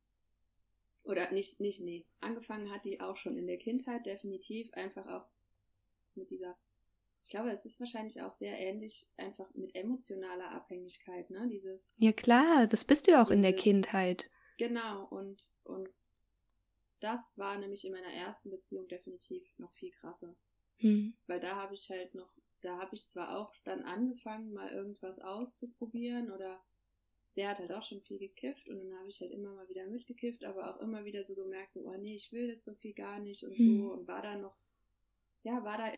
Oder 1.04 1.32
nicht, 1.32 1.60
nicht, 1.60 1.82
nee. 1.82 2.06
Angefangen 2.22 2.72
hat 2.72 2.86
die 2.86 3.02
auch 3.02 3.18
schon 3.18 3.38
in 3.38 3.48
der 3.48 3.58
Kindheit, 3.58 4.06
definitiv. 4.06 4.72
Einfach 4.74 5.08
auch 5.08 5.28
mit 6.16 6.30
dieser. 6.30 6.58
Ich 7.22 7.30
glaube, 7.30 7.52
es 7.52 7.66
ist 7.66 7.80
wahrscheinlich 7.80 8.22
auch 8.22 8.34
sehr 8.34 8.58
ähnlich, 8.60 9.08
einfach 9.18 9.54
mit 9.54 9.76
emotionaler 9.76 10.52
Abhängigkeit, 10.52 11.30
ne? 11.30 11.48
Dieses. 11.50 11.94
Ja, 11.98 12.12
klar, 12.12 12.68
das 12.68 12.86
bist 12.86 13.08
du 13.08 13.12
ja 13.12 13.24
auch 13.24 13.32
in 13.32 13.42
der 13.42 13.56
Kindheit. 13.56 14.30
Genau, 14.58 15.06
und, 15.06 15.54
und 15.64 15.90
das 17.00 17.38
war 17.38 17.58
nämlich 17.58 17.84
in 17.86 17.92
meiner 17.92 18.14
ersten 18.14 18.50
Beziehung 18.50 18.88
definitiv 18.88 19.44
noch 19.58 19.74
viel 19.74 19.92
krasser. 19.92 20.36
Mhm. 20.80 21.16
Weil 21.28 21.40
da 21.40 21.56
habe 21.56 21.74
ich 21.74 21.90
halt 21.90 22.14
noch, 22.16 22.34
da 22.64 22.78
habe 22.78 22.96
ich 22.96 23.08
zwar 23.08 23.38
auch 23.38 23.54
dann 23.64 23.84
angefangen, 23.84 24.54
mal 24.54 24.72
irgendwas 24.72 25.20
auszuprobieren 25.20 26.32
oder 26.32 26.64
der 27.36 27.50
hat 27.50 27.60
halt 27.60 27.72
auch 27.72 27.84
schon 27.84 28.02
viel 28.02 28.20
gekifft 28.20 28.70
und 28.70 28.78
dann 28.78 28.98
habe 28.98 29.10
ich 29.10 29.20
halt 29.20 29.32
immer 29.32 29.54
mal 29.54 29.68
wieder 29.68 29.86
mitgekifft, 29.88 30.44
aber 30.44 30.76
auch 30.76 30.80
immer 30.82 31.04
wieder 31.04 31.24
so 31.24 31.36
gemerkt, 31.36 31.74
so, 31.74 31.82
oh 31.82 31.98
nee, 31.98 32.16
ich 32.16 32.32
will 32.32 32.48
das 32.48 32.64
so 32.64 32.76
viel 32.76 32.94
gar 32.94 33.20
nicht 33.20 33.44
und 33.44 33.58
mhm. 33.58 33.78
so 33.78 33.94
und 33.94 34.08
war 34.08 34.22
da 34.22 34.38
noch, 34.38 34.56
ja, 35.44 35.64
war 35.64 35.78
da 35.78 35.94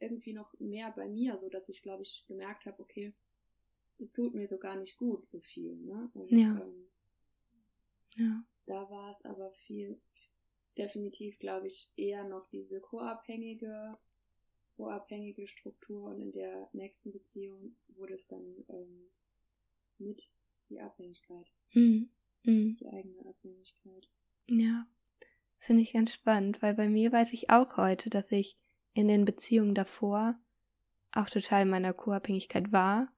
irgendwie 0.00 0.34
noch 0.34 0.52
mehr 0.58 0.90
bei 0.90 1.08
mir, 1.08 1.38
so 1.38 1.48
dass 1.48 1.68
ich 1.68 1.82
glaube 1.82 2.02
ich 2.02 2.24
gemerkt 2.26 2.66
habe, 2.66 2.80
okay, 2.80 3.14
es 3.98 4.12
tut 4.12 4.34
mir 4.34 4.48
so 4.48 4.58
gar 4.58 4.76
nicht 4.76 4.96
gut, 4.96 5.26
so 5.26 5.40
viel, 5.40 5.76
ne? 5.76 6.10
Und, 6.14 6.30
ja. 6.30 6.60
Ähm, 6.60 6.88
ja. 8.16 8.44
Da 8.66 8.90
war 8.90 9.10
es 9.10 9.24
aber 9.24 9.50
viel, 9.52 10.00
definitiv, 10.76 11.38
glaube 11.38 11.66
ich, 11.66 11.92
eher 11.96 12.24
noch 12.24 12.48
diese 12.48 12.80
co-abhängige, 12.80 13.98
co-abhängige 14.76 15.46
Struktur 15.46 16.10
und 16.10 16.20
in 16.20 16.32
der 16.32 16.68
nächsten 16.72 17.12
Beziehung 17.12 17.76
wurde 17.88 18.14
es 18.14 18.26
dann 18.26 18.42
ähm, 18.68 19.10
mit 19.98 20.28
die 20.68 20.80
Abhängigkeit. 20.80 21.46
Mhm. 21.72 22.08
Mhm. 22.44 22.76
Die 22.78 22.88
eigene 22.88 23.26
Abhängigkeit. 23.26 24.08
Ja, 24.48 24.86
finde 25.58 25.82
ich 25.82 25.92
ganz 25.92 26.12
spannend, 26.12 26.62
weil 26.62 26.74
bei 26.74 26.88
mir 26.88 27.12
weiß 27.12 27.32
ich 27.32 27.50
auch 27.50 27.76
heute, 27.76 28.10
dass 28.10 28.30
ich 28.32 28.56
in 28.92 29.08
den 29.08 29.24
Beziehungen 29.24 29.74
davor 29.74 30.38
auch 31.12 31.28
total 31.28 31.64
meiner 31.64 31.92
Co-Abhängigkeit 31.92 32.72
war, 32.72 33.12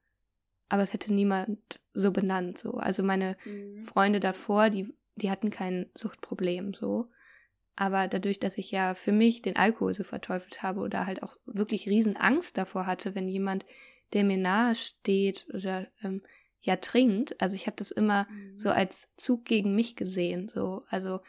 aber 0.68 0.82
es 0.82 0.92
hätte 0.92 1.12
niemand 1.12 1.80
so 1.92 2.12
benannt 2.12 2.58
so. 2.58 2.74
Also 2.74 3.02
meine 3.02 3.36
mhm. 3.44 3.82
Freunde 3.82 4.20
davor, 4.20 4.70
die 4.70 4.92
die 5.16 5.30
hatten 5.30 5.50
kein 5.50 5.90
Suchtproblem 5.94 6.74
so. 6.74 7.08
Aber 7.76 8.08
dadurch, 8.08 8.40
dass 8.40 8.56
ich 8.56 8.70
ja 8.70 8.94
für 8.94 9.12
mich 9.12 9.42
den 9.42 9.56
Alkohol 9.56 9.92
so 9.92 10.02
verteufelt 10.02 10.62
habe 10.62 10.80
oder 10.80 11.06
halt 11.06 11.22
auch 11.22 11.36
wirklich 11.44 11.86
riesen 11.86 12.16
Angst 12.16 12.56
davor 12.56 12.86
hatte, 12.86 13.14
wenn 13.14 13.28
jemand, 13.28 13.66
der 14.14 14.24
mir 14.24 14.38
nahe 14.38 14.74
steht 14.74 15.46
oder 15.52 15.86
ähm, 16.02 16.22
ja 16.60 16.76
trinkt, 16.76 17.40
also 17.40 17.54
ich 17.54 17.66
habe 17.66 17.76
das 17.76 17.90
immer 17.90 18.26
mhm. 18.30 18.58
so 18.58 18.70
als 18.70 19.08
Zug 19.16 19.44
gegen 19.44 19.74
mich 19.74 19.94
gesehen. 19.94 20.48
So, 20.48 20.84
also 20.88 21.20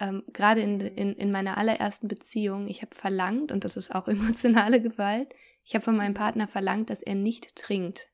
ähm, 0.00 0.24
gerade 0.32 0.60
in, 0.60 0.80
in, 0.80 1.14
in 1.14 1.30
meiner 1.30 1.56
allerersten 1.56 2.08
Beziehung, 2.08 2.66
ich 2.66 2.82
habe 2.82 2.94
verlangt, 2.94 3.52
und 3.52 3.64
das 3.64 3.76
ist 3.76 3.94
auch 3.94 4.08
emotionale 4.08 4.82
Gewalt, 4.82 5.32
ich 5.64 5.74
habe 5.74 5.84
von 5.84 5.96
meinem 5.96 6.12
mhm. 6.12 6.16
Partner 6.16 6.48
verlangt, 6.48 6.90
dass 6.90 7.02
er 7.02 7.14
nicht 7.14 7.54
trinkt. 7.54 8.10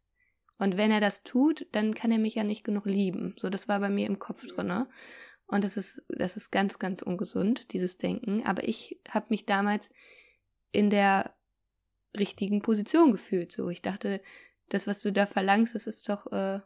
Und 0.59 0.77
wenn 0.77 0.93
er 0.93 1.01
das 1.01 1.23
tut, 1.23 1.67
dann 1.73 1.95
kann 1.95 2.13
er 2.13 2.19
mich 2.19 2.37
ja 2.37 2.45
nicht 2.45 2.65
genug 2.65 2.87
lieben. 2.87 3.35
So, 3.39 3.51
das 3.51 3.67
war 3.67 3.81
bei 3.81 3.89
mir 3.89 4.07
im 4.07 4.19
Kopf 4.19 4.47
drin. 4.47 4.69
Ne? 4.69 4.87
Und 5.53 5.65
das 5.65 5.77
ist, 5.77 6.03
das 6.09 6.39
ist 6.39 6.51
ganz, 6.51 6.79
ganz 6.79 7.03
ungesund, 7.03 7.75
dieses 7.75 7.99
Denken. 7.99 8.43
Aber 8.47 8.67
ich 8.67 8.99
habe 9.11 9.27
mich 9.29 9.45
damals 9.45 9.91
in 10.73 10.89
der 10.89 11.35
richtigen 12.19 12.63
Position 12.63 13.13
gefühlt. 13.13 13.53
So, 13.53 13.69
ich 13.69 13.83
dachte, 13.83 14.23
das, 14.71 14.87
was 14.87 15.01
du 15.01 15.13
da 15.13 15.27
verlangst, 15.27 15.75
das 15.75 15.87
ist 15.87 16.09
doch 16.09 16.33
äh, 16.33 16.61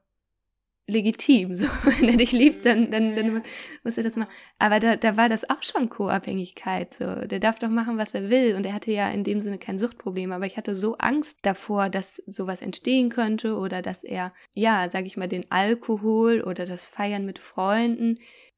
legitim. 0.86 1.56
So, 1.56 1.66
wenn 1.82 2.10
er 2.10 2.16
dich 2.16 2.30
liebt, 2.30 2.64
dann, 2.64 2.92
dann, 2.92 3.16
dann 3.16 3.42
muss 3.82 3.96
er 3.96 4.04
das 4.04 4.14
machen. 4.14 4.30
Aber 4.60 4.78
da, 4.78 4.94
da 4.94 5.16
war 5.16 5.28
das 5.28 5.50
auch 5.50 5.64
schon 5.64 5.88
Co-Abhängigkeit. 5.88 6.94
So. 6.94 7.26
Der 7.26 7.40
darf 7.40 7.58
doch 7.58 7.68
machen, 7.68 7.98
was 7.98 8.14
er 8.14 8.30
will. 8.30 8.54
Und 8.54 8.66
er 8.66 8.72
hatte 8.72 8.92
ja 8.92 9.10
in 9.10 9.24
dem 9.24 9.40
Sinne 9.40 9.58
kein 9.58 9.80
Suchtproblem. 9.80 10.30
Aber 10.30 10.46
ich 10.46 10.56
hatte 10.56 10.76
so 10.76 10.96
Angst 10.98 11.40
davor, 11.42 11.88
dass 11.88 12.22
sowas 12.26 12.62
entstehen 12.62 13.08
könnte 13.08 13.56
oder 13.56 13.82
dass 13.82 14.04
er, 14.04 14.32
ja, 14.54 14.88
sag 14.90 15.06
ich 15.06 15.16
mal, 15.16 15.26
den 15.26 15.50
Alkohol 15.50 16.40
oder 16.42 16.66
das 16.66 16.86
Feiern 16.86 17.26
mit 17.26 17.40
Freunden 17.40 18.14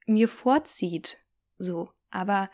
mir 0.09 0.29
vorzieht. 0.29 1.19
So. 1.59 1.91
Aber 2.11 2.51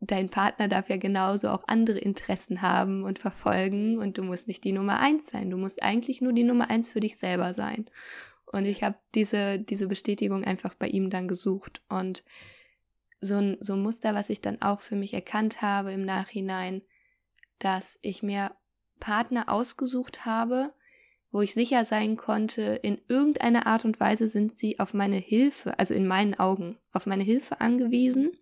dein 0.00 0.28
Partner 0.28 0.68
darf 0.68 0.88
ja 0.88 0.96
genauso 0.96 1.48
auch 1.48 1.64
andere 1.66 1.98
Interessen 1.98 2.62
haben 2.62 3.04
und 3.04 3.18
verfolgen 3.18 3.98
und 3.98 4.18
du 4.18 4.22
musst 4.22 4.46
nicht 4.48 4.64
die 4.64 4.72
Nummer 4.72 5.00
eins 5.00 5.26
sein. 5.28 5.50
Du 5.50 5.56
musst 5.56 5.82
eigentlich 5.82 6.20
nur 6.20 6.32
die 6.32 6.44
Nummer 6.44 6.70
eins 6.70 6.88
für 6.88 7.00
dich 7.00 7.16
selber 7.16 7.54
sein. 7.54 7.88
Und 8.44 8.64
ich 8.66 8.82
habe 8.82 8.96
diese, 9.14 9.58
diese 9.58 9.88
Bestätigung 9.88 10.44
einfach 10.44 10.74
bei 10.74 10.88
ihm 10.88 11.10
dann 11.10 11.28
gesucht. 11.28 11.82
Und 11.88 12.22
so 13.20 13.36
ein, 13.36 13.56
so 13.60 13.72
ein 13.72 13.82
Muster, 13.82 14.14
was 14.14 14.30
ich 14.30 14.40
dann 14.40 14.62
auch 14.62 14.80
für 14.80 14.96
mich 14.96 15.14
erkannt 15.14 15.62
habe 15.62 15.92
im 15.92 16.04
Nachhinein, 16.04 16.82
dass 17.58 17.98
ich 18.02 18.22
mir 18.22 18.54
Partner 19.00 19.48
ausgesucht 19.48 20.24
habe, 20.24 20.72
wo 21.32 21.40
ich 21.40 21.54
sicher 21.54 21.84
sein 21.84 22.16
konnte, 22.16 22.80
in 22.82 23.00
irgendeiner 23.08 23.66
Art 23.66 23.84
und 23.84 24.00
Weise 24.00 24.28
sind 24.28 24.58
sie 24.58 24.78
auf 24.78 24.94
meine 24.94 25.16
Hilfe, 25.16 25.78
also 25.78 25.94
in 25.94 26.06
meinen 26.06 26.34
Augen, 26.34 26.78
auf 26.92 27.06
meine 27.06 27.24
Hilfe 27.24 27.60
angewiesen, 27.60 28.32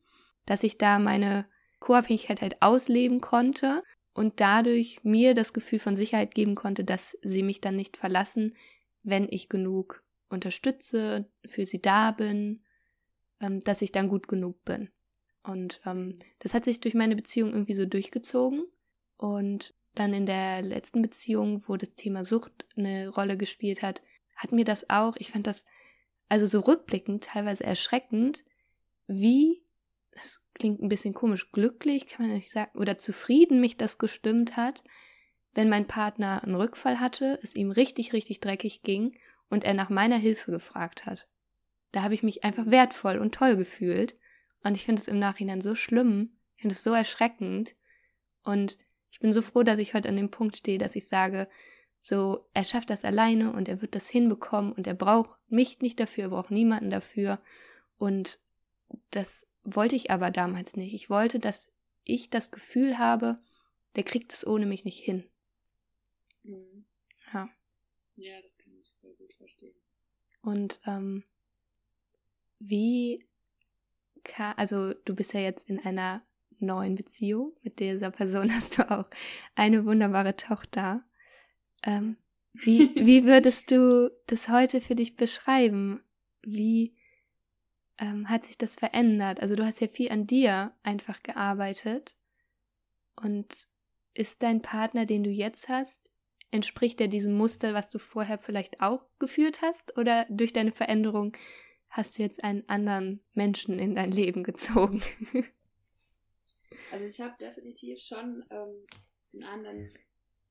dass 0.46 0.62
ich 0.62 0.78
da 0.78 0.98
meine 0.98 1.46
Co-Abhängigkeit 1.80 2.40
halt 2.40 2.62
ausleben 2.62 3.20
konnte 3.20 3.82
und 4.12 4.40
dadurch 4.40 5.02
mir 5.02 5.34
das 5.34 5.52
Gefühl 5.52 5.78
von 5.78 5.96
Sicherheit 5.96 6.34
geben 6.34 6.54
konnte, 6.54 6.84
dass 6.84 7.18
sie 7.22 7.42
mich 7.42 7.60
dann 7.60 7.76
nicht 7.76 7.96
verlassen, 7.96 8.54
wenn 9.02 9.28
ich 9.30 9.48
genug 9.48 10.02
unterstütze, 10.28 11.28
für 11.44 11.66
sie 11.66 11.80
da 11.80 12.10
bin, 12.10 12.62
ähm, 13.40 13.60
dass 13.60 13.82
ich 13.82 13.92
dann 13.92 14.08
gut 14.08 14.28
genug 14.28 14.64
bin. 14.64 14.90
Und 15.42 15.80
ähm, 15.84 16.14
das 16.38 16.54
hat 16.54 16.64
sich 16.64 16.80
durch 16.80 16.94
meine 16.94 17.16
Beziehung 17.16 17.52
irgendwie 17.52 17.74
so 17.74 17.84
durchgezogen. 17.84 18.64
Und 19.16 19.74
dann 19.94 20.12
in 20.12 20.26
der 20.26 20.62
letzten 20.62 21.02
Beziehung, 21.02 21.62
wo 21.68 21.76
das 21.76 21.94
Thema 21.94 22.24
Sucht 22.24 22.66
eine 22.76 23.08
Rolle 23.08 23.36
gespielt 23.36 23.82
hat, 23.82 24.02
hat 24.36 24.52
mir 24.52 24.64
das 24.64 24.90
auch, 24.90 25.16
ich 25.16 25.30
fand 25.30 25.46
das 25.46 25.64
also 26.28 26.46
so 26.46 26.60
rückblickend 26.60 27.24
teilweise 27.24 27.64
erschreckend, 27.64 28.44
wie, 29.06 29.62
das 30.12 30.44
klingt 30.54 30.82
ein 30.82 30.88
bisschen 30.88 31.14
komisch, 31.14 31.52
glücklich, 31.52 32.06
kann 32.06 32.26
man 32.26 32.36
nicht 32.36 32.50
sagen, 32.50 32.76
oder 32.78 32.98
zufrieden 32.98 33.60
mich 33.60 33.76
das 33.76 33.98
gestimmt 33.98 34.56
hat, 34.56 34.82
wenn 35.52 35.68
mein 35.68 35.86
Partner 35.86 36.42
einen 36.42 36.56
Rückfall 36.56 36.98
hatte, 36.98 37.38
es 37.42 37.54
ihm 37.54 37.70
richtig, 37.70 38.12
richtig 38.12 38.40
dreckig 38.40 38.82
ging 38.82 39.16
und 39.48 39.64
er 39.64 39.74
nach 39.74 39.90
meiner 39.90 40.16
Hilfe 40.16 40.50
gefragt 40.50 41.06
hat. 41.06 41.28
Da 41.92 42.02
habe 42.02 42.14
ich 42.14 42.24
mich 42.24 42.42
einfach 42.42 42.66
wertvoll 42.66 43.18
und 43.18 43.34
toll 43.34 43.56
gefühlt. 43.56 44.16
Und 44.64 44.76
ich 44.76 44.84
finde 44.84 45.00
es 45.00 45.06
im 45.06 45.20
Nachhinein 45.20 45.60
so 45.60 45.76
schlimm, 45.76 46.36
finde 46.56 46.74
es 46.74 46.82
so 46.82 46.92
erschreckend. 46.92 47.76
Und 48.42 48.78
ich 49.14 49.20
bin 49.20 49.32
so 49.32 49.42
froh, 49.42 49.62
dass 49.62 49.78
ich 49.78 49.94
heute 49.94 50.08
an 50.08 50.16
dem 50.16 50.28
Punkt 50.28 50.56
stehe, 50.56 50.76
dass 50.76 50.96
ich 50.96 51.06
sage, 51.06 51.48
so, 52.00 52.48
er 52.52 52.64
schafft 52.64 52.90
das 52.90 53.04
alleine 53.04 53.52
und 53.52 53.68
er 53.68 53.80
wird 53.80 53.94
das 53.94 54.08
hinbekommen 54.08 54.72
und 54.72 54.88
er 54.88 54.94
braucht 54.94 55.38
mich 55.46 55.78
nicht 55.78 56.00
dafür, 56.00 56.24
er 56.24 56.30
braucht 56.30 56.50
niemanden 56.50 56.90
dafür. 56.90 57.40
Und 57.96 58.40
das 59.12 59.46
wollte 59.62 59.94
ich 59.94 60.10
aber 60.10 60.32
damals 60.32 60.74
nicht. 60.74 60.94
Ich 60.94 61.10
wollte, 61.10 61.38
dass 61.38 61.68
ich 62.02 62.28
das 62.28 62.50
Gefühl 62.50 62.98
habe, 62.98 63.38
der 63.94 64.02
kriegt 64.02 64.32
es 64.32 64.44
ohne 64.44 64.66
mich 64.66 64.84
nicht 64.84 64.98
hin. 64.98 65.22
Mhm. 66.42 66.84
Ja. 67.32 67.48
Ja, 68.16 68.42
das 68.42 68.58
kann 68.58 68.72
ich 68.80 68.92
voll 69.00 69.14
gut 69.14 69.32
verstehen. 69.34 69.76
Und 70.42 70.80
ähm, 70.86 71.22
wie 72.58 73.28
kann, 74.24 74.54
also 74.56 74.92
du 74.92 75.14
bist 75.14 75.34
ja 75.34 75.40
jetzt 75.40 75.68
in 75.68 75.78
einer 75.78 76.26
neuen 76.64 76.94
Beziehung. 76.94 77.52
Mit 77.62 77.78
dieser 77.78 78.10
Person 78.10 78.54
hast 78.54 78.78
du 78.78 78.90
auch 78.90 79.06
eine 79.54 79.84
wunderbare 79.84 80.36
Tochter. 80.36 81.04
Ähm, 81.82 82.16
wie, 82.52 82.90
wie 82.94 83.24
würdest 83.24 83.70
du 83.70 84.10
das 84.26 84.48
heute 84.48 84.80
für 84.80 84.94
dich 84.94 85.16
beschreiben? 85.16 86.02
Wie 86.42 86.94
ähm, 87.98 88.28
hat 88.28 88.44
sich 88.44 88.58
das 88.58 88.76
verändert? 88.76 89.40
Also 89.40 89.56
du 89.56 89.64
hast 89.64 89.80
ja 89.80 89.88
viel 89.88 90.10
an 90.10 90.26
dir 90.26 90.72
einfach 90.82 91.22
gearbeitet. 91.22 92.14
Und 93.16 93.68
ist 94.14 94.42
dein 94.42 94.62
Partner, 94.62 95.06
den 95.06 95.24
du 95.24 95.30
jetzt 95.30 95.68
hast, 95.68 96.10
entspricht 96.50 97.00
er 97.00 97.08
diesem 97.08 97.34
Muster, 97.34 97.74
was 97.74 97.90
du 97.90 97.98
vorher 97.98 98.38
vielleicht 98.38 98.80
auch 98.80 99.04
geführt 99.18 99.60
hast? 99.62 99.96
Oder 99.98 100.26
durch 100.30 100.52
deine 100.52 100.72
Veränderung 100.72 101.36
hast 101.88 102.18
du 102.18 102.22
jetzt 102.22 102.42
einen 102.42 102.68
anderen 102.68 103.20
Menschen 103.34 103.78
in 103.78 103.94
dein 103.94 104.10
Leben 104.10 104.42
gezogen? 104.42 105.02
Also 106.94 107.06
ich 107.06 107.20
habe 107.20 107.34
definitiv 107.40 107.98
schon 107.98 108.44
ähm, 108.50 108.86
einen 109.32 109.42
anderen 109.42 109.92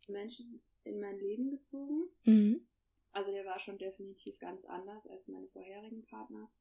Menschen 0.09 0.61
in 0.83 0.99
mein 0.99 1.17
Leben 1.17 1.49
gezogen. 1.49 2.09
Mhm. 2.25 2.67
Also 3.13 3.31
der 3.31 3.45
war 3.45 3.59
schon 3.59 3.77
definitiv 3.77 4.37
ganz 4.39 4.65
anders 4.65 5.07
als 5.07 5.29
meine 5.29 5.47
vorherigen 5.47 6.03
Partner. 6.03 6.51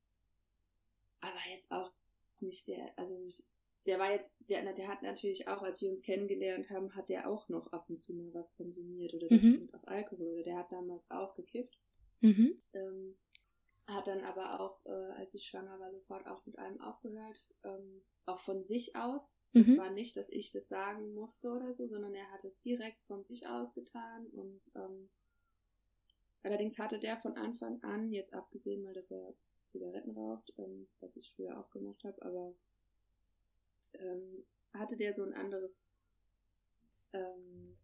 Aber 1.20 1.38
jetzt 1.52 1.68
auch 1.72 1.90
nicht 2.38 2.68
der, 2.68 2.96
also 2.96 3.18
der 3.84 3.98
war 3.98 4.12
jetzt, 4.12 4.32
der, 4.48 4.72
der 4.72 4.86
hat 4.86 5.02
natürlich 5.02 5.48
auch, 5.48 5.62
als 5.62 5.80
wir 5.80 5.90
uns 5.90 6.02
kennengelernt 6.02 6.70
haben, 6.70 6.94
hat 6.94 7.08
der 7.08 7.28
auch 7.28 7.48
noch 7.48 7.72
ab 7.72 7.90
und 7.90 8.00
zu 8.00 8.14
mal 8.14 8.32
was 8.32 8.54
konsumiert 8.54 9.14
oder 9.14 9.26
der 9.26 9.38
mhm. 9.38 9.54
trinkt 9.56 9.74
auch 9.74 9.84
Alkohol 9.88 10.28
oder 10.28 10.44
der 10.44 10.58
hat 10.58 10.70
damals 10.70 11.10
auch 11.10 11.34
gekifft. 11.34 11.76
Mhm. 12.20 12.62
Ähm, 12.72 13.16
hat 13.94 14.06
dann 14.06 14.24
aber 14.24 14.60
auch, 14.60 14.84
äh, 14.86 15.12
als 15.16 15.34
ich 15.34 15.46
schwanger 15.46 15.78
war, 15.78 15.90
sofort 15.90 16.26
auch 16.26 16.44
mit 16.46 16.58
allem 16.58 16.80
aufgehört. 16.80 17.46
Ähm, 17.64 18.02
auch 18.26 18.38
von 18.38 18.64
sich 18.64 18.94
aus. 18.94 19.36
Es 19.52 19.66
mhm. 19.66 19.78
war 19.78 19.90
nicht, 19.90 20.16
dass 20.16 20.28
ich 20.28 20.52
das 20.52 20.68
sagen 20.68 21.14
musste 21.14 21.50
oder 21.50 21.72
so, 21.72 21.86
sondern 21.86 22.14
er 22.14 22.30
hat 22.30 22.44
es 22.44 22.60
direkt 22.60 23.04
von 23.04 23.24
sich 23.24 23.46
aus 23.48 23.74
getan. 23.74 24.26
Und 24.28 24.60
ähm, 24.74 25.10
allerdings 26.42 26.78
hatte 26.78 26.98
der 26.98 27.16
von 27.16 27.36
Anfang 27.36 27.82
an, 27.82 28.12
jetzt 28.12 28.32
abgesehen 28.32 28.82
mal, 28.82 28.94
dass 28.94 29.10
er 29.10 29.34
Zigaretten 29.66 30.12
raucht, 30.12 30.52
ähm, 30.58 30.88
was 31.00 31.16
ich 31.16 31.32
früher 31.34 31.58
auch 31.58 31.70
gemacht 31.70 32.04
habe, 32.04 32.22
aber 32.22 32.54
ähm, 33.94 34.44
hatte 34.74 34.96
der 34.96 35.14
so 35.14 35.22
ein 35.22 35.34
anderes 35.34 35.84
ähm, 37.12 37.76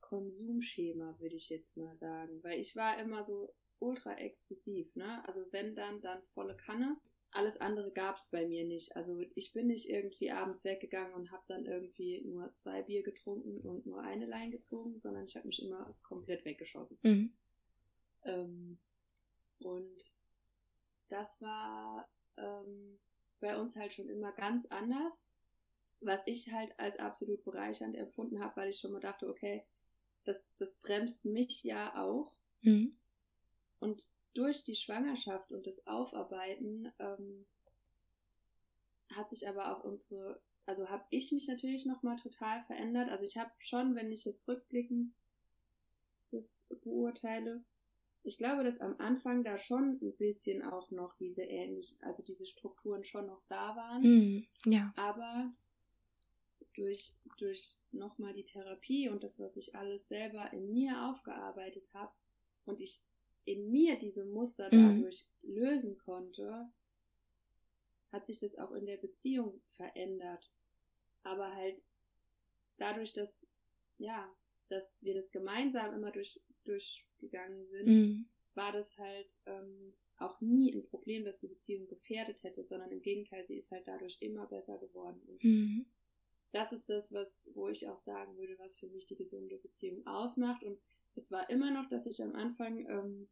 Konsumschema, 0.00 1.18
würde 1.20 1.36
ich 1.36 1.48
jetzt 1.48 1.76
mal 1.76 1.96
sagen. 1.96 2.42
Weil 2.42 2.58
ich 2.58 2.74
war 2.76 2.98
immer 2.98 3.24
so 3.24 3.54
ultra 3.80 4.14
exzessiv, 4.14 4.94
ne? 4.96 5.26
Also 5.26 5.44
wenn 5.50 5.74
dann, 5.74 6.00
dann 6.00 6.22
volle 6.34 6.56
Kanne. 6.56 6.96
Alles 7.30 7.60
andere 7.60 7.92
gab 7.92 8.16
es 8.16 8.26
bei 8.28 8.46
mir 8.46 8.64
nicht. 8.64 8.96
Also 8.96 9.20
ich 9.34 9.52
bin 9.52 9.66
nicht 9.66 9.88
irgendwie 9.88 10.30
abends 10.30 10.64
weggegangen 10.64 11.12
und 11.12 11.30
habe 11.30 11.42
dann 11.46 11.66
irgendwie 11.66 12.22
nur 12.22 12.54
zwei 12.54 12.82
Bier 12.82 13.02
getrunken 13.02 13.60
und 13.60 13.84
nur 13.84 14.02
eine 14.02 14.24
Lein 14.24 14.50
gezogen, 14.50 14.98
sondern 14.98 15.24
ich 15.24 15.36
habe 15.36 15.46
mich 15.46 15.62
immer 15.62 15.94
komplett 16.02 16.44
weggeschossen. 16.46 16.98
Mhm. 17.02 17.32
Ähm, 18.24 18.78
und 19.60 20.14
das 21.08 21.38
war 21.42 22.08
ähm, 22.38 22.98
bei 23.40 23.60
uns 23.60 23.76
halt 23.76 23.92
schon 23.92 24.08
immer 24.08 24.32
ganz 24.32 24.64
anders 24.66 25.28
was 26.00 26.22
ich 26.26 26.50
halt 26.52 26.78
als 26.78 26.98
absolut 26.98 27.44
bereichernd 27.44 27.96
empfunden 27.96 28.40
habe, 28.40 28.56
weil 28.56 28.70
ich 28.70 28.78
schon 28.78 28.92
mal 28.92 29.00
dachte, 29.00 29.28
okay, 29.28 29.64
das, 30.24 30.36
das 30.58 30.74
bremst 30.76 31.24
mich 31.24 31.62
ja 31.64 31.96
auch. 31.96 32.34
Mhm. 32.62 32.96
Und 33.80 34.06
durch 34.34 34.64
die 34.64 34.76
Schwangerschaft 34.76 35.50
und 35.52 35.66
das 35.66 35.86
Aufarbeiten 35.86 36.92
ähm, 36.98 37.46
hat 39.14 39.30
sich 39.30 39.48
aber 39.48 39.76
auch 39.76 39.84
unsere, 39.84 40.40
also 40.66 40.88
habe 40.88 41.04
ich 41.10 41.32
mich 41.32 41.48
natürlich 41.48 41.86
nochmal 41.86 42.16
total 42.16 42.62
verändert. 42.62 43.10
Also 43.10 43.24
ich 43.24 43.36
habe 43.36 43.50
schon, 43.58 43.94
wenn 43.94 44.12
ich 44.12 44.24
jetzt 44.24 44.46
rückblickend 44.48 45.14
das 46.30 46.48
beurteile, 46.82 47.64
ich 48.22 48.36
glaube, 48.36 48.62
dass 48.62 48.80
am 48.80 48.96
Anfang 48.98 49.42
da 49.42 49.58
schon 49.58 49.98
ein 50.02 50.12
bisschen 50.16 50.62
auch 50.62 50.90
noch 50.90 51.14
diese 51.16 51.42
ähnlichen, 51.42 51.98
also 52.02 52.22
diese 52.22 52.46
Strukturen 52.46 53.04
schon 53.04 53.26
noch 53.26 53.42
da 53.48 53.74
waren. 53.74 54.02
Mm, 54.02 54.46
ja. 54.66 54.92
Aber 54.96 55.50
durch, 56.74 57.14
durch 57.38 57.78
nochmal 57.90 58.34
die 58.34 58.44
Therapie 58.44 59.08
und 59.08 59.24
das, 59.24 59.38
was 59.40 59.56
ich 59.56 59.74
alles 59.74 60.08
selber 60.08 60.52
in 60.52 60.70
mir 60.72 61.08
aufgearbeitet 61.08 61.90
habe 61.94 62.12
und 62.66 62.80
ich 62.80 63.00
in 63.48 63.70
mir 63.70 63.98
diese 63.98 64.24
Muster 64.24 64.68
mhm. 64.72 64.96
dadurch 64.96 65.26
lösen 65.42 65.98
konnte, 65.98 66.70
hat 68.12 68.26
sich 68.26 68.38
das 68.38 68.56
auch 68.56 68.72
in 68.72 68.86
der 68.86 68.96
Beziehung 68.96 69.60
verändert. 69.76 70.52
Aber 71.22 71.54
halt 71.54 71.84
dadurch, 72.78 73.12
dass, 73.12 73.46
ja, 73.98 74.30
dass 74.68 75.02
wir 75.02 75.14
das 75.14 75.30
gemeinsam 75.30 75.94
immer 75.94 76.10
durch, 76.10 76.40
durchgegangen 76.64 77.66
sind, 77.66 77.86
mhm. 77.86 78.28
war 78.54 78.72
das 78.72 78.96
halt 78.98 79.38
ähm, 79.46 79.94
auch 80.16 80.40
nie 80.40 80.72
ein 80.72 80.84
Problem, 80.84 81.24
dass 81.24 81.38
die 81.38 81.48
Beziehung 81.48 81.86
gefährdet 81.86 82.42
hätte, 82.42 82.64
sondern 82.64 82.90
im 82.90 83.02
Gegenteil, 83.02 83.46
sie 83.46 83.56
ist 83.56 83.70
halt 83.70 83.86
dadurch 83.86 84.18
immer 84.20 84.46
besser 84.46 84.78
geworden. 84.78 85.20
Und 85.26 85.44
mhm 85.44 85.86
das 86.52 86.72
ist 86.72 86.88
das, 86.88 87.12
was, 87.12 87.50
wo 87.54 87.68
ich 87.68 87.88
auch 87.88 87.98
sagen 87.98 88.36
würde, 88.36 88.58
was 88.58 88.78
für 88.78 88.88
mich 88.88 89.06
die 89.06 89.16
gesunde 89.16 89.58
Beziehung 89.58 90.06
ausmacht. 90.06 90.64
Und 90.64 90.78
es 91.14 91.30
war 91.30 91.48
immer 91.50 91.70
noch, 91.70 91.88
dass 91.88 92.06
ich 92.06 92.22
am 92.22 92.34
Anfang 92.34 92.86
ähm, 92.88 93.28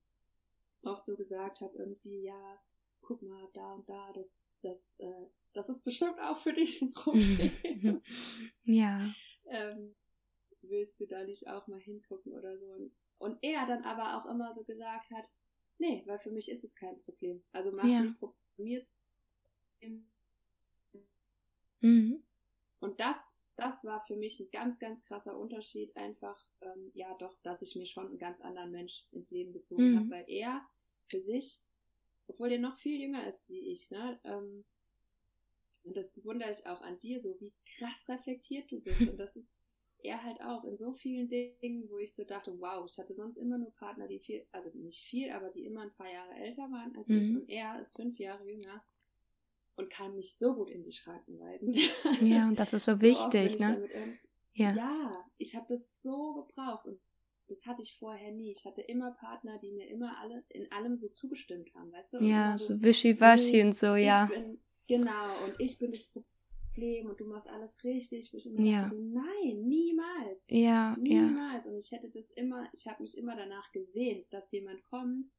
oft 0.83 1.07
so 1.07 1.17
gesagt 1.17 1.61
habe, 1.61 1.77
irgendwie, 1.77 2.23
ja, 2.23 2.61
guck 3.01 3.23
mal, 3.23 3.49
da 3.55 3.75
und 3.75 3.89
da, 3.89 4.13
das, 4.13 4.43
das, 4.63 4.79
äh, 4.99 5.27
das 5.53 5.69
ist 5.69 5.85
bestimmt 5.85 6.19
auch 6.21 6.39
für 6.39 6.53
dich 6.53 6.83
ein 6.83 6.93
Problem. 6.93 7.53
ja. 8.65 9.11
Ähm, 9.47 9.95
willst 10.63 11.01
du 11.01 11.07
da 11.07 11.25
nicht 11.25 11.49
auch 11.49 11.67
mal 11.69 11.81
hingucken 11.81 12.33
oder 12.33 12.59
so? 12.59 12.91
Und 13.19 13.39
er 13.43 13.67
dann 13.67 13.85
aber 13.85 14.19
auch 14.19 14.31
immer 14.31 14.53
so 14.55 14.65
gesagt 14.65 15.11
hat, 15.11 15.33
nee, 15.79 16.03
weil 16.07 16.19
für 16.19 16.31
mich 16.31 16.51
ist 16.51 16.65
es 16.65 16.75
kein 16.75 16.99
Problem. 17.01 17.43
Also 17.53 17.73
mach 17.73 17.87
ja. 17.87 18.03
nicht 18.03 18.19
Problem. 18.19 18.83
Mhm. 21.81 22.23
Und 22.81 23.01
das, 23.01 23.17
das 23.57 23.85
war 23.85 24.01
für 24.01 24.17
mich 24.17 24.39
ein 24.41 24.51
ganz, 24.51 24.79
ganz 24.79 25.03
krasser 25.05 25.37
Unterschied, 25.37 25.97
einfach, 25.97 26.45
ähm, 26.61 26.91
ja, 26.95 27.15
doch, 27.19 27.37
dass 27.43 27.63
ich 27.63 27.75
mir 27.77 27.87
schon 27.87 28.07
einen 28.07 28.19
ganz 28.19 28.41
anderen 28.41 28.71
Mensch 28.71 29.05
ins 29.13 29.31
Leben 29.31 29.53
gezogen 29.53 29.93
mhm. 29.93 29.99
habe, 29.99 30.11
weil 30.11 30.25
er 30.29 30.63
für 31.07 31.21
sich, 31.21 31.61
obwohl 32.29 32.53
er 32.53 32.59
noch 32.59 32.77
viel 32.77 33.01
jünger 33.01 33.27
ist 33.27 33.49
wie 33.49 33.73
ich, 33.73 33.91
ne, 33.91 34.21
ähm, 34.25 34.65
und 35.87 35.97
das 35.97 36.09
bewundere 36.09 36.51
ich 36.51 36.67
auch 36.67 36.83
an 36.83 36.99
dir, 36.99 37.21
so 37.21 37.41
wie 37.41 37.53
krass 37.79 38.09
reflektiert 38.09 38.71
du 38.71 38.81
bist. 38.81 39.01
Und 39.09 39.19
das 39.19 39.37
ist 39.37 39.55
er 40.03 40.23
halt 40.23 40.41
auch 40.41 40.65
in 40.65 40.77
so 40.77 40.93
vielen 40.93 41.29
Dingen, 41.29 41.89
wo 41.89 41.99
ich 41.99 42.15
so 42.15 42.25
dachte, 42.25 42.59
wow, 42.61 42.85
ich 42.89 42.99
hatte 42.99 43.15
sonst 43.15 43.37
immer 43.37 43.57
nur 43.57 43.73
Partner, 43.73 44.07
die 44.07 44.19
viel, 44.19 44.47
also 44.53 44.71
nicht 44.75 45.01
viel, 45.01 45.31
aber 45.31 45.49
die 45.49 45.65
immer 45.65 45.83
ein 45.83 45.95
paar 45.95 46.11
Jahre 46.11 46.35
älter 46.35 46.71
waren 46.71 46.95
als 46.97 47.09
mhm. 47.09 47.23
ich. 47.23 47.31
Und 47.31 47.49
er 47.49 47.81
ist 47.81 47.97
fünf 47.97 48.19
Jahre 48.19 48.45
jünger 48.45 48.85
und 49.77 49.91
kann 49.91 50.15
mich 50.17 50.37
so 50.37 50.55
gut 50.55 50.71
in 50.71 50.83
die 50.83 50.93
Schranken 50.93 51.39
weisen. 51.39 51.75
Ja, 52.21 52.49
und 52.49 52.59
das 52.59 52.73
ist 52.73 52.87
so 52.87 53.01
wichtig, 53.01 53.53
so 53.53 53.59
ne? 53.59 54.19
ja. 54.55 54.73
ja, 54.73 55.25
ich 55.39 55.55
habe 55.55 55.67
das 55.69 56.03
so 56.03 56.35
gebraucht 56.35 56.87
und 56.87 56.99
das 57.49 57.65
hatte 57.65 57.83
ich 57.83 57.97
vorher 57.97 58.33
nie. 58.33 58.51
Ich 58.51 58.65
hatte 58.65 58.81
immer 58.83 59.13
Partner, 59.13 59.59
die 59.59 59.73
mir 59.73 59.89
immer 59.89 60.19
alle 60.19 60.43
in 60.49 60.71
allem 60.73 60.99
so 60.99 61.09
zugestimmt 61.09 61.73
haben, 61.75 61.93
weißt 61.93 62.15
du? 62.15 62.19
ja, 62.21 62.59
so, 62.59 62.75
so 62.75 62.83
wischiwaschi 62.83 63.63
und 63.63 63.77
so, 63.77 63.95
ja. 63.95 64.27
Bin, 64.27 64.61
genau, 64.89 65.45
und 65.45 65.55
ich 65.59 65.79
bin 65.79 65.93
das 65.93 66.05
Problem 66.05 67.09
und 67.09 67.21
du 67.21 67.27
machst 67.27 67.49
alles 67.49 67.83
richtig. 67.85 68.33
Wo 68.33 68.39
ich 68.39 68.47
immer 68.47 68.61
ja. 68.61 68.83
dachte, 68.83 68.97
so, 68.97 69.03
nein, 69.03 69.63
niemals. 69.67 70.43
Ja, 70.49 70.97
niemals. 70.99 71.67
Ja. 71.67 71.71
Und 71.71 71.79
ich 71.79 71.93
hätte 71.93 72.11
das 72.11 72.31
immer, 72.33 72.69
ich 72.73 72.87
habe 72.89 73.03
mich 73.03 73.17
immer 73.17 73.37
danach 73.37 73.71
gesehen, 73.73 74.25
dass 74.31 74.51
jemand 74.51 74.85
kommt 74.85 75.31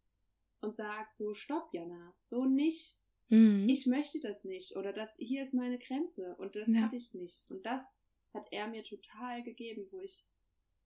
und 0.61 0.75
sagt, 0.75 1.17
so 1.17 1.33
stopp, 1.33 1.73
Jana, 1.73 2.15
so 2.19 2.45
nicht. 2.45 2.96
Mhm. 3.29 3.67
Ich 3.67 3.85
möchte 3.85 4.19
das 4.19 4.43
nicht 4.43 4.75
oder 4.75 4.93
das 4.93 5.09
hier 5.17 5.43
ist 5.43 5.53
meine 5.53 5.79
Grenze 5.79 6.35
und 6.37 6.55
das 6.55 6.67
ja. 6.67 6.81
hatte 6.81 6.95
ich 6.95 7.13
nicht. 7.13 7.45
Und 7.49 7.65
das 7.65 7.83
hat 8.33 8.47
er 8.51 8.67
mir 8.67 8.83
total 8.83 9.43
gegeben, 9.43 9.87
wo 9.91 9.99
ich 9.99 10.23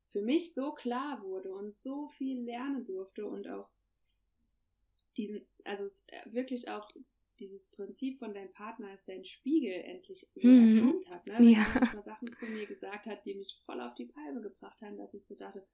für 0.07 0.21
mich 0.21 0.53
so 0.53 0.73
klar 0.73 1.21
wurde 1.23 1.53
und 1.53 1.73
so 1.75 2.07
viel 2.07 2.41
lernen 2.41 2.85
durfte 2.85 3.25
und 3.25 3.47
auch 3.47 3.69
diesen, 5.17 5.45
also 5.63 5.85
äh, 5.85 6.33
wirklich 6.33 6.69
auch 6.69 6.89
dieses 7.39 7.67
Prinzip 7.67 8.19
von 8.19 8.33
deinem 8.33 8.53
Partner 8.53 8.93
ist 8.93 9.07
dein 9.07 9.25
Spiegel 9.25 9.73
endlich 9.73 10.27
mhm. 10.35 10.77
erkannt 10.77 11.09
hat. 11.09 11.27
Ne? 11.27 11.33
Wenn 11.39 11.49
ja. 11.49 11.59
er 11.59 11.79
manchmal 11.79 12.03
Sachen 12.03 12.33
zu 12.35 12.45
mir 12.45 12.65
gesagt 12.65 13.07
hat, 13.07 13.25
die 13.25 13.35
mich 13.35 13.57
voll 13.65 13.81
auf 13.81 13.95
die 13.95 14.05
Palme 14.05 14.41
gebracht 14.41 14.81
haben, 14.81 14.97
dass 14.97 15.13
ich 15.13 15.25
so 15.25 15.35
dachte, 15.35 15.65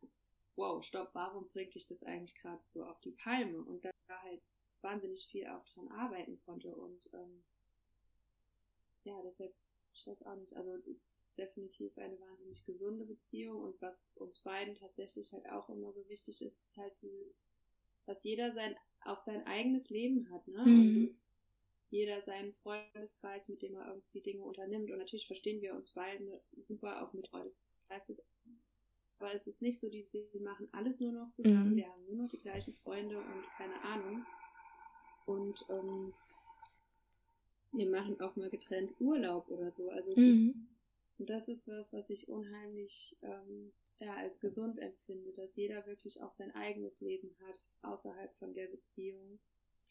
wow, 0.56 0.84
stopp, 0.84 1.10
warum 1.14 1.48
bringt 1.50 1.76
dich 1.76 1.86
das 1.86 2.04
eigentlich 2.04 2.36
gerade 2.36 2.64
so 2.74 2.84
auf 2.86 3.00
die 3.02 3.12
Palme? 3.12 3.62
Und 3.62 3.84
da 3.84 3.92
war 4.08 4.22
halt 4.24 4.42
wahnsinnig 4.82 5.28
viel 5.28 5.48
auch 5.48 5.66
dran 5.70 5.88
arbeiten 5.90 6.40
konnte. 6.46 6.76
Und 6.76 7.10
ähm, 7.14 7.44
ja, 9.04 9.22
deshalb, 9.24 9.54
ich 9.94 10.06
weiß 10.06 10.24
auch 10.24 10.36
nicht, 10.36 10.56
also 10.56 10.74
es 10.76 10.88
ist 10.88 11.30
definitiv 11.38 11.98
eine 11.98 12.20
wahnsinnig 12.20 12.66
gesunde 12.66 13.06
Beziehung 13.06 13.62
und 13.62 13.82
was 13.82 14.12
uns 14.16 14.40
beiden 14.40 14.76
tatsächlich 14.76 15.32
halt 15.34 15.50
auch 15.50 15.70
immer 15.70 15.92
so 15.94 16.08
wichtig 16.10 16.42
ist, 16.42 16.60
ist 16.62 16.78
halt 16.78 16.94
dieses, 17.02 17.38
dass 18.06 18.24
jeder 18.24 18.52
sein 18.52 18.76
auch 19.06 19.24
sein 19.24 19.46
eigenes 19.46 19.90
Leben 19.90 20.30
hat, 20.32 20.48
ne? 20.48 20.64
Mhm. 20.66 21.06
Und 21.06 21.18
jeder 21.90 22.22
seinen 22.22 22.52
Freundeskreis, 22.54 23.48
mit 23.48 23.62
dem 23.62 23.76
er 23.76 23.88
irgendwie 23.88 24.22
Dinge 24.22 24.44
unternimmt. 24.44 24.92
Und 24.92 24.98
natürlich 24.98 25.28
verstehen 25.28 25.62
wir 25.62 25.74
uns 25.74 25.92
beide 25.92 26.42
super, 26.58 27.02
auch 27.02 27.14
mit 27.14 27.30
Freundeskreises. 27.30 28.22
Aber 29.20 29.34
es 29.34 29.48
ist 29.48 29.62
nicht 29.62 29.80
so, 29.80 29.90
dass 29.90 30.14
wir 30.14 30.28
machen 30.42 30.68
alles 30.74 31.00
nur 31.00 31.12
noch 31.12 31.32
zusammen, 31.32 31.72
mhm. 31.72 31.76
wir 31.78 31.88
haben 31.88 32.06
nur 32.06 32.24
noch 32.24 32.30
die 32.30 32.40
gleichen 32.40 32.76
Freunde 32.84 33.18
und 33.18 33.44
keine 33.58 33.82
Ahnung. 33.84 34.26
Und 35.28 35.64
ähm, 35.70 36.14
wir 37.74 37.88
machen 37.88 38.20
auch 38.22 38.36
mal 38.36 38.50
getrennt 38.50 39.00
Urlaub 39.00 39.50
oder 39.50 39.72
so. 39.72 39.90
Also 39.90 40.16
mhm. 40.16 40.50
ist, 40.50 41.20
und 41.20 41.30
das 41.30 41.48
ist 41.48 41.68
was, 41.68 41.94
was 41.94 42.10
ich 42.10 42.28
unheimlich 42.30 43.16
ähm, 43.22 43.72
ja, 44.00 44.16
als 44.16 44.40
gesund 44.40 44.80
empfinde, 44.80 45.34
dass 45.34 45.56
jeder 45.56 45.86
wirklich 45.86 46.22
auch 46.22 46.32
sein 46.32 46.54
eigenes 46.56 47.02
Leben 47.02 47.36
hat, 47.46 47.72
außerhalb 47.84 48.34
von 48.36 48.54
der 48.54 48.68
Beziehung. 48.68 49.40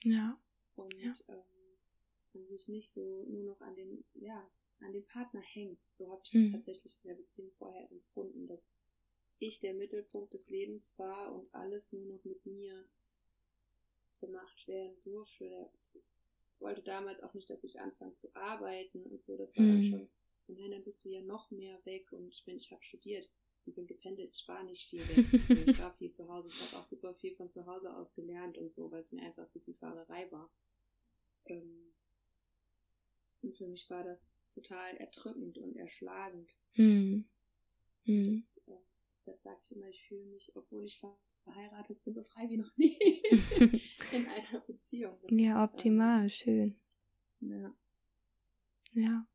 Ja. 0.02 0.40
Und 0.74 0.94
ja. 0.94 1.14
Ähm, 1.28 1.42
man 2.32 2.46
sich 2.46 2.68
nicht 2.68 2.90
so 2.90 3.24
nur 3.28 3.44
noch 3.44 3.60
an 3.60 3.74
den, 3.76 4.04
ja, 4.14 4.48
an 4.80 4.92
den 4.92 5.06
Partner 5.06 5.40
hängt. 5.40 5.88
So 5.92 6.10
habe 6.10 6.20
ich 6.24 6.30
das 6.30 6.42
mhm. 6.42 6.52
tatsächlich 6.52 6.98
in 7.02 7.08
der 7.08 7.16
Beziehung 7.16 7.50
vorher 7.58 7.90
empfunden, 7.90 8.46
dass 8.46 8.68
ich 9.38 9.60
der 9.60 9.74
Mittelpunkt 9.74 10.34
des 10.34 10.48
Lebens 10.48 10.98
war 10.98 11.34
und 11.34 11.52
alles 11.54 11.92
nur 11.92 12.06
noch 12.06 12.24
mit 12.24 12.44
mir 12.46 12.84
gemacht 14.20 14.66
werden 14.68 14.96
durfte. 15.04 15.70
Ich 15.82 16.60
wollte 16.60 16.82
damals 16.82 17.22
auch 17.22 17.34
nicht, 17.34 17.48
dass 17.50 17.64
ich 17.64 17.80
anfange 17.80 18.14
zu 18.14 18.34
arbeiten 18.34 19.02
und 19.04 19.24
so. 19.24 19.36
Das 19.36 19.56
war 19.56 19.64
mhm. 19.64 19.72
dann 19.72 19.90
schon, 19.90 20.08
und 20.48 20.58
nein, 20.58 20.70
dann 20.70 20.84
bist 20.84 21.04
du 21.04 21.08
ja 21.08 21.20
noch 21.22 21.50
mehr 21.50 21.84
weg. 21.84 22.12
Und 22.12 22.28
ich 22.28 22.44
bin, 22.44 22.56
ich 22.56 22.70
habe 22.72 22.82
studiert 22.82 23.28
und 23.66 23.74
bin 23.74 23.86
gependelt. 23.86 24.34
Ich 24.34 24.46
war 24.48 24.62
nicht 24.62 24.88
viel 24.88 25.06
weg. 25.08 25.26
ich 25.68 25.78
war 25.78 25.92
viel 25.94 26.12
zu 26.12 26.28
Hause. 26.28 26.48
Ich 26.48 26.60
habe 26.62 26.80
auch 26.80 26.84
super 26.84 27.14
viel 27.14 27.34
von 27.34 27.50
zu 27.50 27.66
Hause 27.66 27.94
aus 27.94 28.14
gelernt 28.14 28.58
und 28.58 28.72
so, 28.72 28.90
weil 28.90 29.02
es 29.02 29.12
mir 29.12 29.22
einfach 29.22 29.48
zu 29.48 29.60
viel 29.60 29.74
Fahrerei 29.74 30.30
war. 30.30 30.50
Ähm, 31.46 31.92
und 33.42 33.56
für 33.56 33.66
mich 33.66 33.88
war 33.90 34.02
das 34.02 34.36
total 34.52 34.96
erdrückend 34.96 35.58
und 35.58 35.76
erschlagend. 35.76 36.56
Mhm. 36.74 37.28
Mhm. 38.04 38.42
Das, 38.66 38.74
äh, 38.74 38.80
deshalb 39.14 39.40
sage 39.40 39.58
ich 39.62 39.72
immer, 39.72 39.88
ich 39.88 40.02
fühle 40.06 40.24
mich, 40.26 40.52
obwohl 40.54 40.84
ich 40.84 40.98
verheiratet 41.46 42.02
bin, 42.04 42.14
so 42.14 42.22
frei 42.22 42.48
wie 42.48 42.58
noch 42.58 42.76
nie 42.76 42.98
in 44.12 44.26
einer 44.26 44.60
Beziehung. 44.66 45.16
Ja, 45.30 45.64
ist, 45.64 45.70
optimal, 45.70 46.26
äh, 46.26 46.30
schön. 46.30 46.76
Ja. 47.40 47.74
Ja. 48.92 49.26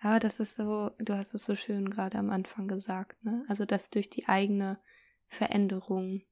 Aber 0.00 0.18
das 0.18 0.40
ist 0.40 0.54
so, 0.54 0.90
du 0.98 1.16
hast 1.16 1.34
es 1.34 1.44
so 1.44 1.56
schön 1.56 1.90
gerade 1.90 2.18
am 2.18 2.30
Anfang 2.30 2.68
gesagt, 2.68 3.22
ne? 3.24 3.44
Also, 3.48 3.64
dass 3.64 3.90
durch 3.90 4.08
die 4.08 4.28
eigene 4.28 4.80
Veränderung, 5.26 6.22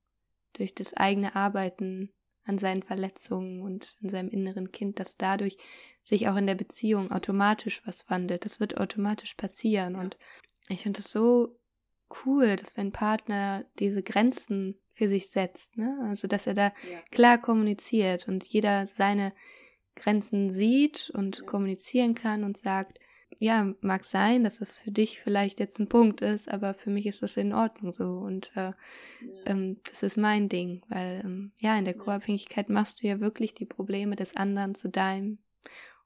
durch 0.54 0.74
das 0.74 0.94
eigene 0.94 1.36
Arbeiten 1.36 2.12
an 2.44 2.58
seinen 2.58 2.82
Verletzungen 2.82 3.60
und 3.60 3.96
an 4.02 4.08
seinem 4.08 4.30
inneren 4.30 4.72
Kind, 4.72 4.98
dass 4.98 5.18
dadurch 5.18 5.58
sich 6.02 6.28
auch 6.28 6.36
in 6.36 6.46
der 6.46 6.54
Beziehung 6.54 7.12
automatisch 7.12 7.82
was 7.86 8.08
wandelt. 8.08 8.46
Das 8.46 8.58
wird 8.58 8.78
automatisch 8.78 9.34
passieren. 9.34 9.94
Ja. 9.94 10.00
Und 10.00 10.16
ich 10.68 10.82
finde 10.82 11.00
es 11.00 11.12
so 11.12 11.58
cool, 12.24 12.56
dass 12.56 12.72
dein 12.72 12.90
Partner 12.90 13.66
diese 13.78 14.02
Grenzen 14.02 14.78
für 14.98 15.08
sich 15.08 15.30
setzt. 15.30 15.76
Ne? 15.76 15.96
Also, 16.08 16.26
dass 16.26 16.46
er 16.46 16.54
da 16.54 16.64
ja. 16.90 16.98
klar 17.10 17.38
kommuniziert 17.38 18.26
und 18.28 18.44
jeder 18.44 18.86
seine 18.88 19.32
Grenzen 19.94 20.52
sieht 20.52 21.10
und 21.14 21.38
ja. 21.38 21.44
kommunizieren 21.44 22.14
kann 22.14 22.42
und 22.42 22.58
sagt, 22.58 22.98
ja, 23.40 23.72
mag 23.80 24.04
sein, 24.04 24.42
dass 24.42 24.60
es 24.60 24.78
für 24.78 24.90
dich 24.90 25.20
vielleicht 25.20 25.60
jetzt 25.60 25.78
ein 25.78 25.88
Punkt 25.88 26.22
ist, 26.22 26.50
aber 26.50 26.74
für 26.74 26.90
mich 26.90 27.06
ist 27.06 27.22
das 27.22 27.36
in 27.36 27.52
Ordnung 27.52 27.92
so 27.92 28.18
und 28.18 28.50
äh, 28.56 28.60
ja. 28.60 28.74
ähm, 29.46 29.76
das 29.88 30.02
ist 30.02 30.16
mein 30.16 30.48
Ding, 30.48 30.82
weil 30.88 31.22
ähm, 31.24 31.52
ja, 31.58 31.78
in 31.78 31.84
der 31.84 31.94
Co-Abhängigkeit 31.94 32.68
machst 32.68 33.02
du 33.02 33.06
ja 33.06 33.20
wirklich 33.20 33.54
die 33.54 33.66
Probleme 33.66 34.16
des 34.16 34.34
anderen 34.34 34.74
zu 34.74 34.88
deinem 34.88 35.38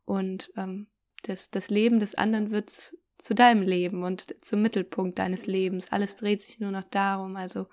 und 0.05 0.53
ähm, 0.57 0.89
das, 1.23 1.51
das 1.51 1.71
Leben 1.71 2.01
des 2.01 2.17
anderen 2.17 2.51
wird 2.51 2.71
zu 2.71 3.35
deinem 3.35 3.63
Leben 3.63 4.03
und 4.03 4.35
zum 4.45 4.61
Mittelpunkt 4.61 5.19
deines 5.19 5.47
Lebens. 5.47 5.93
Alles 5.93 6.17
dreht 6.17 6.43
sich 6.43 6.59
nur 6.59 6.73
noch 6.73 6.85
darum. 6.85 7.37
Also 7.37 7.69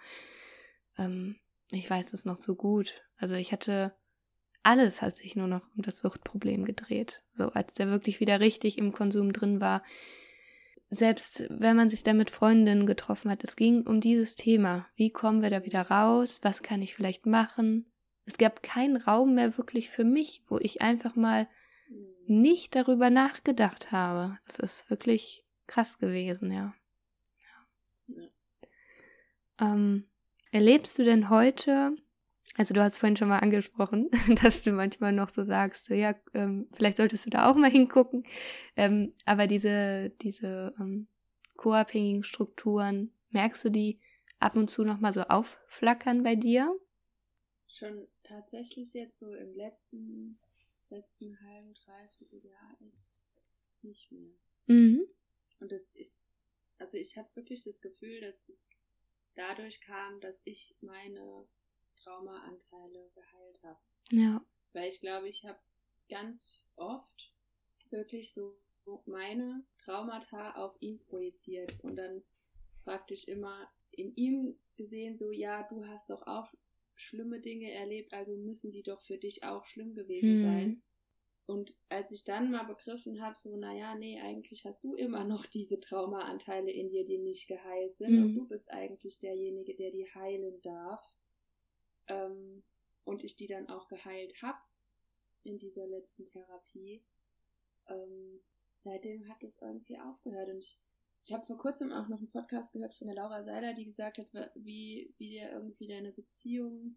ähm, 1.00 1.38
ich 1.72 1.90
weiß 1.90 2.08
das 2.08 2.26
noch 2.26 2.38
so 2.38 2.56
gut. 2.56 3.02
Also 3.18 3.36
ich 3.36 3.52
hatte 3.52 3.94
alles 4.62 5.02
hat 5.02 5.16
sich 5.16 5.36
nur 5.36 5.48
noch 5.48 5.62
um 5.76 5.84
das 5.84 6.00
Suchtproblem 6.00 6.66
gedreht. 6.66 7.24
So 7.34 7.50
als 7.50 7.74
der 7.76 7.90
wirklich 7.90 8.20
wieder 8.20 8.40
richtig 8.40 8.78
im 8.78 8.92
Konsum 8.92 9.34
drin 9.34 9.62
war. 9.62 9.84
Selbst 10.90 11.46
wenn 11.50 11.76
man 11.76 11.90
sich 11.90 12.04
da 12.04 12.14
mit 12.14 12.32
Freundinnen 12.32 12.86
getroffen 12.86 13.32
hat, 13.32 13.44
es 13.44 13.56
ging 13.56 13.86
um 13.86 14.02
dieses 14.02 14.36
Thema. 14.36 14.88
Wie 14.96 15.12
kommen 15.12 15.42
wir 15.42 15.50
da 15.50 15.64
wieder 15.64 15.84
raus? 15.84 16.40
Was 16.42 16.64
kann 16.64 16.82
ich 16.82 16.96
vielleicht 16.96 17.26
machen? 17.26 17.86
Es 18.26 18.38
gab 18.38 18.64
keinen 18.64 18.98
Raum 18.98 19.36
mehr 19.36 19.58
wirklich 19.58 19.90
für 19.90 20.04
mich, 20.04 20.44
wo 20.48 20.58
ich 20.58 20.82
einfach 20.82 21.16
mal 21.16 21.48
nicht 22.26 22.76
darüber 22.76 23.10
nachgedacht 23.10 23.92
habe. 23.92 24.38
Das 24.48 24.60
ist 24.60 24.90
wirklich 24.90 25.46
krass 25.68 26.00
gewesen, 26.00 26.52
ja. 26.52 26.74
ja. 28.08 28.22
ja. 28.22 28.30
Ähm, 29.60 30.10
erlebst 30.52 30.98
du 30.98 31.04
denn 31.04 31.30
heute 31.30 31.96
also 32.58 32.74
du 32.74 32.82
hast 32.82 32.98
vorhin 32.98 33.16
schon 33.16 33.30
mal 33.30 33.40
angesprochen, 33.40 34.10
dass 34.44 34.64
du 34.64 34.72
manchmal 34.72 35.14
noch 35.14 35.30
so 35.30 35.46
sagst, 35.46 35.86
so, 35.86 35.94
ja, 35.94 36.16
ähm, 36.34 36.68
vielleicht 36.74 36.98
solltest 36.98 37.26
du 37.26 37.30
da 37.30 37.50
auch 37.50 37.56
mal 37.56 37.72
hingucken. 37.72 38.26
Ähm, 38.76 39.14
aber 39.26 39.48
diese, 39.48 40.10
diese 40.22 40.74
ähm, 40.80 41.08
co-abhängigen 41.56 42.24
Strukturen, 42.24 43.14
merkst 43.30 43.66
du 43.66 43.70
die 43.70 44.00
ab 44.40 44.56
und 44.56 44.70
zu 44.70 44.84
noch 44.84 45.00
mal 45.00 45.14
so 45.14 45.22
aufflackern 45.22 46.24
bei 46.24 46.36
dir? 46.36 46.74
Schon 47.68 48.08
tatsächlich 48.24 48.94
jetzt 48.94 49.20
so 49.20 49.34
im 49.34 49.56
letzten, 49.56 50.40
letzten 50.90 51.40
halben, 51.42 51.74
dreiviertel 51.86 52.46
Jahr 52.46 52.78
echt 52.92 53.24
nicht 53.84 54.12
mehr. 54.12 54.32
Mhm. 54.68 55.06
Und 55.60 55.72
das 55.72 55.82
ist, 55.94 56.18
also 56.78 56.98
ich 56.98 57.18
habe 57.18 57.30
wirklich 57.36 57.64
das 57.64 57.80
Gefühl, 57.80 58.22
dass 58.22 58.36
es 58.50 58.69
dadurch 59.36 59.82
kam, 59.82 60.20
dass 60.22 60.42
ich 60.46 60.76
meine 60.82 61.48
Traumaanteile 62.04 63.12
geheilt 63.14 63.64
habe. 63.64 63.80
Ja. 64.12 64.46
Weil 64.74 64.90
ich 64.90 65.00
glaube, 65.00 65.28
ich 65.28 65.46
habe 65.46 65.60
ganz 66.10 66.64
oft 66.76 67.34
wirklich 67.90 68.34
so 68.34 68.58
meine 69.06 69.64
Traumata 69.78 70.54
auf 70.54 70.76
ihn 70.82 71.00
projiziert 71.00 71.80
und 71.84 71.96
dann 71.96 72.24
praktisch 72.84 73.28
immer 73.28 73.70
in 73.92 74.16
ihm 74.16 74.58
gesehen, 74.78 75.18
so 75.18 75.32
ja, 75.32 75.64
du 75.64 75.86
hast 75.86 76.10
doch 76.10 76.26
auch 76.26 76.52
schlimme 76.96 77.40
Dinge 77.40 77.72
erlebt, 77.72 78.14
also 78.14 78.36
müssen 78.36 78.72
die 78.72 78.84
doch 78.84 79.02
für 79.02 79.18
dich 79.18 79.44
auch 79.44 79.66
schlimm 79.66 79.94
gewesen 79.94 80.30
hm. 80.30 80.44
sein. 80.44 80.84
Und 81.50 81.76
als 81.90 82.12
ich 82.12 82.26
dann 82.26 82.52
mal 82.52 82.64
begriffen 82.64 83.24
habe, 83.24 83.36
so, 83.36 83.58
naja, 83.58 83.96
nee, 83.96 84.20
eigentlich 84.22 84.66
hast 84.66 84.84
du 84.84 84.94
immer 84.94 85.24
noch 85.24 85.48
diese 85.48 85.80
Traumaanteile 85.80 86.70
in 86.70 86.90
dir, 86.90 87.04
die 87.04 87.18
nicht 87.18 87.48
geheilt 87.48 87.98
sind. 87.98 88.10
Hm. 88.10 88.24
Und 88.24 88.36
du 88.36 88.48
bist 88.48 88.70
eigentlich 88.70 89.18
derjenige, 89.18 89.74
der 89.74 89.90
die 89.90 90.06
heilen 90.14 90.62
darf 90.62 91.04
ähm, 92.08 92.62
und 93.04 93.24
ich 93.24 93.36
die 93.36 93.48
dann 93.48 93.68
auch 93.68 93.88
geheilt 93.88 94.40
habe 94.44 94.60
in 95.42 95.58
dieser 95.58 95.88
letzten 95.88 96.24
Therapie, 96.24 97.02
ähm, 97.88 98.42
seitdem 98.78 99.28
hat 99.28 99.44
es 99.44 99.58
irgendwie 99.60 99.98
aufgehört. 99.98 100.50
Und 100.50 100.60
ich, 100.60 100.80
ich 101.24 101.34
habe 101.34 101.48
vor 101.48 101.58
kurzem 101.58 101.92
auch 101.92 102.10
noch 102.10 102.20
einen 102.20 102.30
Podcast 102.30 102.74
gehört 102.74 102.94
von 102.94 103.08
der 103.08 103.16
Laura 103.16 103.44
Seiler, 103.44 103.74
die 103.74 103.86
gesagt 103.86 104.20
hat, 104.20 104.52
wie, 104.54 105.16
wie 105.18 105.30
dir 105.30 105.52
irgendwie 105.52 105.88
deine 105.88 106.12
Beziehung 106.12 106.96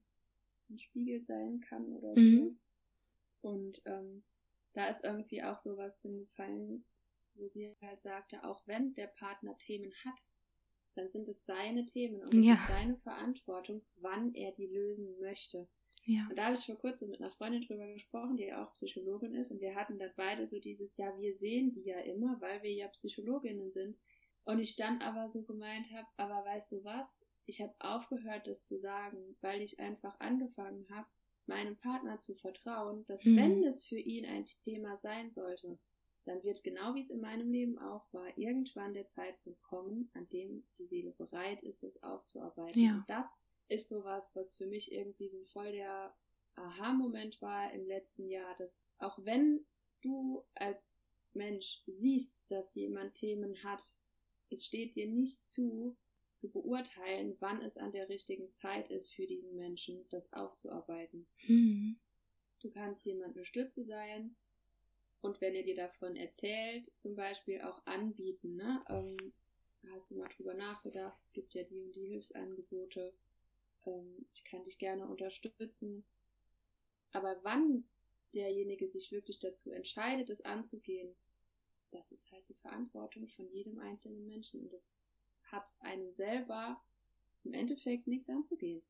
ein 0.69 0.79
Spiegel 0.79 1.25
sein 1.25 1.63
kann 1.63 1.91
oder 1.95 2.13
mhm. 2.15 2.59
so. 3.41 3.49
Und 3.49 3.81
ähm, 3.87 4.23
da 4.75 4.89
ist 4.89 5.05
irgendwie 5.05 5.43
auch 5.43 5.59
sowas 5.59 5.97
drin 5.99 6.21
gefallen, 6.21 6.85
wo 7.35 7.49
sie 7.49 7.75
halt 7.81 8.03
sagte, 8.03 8.45
auch 8.45 8.67
wenn 8.67 8.95
der 8.95 9.07
Partner 9.07 9.57
Themen 9.59 9.93
hat, 10.05 10.27
dann 10.95 11.09
sind 11.09 11.29
es 11.29 11.47
seine 11.47 11.87
Themen 11.87 12.21
und 12.21 12.35
es 12.35 12.45
ja. 12.45 12.55
ist 12.55 12.69
seine 12.69 12.97
Verantwortung, 12.97 13.83
wann 13.97 14.35
er 14.35 14.53
die 14.53 14.67
lösen 14.67 15.19
möchte. 15.21 15.69
Ja. 16.05 16.27
Und 16.29 16.37
da 16.37 16.47
habe 16.47 16.57
ich 16.57 16.67
vor 16.67 16.77
kurzem 16.77 17.11
mit 17.11 17.21
einer 17.21 17.31
Freundin 17.31 17.63
drüber 17.63 17.87
gesprochen, 17.93 18.37
die 18.37 18.53
auch 18.53 18.73
Psychologin 18.75 19.35
ist, 19.35 19.51
und 19.51 19.61
wir 19.61 19.75
hatten 19.75 19.99
dann 19.99 20.11
beide 20.17 20.47
so 20.47 20.59
dieses, 20.59 20.97
ja, 20.97 21.17
wir 21.19 21.35
sehen 21.35 21.73
die 21.73 21.85
ja 21.85 22.01
immer, 22.01 22.41
weil 22.41 22.63
wir 22.63 22.73
ja 22.73 22.89
Psychologinnen 22.89 23.71
sind. 23.71 23.97
Und 24.45 24.59
ich 24.59 24.75
dann 24.75 25.01
aber 25.01 25.31
so 25.31 25.43
gemeint 25.45 25.87
habe, 25.93 26.09
aber 26.17 26.45
weißt 26.45 26.73
du 26.73 26.83
was? 26.83 27.23
Ich 27.47 27.61
habe 27.61 27.75
aufgehört, 27.79 28.49
das 28.49 28.65
zu 28.65 28.79
sagen, 28.79 29.37
weil 29.41 29.63
ich 29.63 29.79
einfach 29.79 30.19
angefangen 30.19 30.87
habe, 30.91 31.07
meinem 31.47 31.77
Partner 31.77 32.19
zu 32.21 32.35
vertrauen, 32.35 33.05
dass 33.07 33.25
mhm. 33.25 33.37
wenn 33.37 33.65
es 33.65 33.85
für 33.85 33.99
ihn 33.99 34.27
ein 34.27 34.47
Thema 34.65 34.97
sein 34.97 35.33
sollte, 35.33 35.79
dann 36.25 36.43
wird 36.45 36.63
genau 36.63 36.95
wie 36.95 37.01
es 37.01 37.11
in 37.11 37.21
meinem 37.21 37.51
Leben 37.51 37.79
auch 37.79 38.13
war, 38.13 38.37
irgendwann 38.39 38.95
der 38.95 39.09
Zeitpunkt 39.09 39.61
kommen, 39.63 40.11
an 40.15 40.29
dem 40.29 40.65
die 40.79 40.87
Seele 40.87 41.13
bereit 41.13 41.63
ist, 41.63 41.83
das 41.83 42.03
aufzuarbeiten. 42.03 42.81
Ja. 42.81 42.97
Und 42.97 43.05
das 43.09 43.27
ist 43.69 43.89
sowas, 43.89 44.31
was 44.35 44.55
für 44.55 44.67
mich 44.67 44.93
irgendwie 44.93 45.29
so 45.29 45.43
voll 45.45 45.73
der 45.73 46.15
Aha-Moment 46.55 47.41
war 47.41 47.73
im 47.73 47.87
letzten 47.87 48.29
Jahr, 48.29 48.55
dass 48.59 48.81
auch 48.99 49.19
wenn 49.25 49.67
du 50.03 50.45
als 50.55 50.97
Mensch 51.33 51.83
siehst, 51.87 52.45
dass 52.51 52.75
jemand 52.75 53.15
Themen 53.15 53.63
hat, 53.65 53.83
es 54.51 54.67
steht 54.67 54.95
dir 54.95 55.07
nicht 55.09 55.49
zu, 55.49 55.97
zu 56.35 56.51
beurteilen, 56.51 57.37
wann 57.41 57.63
es 57.63 57.77
an 57.77 57.93
der 57.93 58.09
richtigen 58.09 58.53
Zeit 58.53 58.91
ist 58.91 59.13
für 59.13 59.27
diesen 59.27 59.55
Menschen, 59.57 60.07
das 60.11 60.33
aufzuarbeiten. 60.33 61.27
Mhm. 61.47 61.99
Du 62.61 62.71
kannst 62.71 63.05
jemand 63.07 63.37
eine 63.37 63.45
Stütze 63.45 63.85
sein, 63.85 64.37
Und 65.23 65.41
wenn 65.41 65.55
er 65.55 65.63
dir 65.63 65.77
davon 65.77 66.17
erzählt, 66.17 66.93
zum 66.99 67.15
Beispiel 67.15 67.63
auch 67.63 67.81
anbieten, 67.87 68.57
ne? 68.57 68.85
Ähm, 68.89 69.33
hast 69.93 70.11
du 70.11 70.17
mal 70.17 70.29
drüber 70.29 70.55
nachgedacht, 70.55 71.17
es 71.21 71.33
gibt 71.33 71.55
ja 71.55 71.63
die 71.63 71.81
und 71.81 71.95
die 71.95 72.09
Hilfsangebote, 72.09 73.15
ähm, 73.87 74.27
ich 74.35 74.45
kann 74.45 74.65
dich 74.65 74.79
gerne 74.79 75.07
unterstützen. 75.07 76.05
Aber 77.13 77.39
wann 77.43 77.85
derjenige 78.35 78.89
sich 78.89 79.13
wirklich 79.13 79.39
dazu 79.39 79.71
entscheidet, 79.71 80.29
es 80.29 80.41
anzugehen, 80.41 81.15
das 81.93 82.11
ist 82.11 82.31
halt 82.33 82.49
die 82.49 82.55
Verantwortung 82.55 83.29
von 83.29 83.49
jedem 83.53 83.79
einzelnen 83.79 84.27
Menschen. 84.27 84.61
Und 84.63 84.73
das 84.73 84.93
hat 85.53 85.77
einem 85.81 86.13
selber 86.13 86.83
im 87.45 87.55
Endeffekt 87.55 88.07
nichts 88.07 88.29
anzugehen. 88.29 88.83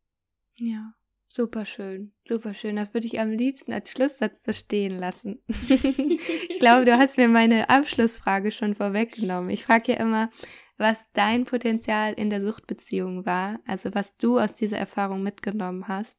Ja, 0.54 0.94
super 1.28 1.66
schön, 1.66 2.12
super 2.26 2.54
schön. 2.54 2.76
Das 2.76 2.94
würde 2.94 3.06
ich 3.06 3.20
am 3.20 3.30
liebsten 3.30 3.72
als 3.72 3.90
Schlusssatz 3.90 4.44
so 4.44 4.52
stehen 4.52 4.96
lassen. 4.96 5.42
ich 5.48 6.58
glaube, 6.58 6.84
du 6.84 6.96
hast 6.96 7.18
mir 7.18 7.28
meine 7.28 7.68
Abschlussfrage 7.68 8.52
schon 8.52 8.74
vorweggenommen. 8.74 9.50
Ich 9.50 9.64
frage 9.64 9.92
ja 9.92 9.98
immer, 9.98 10.30
was 10.76 11.04
dein 11.12 11.44
Potenzial 11.44 12.14
in 12.14 12.30
der 12.30 12.42
Suchtbeziehung 12.42 13.26
war, 13.26 13.60
also 13.66 13.94
was 13.94 14.16
du 14.16 14.38
aus 14.38 14.54
dieser 14.54 14.78
Erfahrung 14.78 15.22
mitgenommen 15.22 15.88
hast. 15.88 16.18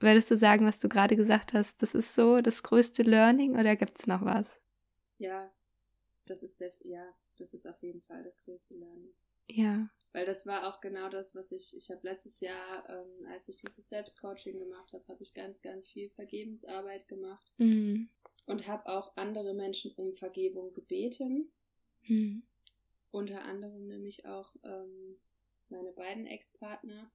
Würdest 0.00 0.30
du 0.30 0.38
sagen, 0.38 0.64
was 0.64 0.80
du 0.80 0.88
gerade 0.88 1.14
gesagt 1.14 1.52
hast, 1.52 1.82
das 1.82 1.94
ist 1.94 2.14
so 2.14 2.40
das 2.40 2.62
größte 2.62 3.02
Learning 3.02 3.58
oder 3.58 3.76
gibt 3.76 3.98
es 3.98 4.06
noch 4.06 4.24
was? 4.24 4.60
Ja, 5.18 5.52
das 6.24 6.42
ist 6.42 6.58
der, 6.58 6.72
ja, 6.84 7.06
das 7.36 7.52
ist 7.52 7.66
auf 7.66 7.82
jeden 7.82 8.00
Fall 8.00 8.22
das 8.24 8.36
größte 8.38 8.74
Learning. 8.74 9.12
Ja. 9.54 9.88
Weil 10.12 10.26
das 10.26 10.44
war 10.44 10.68
auch 10.68 10.80
genau 10.80 11.08
das, 11.08 11.34
was 11.34 11.52
ich, 11.52 11.76
ich 11.76 11.88
habe 11.90 12.00
letztes 12.02 12.40
Jahr, 12.40 12.88
ähm, 12.88 13.26
als 13.28 13.48
ich 13.48 13.56
dieses 13.56 13.88
Selbstcoaching 13.88 14.58
gemacht 14.58 14.92
habe, 14.92 15.06
habe 15.06 15.22
ich 15.22 15.34
ganz, 15.34 15.62
ganz 15.62 15.88
viel 15.88 16.10
Vergebensarbeit 16.10 17.06
gemacht 17.06 17.52
mhm. 17.58 18.08
und 18.46 18.66
habe 18.66 18.86
auch 18.86 19.16
andere 19.16 19.54
Menschen 19.54 19.92
um 19.94 20.12
Vergebung 20.14 20.72
gebeten. 20.74 21.52
Mhm. 22.08 22.42
Unter 23.12 23.42
anderem 23.42 23.86
nämlich 23.86 24.26
auch 24.26 24.52
ähm, 24.64 25.16
meine 25.68 25.92
beiden 25.92 26.26
Ex-Partner 26.26 27.10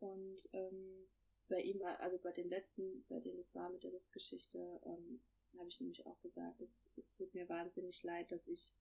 und 0.00 0.48
ähm, 0.52 1.06
bei 1.48 1.62
ihm 1.62 1.80
war, 1.80 1.98
also 2.00 2.18
bei 2.18 2.32
dem 2.32 2.48
letzten, 2.48 3.04
bei 3.08 3.20
dem 3.20 3.38
es 3.38 3.54
war 3.54 3.70
mit 3.70 3.82
der 3.82 3.90
Suchtgeschichte, 3.90 4.80
ähm, 4.84 5.20
habe 5.58 5.68
ich 5.68 5.80
nämlich 5.80 6.06
auch 6.06 6.20
gesagt, 6.20 6.60
es, 6.60 6.88
es 6.96 7.10
tut 7.10 7.32
mir 7.34 7.48
wahnsinnig 7.48 8.02
leid, 8.02 8.30
dass 8.32 8.46
ich, 8.48 8.74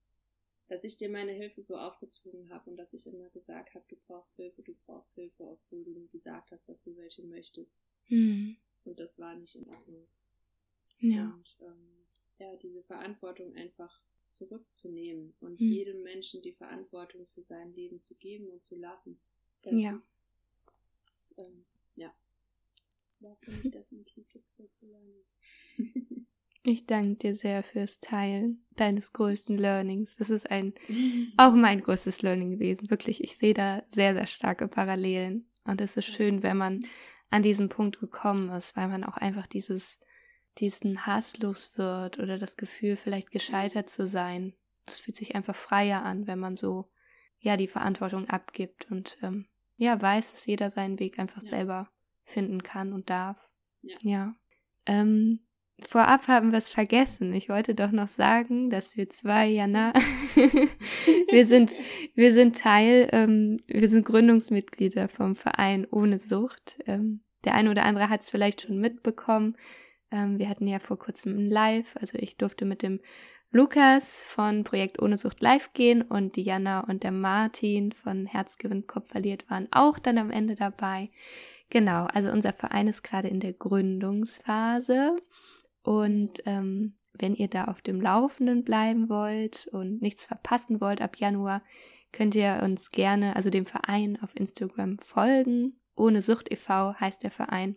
dass 0.74 0.84
ich 0.84 0.98
dir 0.98 1.08
meine 1.08 1.34
Hilfe 1.34 1.62
so 1.62 1.78
aufgezwungen 1.78 2.50
habe 2.50 2.72
und 2.72 2.78
dass 2.78 2.96
ich 2.96 3.06
immer 3.06 3.30
gesagt 3.30 3.76
habe, 3.76 3.86
du 3.90 3.96
brauchst 4.08 4.34
Hilfe, 4.34 4.64
du 4.64 4.74
brauchst 4.88 5.14
Hilfe, 5.14 5.44
obwohl 5.44 5.84
du 5.84 5.92
nie 5.92 6.08
gesagt 6.08 6.52
hast, 6.52 6.68
dass 6.68 6.82
du 6.82 6.98
welche 6.98 7.22
möchtest. 7.22 7.78
Mhm. 8.08 8.58
Und 8.84 9.00
das 9.00 9.20
war 9.20 9.36
nicht 9.36 9.56
in 9.56 9.70
Ordnung. 9.70 10.08
Ja. 10.98 11.26
Und 11.26 11.58
ähm, 11.62 12.06
ja, 12.40 12.56
diese 12.56 12.82
Verantwortung 12.82 13.56
einfach 13.56 14.02
zurückzunehmen 14.32 15.36
und 15.42 15.62
mhm. 15.62 15.72
jedem 15.72 16.02
Menschen 16.02 16.42
die 16.42 16.54
Verantwortung 16.54 17.28
für 17.36 17.44
sein 17.44 17.72
Leben 17.76 18.02
zu 18.02 18.16
geben 18.16 18.50
und 18.50 18.66
zu 18.66 18.76
lassen. 18.76 19.20
Das 19.62 19.76
ja. 19.76 19.96
ist, 19.96 20.10
das, 21.02 21.36
ähm, 21.38 21.66
ja, 21.98 22.12
war 23.20 23.36
für 23.36 23.52
mich 23.52 23.70
definitiv 23.70 24.26
das 24.34 24.50
größte 24.56 24.88
Learning. 24.88 25.24
Ich 26.66 26.86
danke 26.86 27.16
dir 27.16 27.36
sehr 27.36 27.62
fürs 27.62 28.00
Teilen 28.00 28.66
deines 28.78 29.12
größten 29.12 29.58
Learnings. 29.58 30.16
Das 30.16 30.30
ist 30.30 30.50
ein 30.50 30.74
auch 31.38 31.54
mein 31.54 31.82
größtes 31.82 32.22
Learning 32.22 32.52
gewesen. 32.52 32.90
Wirklich, 32.90 33.22
ich 33.22 33.38
sehe 33.38 33.54
da 33.54 33.84
sehr, 33.90 34.14
sehr 34.14 34.28
starke 34.28 34.70
Parallelen. 34.70 35.50
Und 35.66 35.82
es 35.82 35.98
ist 35.98 36.06
schön, 36.06 36.42
wenn 36.42 36.58
man 36.58 36.86
an 37.30 37.42
diesen 37.42 37.68
Punkt 37.68 38.00
gekommen 38.00 38.50
ist, 38.50 38.78
weil 38.78 38.88
man 38.88 39.04
auch 39.04 39.18
einfach 39.18 39.46
dieses, 39.46 40.00
diesen 40.58 41.06
Hass 41.06 41.38
los 41.40 41.72
wird 41.76 42.20
oder 42.20 42.38
das 42.38 42.56
Gefühl, 42.56 42.96
vielleicht 42.96 43.32
gescheitert 43.32 43.90
zu 43.90 44.08
sein. 44.08 44.54
Es 44.86 45.00
fühlt 45.00 45.18
sich 45.18 45.36
einfach 45.36 45.56
freier 45.56 46.04
an, 46.04 46.28
wenn 46.28 46.40
man 46.40 46.56
so, 46.56 46.90
ja, 47.40 47.58
die 47.58 47.68
Verantwortung 47.68 48.30
abgibt 48.30 48.90
und, 48.90 49.18
ähm, 49.22 49.48
ja, 49.76 50.02
weiß, 50.02 50.32
dass 50.32 50.46
jeder 50.46 50.70
seinen 50.70 51.00
Weg 51.00 51.20
einfach 51.20 51.42
ja. 51.42 51.50
selber 51.50 51.90
finden 52.24 52.64
kann 52.64 52.94
und 52.94 53.10
darf. 53.10 53.38
Ja. 53.82 53.96
ja. 54.02 54.36
Ähm, 54.86 55.40
Vorab 55.88 56.28
haben 56.28 56.52
wir 56.52 56.58
es 56.58 56.70
vergessen. 56.70 57.34
Ich 57.34 57.50
wollte 57.50 57.76
doch 57.76 57.92
noch 57.92 58.08
sagen, 58.08 58.70
dass 58.70 58.98
wir 58.98 59.10
zwei, 59.10 59.48
Jana, 59.48 59.94
wir 61.32 61.46
sind, 61.46 61.76
wir 62.16 62.34
sind 62.34 62.58
Teil, 62.58 63.10
ähm, 63.12 63.60
wir 63.68 63.88
sind 63.88 64.06
Gründungsmitglieder 64.06 65.10
vom 65.10 65.36
Verein 65.36 65.88
Ohne 65.90 66.20
Sucht. 66.20 66.78
Ähm, 66.86 67.22
der 67.46 67.56
eine 67.56 67.72
oder 67.72 67.84
andere 67.84 68.10
hat 68.10 68.22
es 68.22 68.30
vielleicht 68.30 68.62
schon 68.62 68.80
mitbekommen. 68.80 69.56
Ähm, 70.12 70.40
wir 70.40 70.50
hatten 70.50 70.68
ja 70.68 70.80
vor 70.80 70.98
kurzem 71.00 71.38
ein 71.38 71.50
Live, 71.50 71.96
also 72.00 72.18
ich 72.20 72.38
durfte 72.38 72.66
mit 72.66 72.82
dem 72.82 73.00
Lukas 73.52 74.24
von 74.24 74.64
Projekt 74.64 75.02
Ohne 75.02 75.18
Sucht 75.20 75.42
live 75.42 75.74
gehen 75.74 76.02
und 76.02 76.36
die 76.36 76.44
Jana 76.44 76.80
und 76.80 77.04
der 77.04 77.12
Martin 77.12 77.92
von 77.92 78.26
Herz 78.26 78.58
gewinnt, 78.58 78.88
Kopf 78.88 79.10
verliert 79.10 79.48
waren 79.50 79.68
auch 79.72 80.00
dann 80.00 80.18
am 80.18 80.32
Ende 80.32 80.56
dabei. 80.56 81.12
Genau, 81.70 82.06
also 82.06 82.32
unser 82.32 82.54
Verein 82.54 82.88
ist 82.88 83.04
gerade 83.04 83.28
in 83.28 83.40
der 83.40 83.54
Gründungsphase. 83.54 85.18
Und 85.84 86.42
ähm, 86.46 86.96
wenn 87.14 87.36
ihr 87.36 87.48
da 87.48 87.66
auf 87.66 87.82
dem 87.82 88.02
Laufenden 88.02 88.64
bleiben 88.64 89.10
wollt 89.10 89.68
und 89.72 90.02
nichts 90.02 90.26
verpassen 90.26 90.82
wollt 90.82 91.02
ab 91.02 91.18
Januar, 91.18 91.62
könnt 92.12 92.36
ihr 92.36 92.62
uns 92.64 92.92
gerne, 92.92 93.36
also 93.36 93.50
dem 93.50 93.66
Verein 93.66 94.18
auf 94.22 94.36
Instagram 94.36 94.98
folgen. 95.00 95.80
Ohne 95.96 96.22
Sucht 96.22 96.52
e.V. 96.52 96.96
heißt 96.96 97.24
der 97.24 97.32
Verein. 97.32 97.76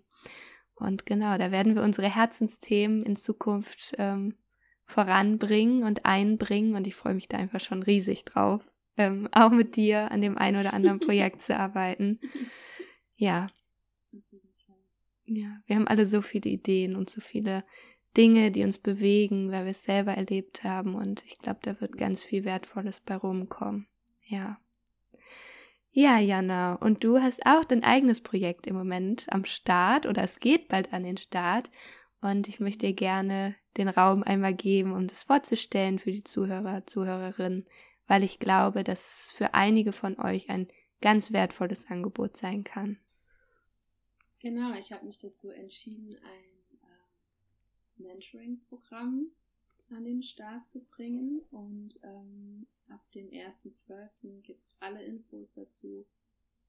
Und 0.74 1.06
genau, 1.06 1.36
da 1.38 1.50
werden 1.50 1.74
wir 1.74 1.82
unsere 1.82 2.08
Herzensthemen 2.08 3.02
in 3.02 3.16
Zukunft 3.16 3.94
ähm, 3.98 4.34
voranbringen 4.84 5.82
und 5.84 6.04
einbringen. 6.04 6.74
Und 6.74 6.86
ich 6.86 6.94
freue 6.94 7.14
mich 7.14 7.28
da 7.28 7.38
einfach 7.38 7.60
schon 7.60 7.82
riesig 7.82 8.24
drauf, 8.24 8.62
ähm, 8.96 9.28
auch 9.32 9.50
mit 9.50 9.76
dir 9.76 10.10
an 10.10 10.20
dem 10.20 10.38
einen 10.38 10.60
oder 10.60 10.72
anderen 10.74 11.00
Projekt 11.06 11.42
zu 11.42 11.56
arbeiten. 11.56 12.20
Ja. 13.16 13.48
Ja, 15.24 15.60
wir 15.66 15.76
haben 15.76 15.88
alle 15.88 16.06
so 16.06 16.22
viele 16.22 16.50
Ideen 16.50 16.94
und 16.94 17.10
so 17.10 17.20
viele 17.20 17.64
Dinge, 18.16 18.50
die 18.50 18.64
uns 18.64 18.78
bewegen, 18.78 19.50
weil 19.52 19.64
wir 19.64 19.72
es 19.72 19.84
selber 19.84 20.12
erlebt 20.14 20.64
haben. 20.64 20.94
Und 20.94 21.24
ich 21.26 21.38
glaube, 21.38 21.60
da 21.62 21.80
wird 21.80 21.98
ganz 21.98 22.22
viel 22.22 22.44
Wertvolles 22.44 23.00
bei 23.00 23.16
rumkommen. 23.16 23.86
Ja. 24.24 24.58
Ja, 25.92 26.18
Jana, 26.18 26.74
und 26.74 27.04
du 27.04 27.20
hast 27.20 27.46
auch 27.46 27.64
dein 27.64 27.82
eigenes 27.82 28.20
Projekt 28.20 28.66
im 28.66 28.76
Moment 28.76 29.26
am 29.30 29.44
Start 29.44 30.04
oder 30.04 30.22
es 30.22 30.40
geht 30.40 30.68
bald 30.68 30.92
an 30.92 31.04
den 31.04 31.16
Start. 31.16 31.70
Und 32.20 32.48
ich 32.48 32.60
möchte 32.60 32.86
dir 32.86 32.92
gerne 32.92 33.54
den 33.76 33.88
Raum 33.88 34.22
einmal 34.22 34.54
geben, 34.54 34.92
um 34.92 35.06
das 35.06 35.22
vorzustellen 35.22 35.98
für 35.98 36.12
die 36.12 36.24
Zuhörer, 36.24 36.86
Zuhörerinnen, 36.86 37.66
weil 38.06 38.22
ich 38.22 38.38
glaube, 38.38 38.84
dass 38.84 39.24
es 39.28 39.32
für 39.32 39.54
einige 39.54 39.92
von 39.92 40.18
euch 40.18 40.50
ein 40.50 40.68
ganz 41.00 41.32
wertvolles 41.32 41.86
Angebot 41.88 42.36
sein 42.36 42.64
kann. 42.64 42.98
Genau, 44.40 44.72
ich 44.78 44.92
habe 44.92 45.06
mich 45.06 45.18
dazu 45.18 45.50
entschieden, 45.50 46.16
ein 46.16 46.55
Mentoring-Programm 47.98 49.30
an 49.90 50.04
den 50.04 50.22
Start 50.22 50.68
zu 50.68 50.84
bringen. 50.84 51.40
Und 51.50 51.98
ähm, 52.02 52.66
ab 52.88 53.00
dem 53.12 53.28
1.12. 53.28 54.40
gibt 54.42 54.64
es 54.66 54.74
alle 54.80 55.02
Infos 55.04 55.52
dazu 55.52 56.06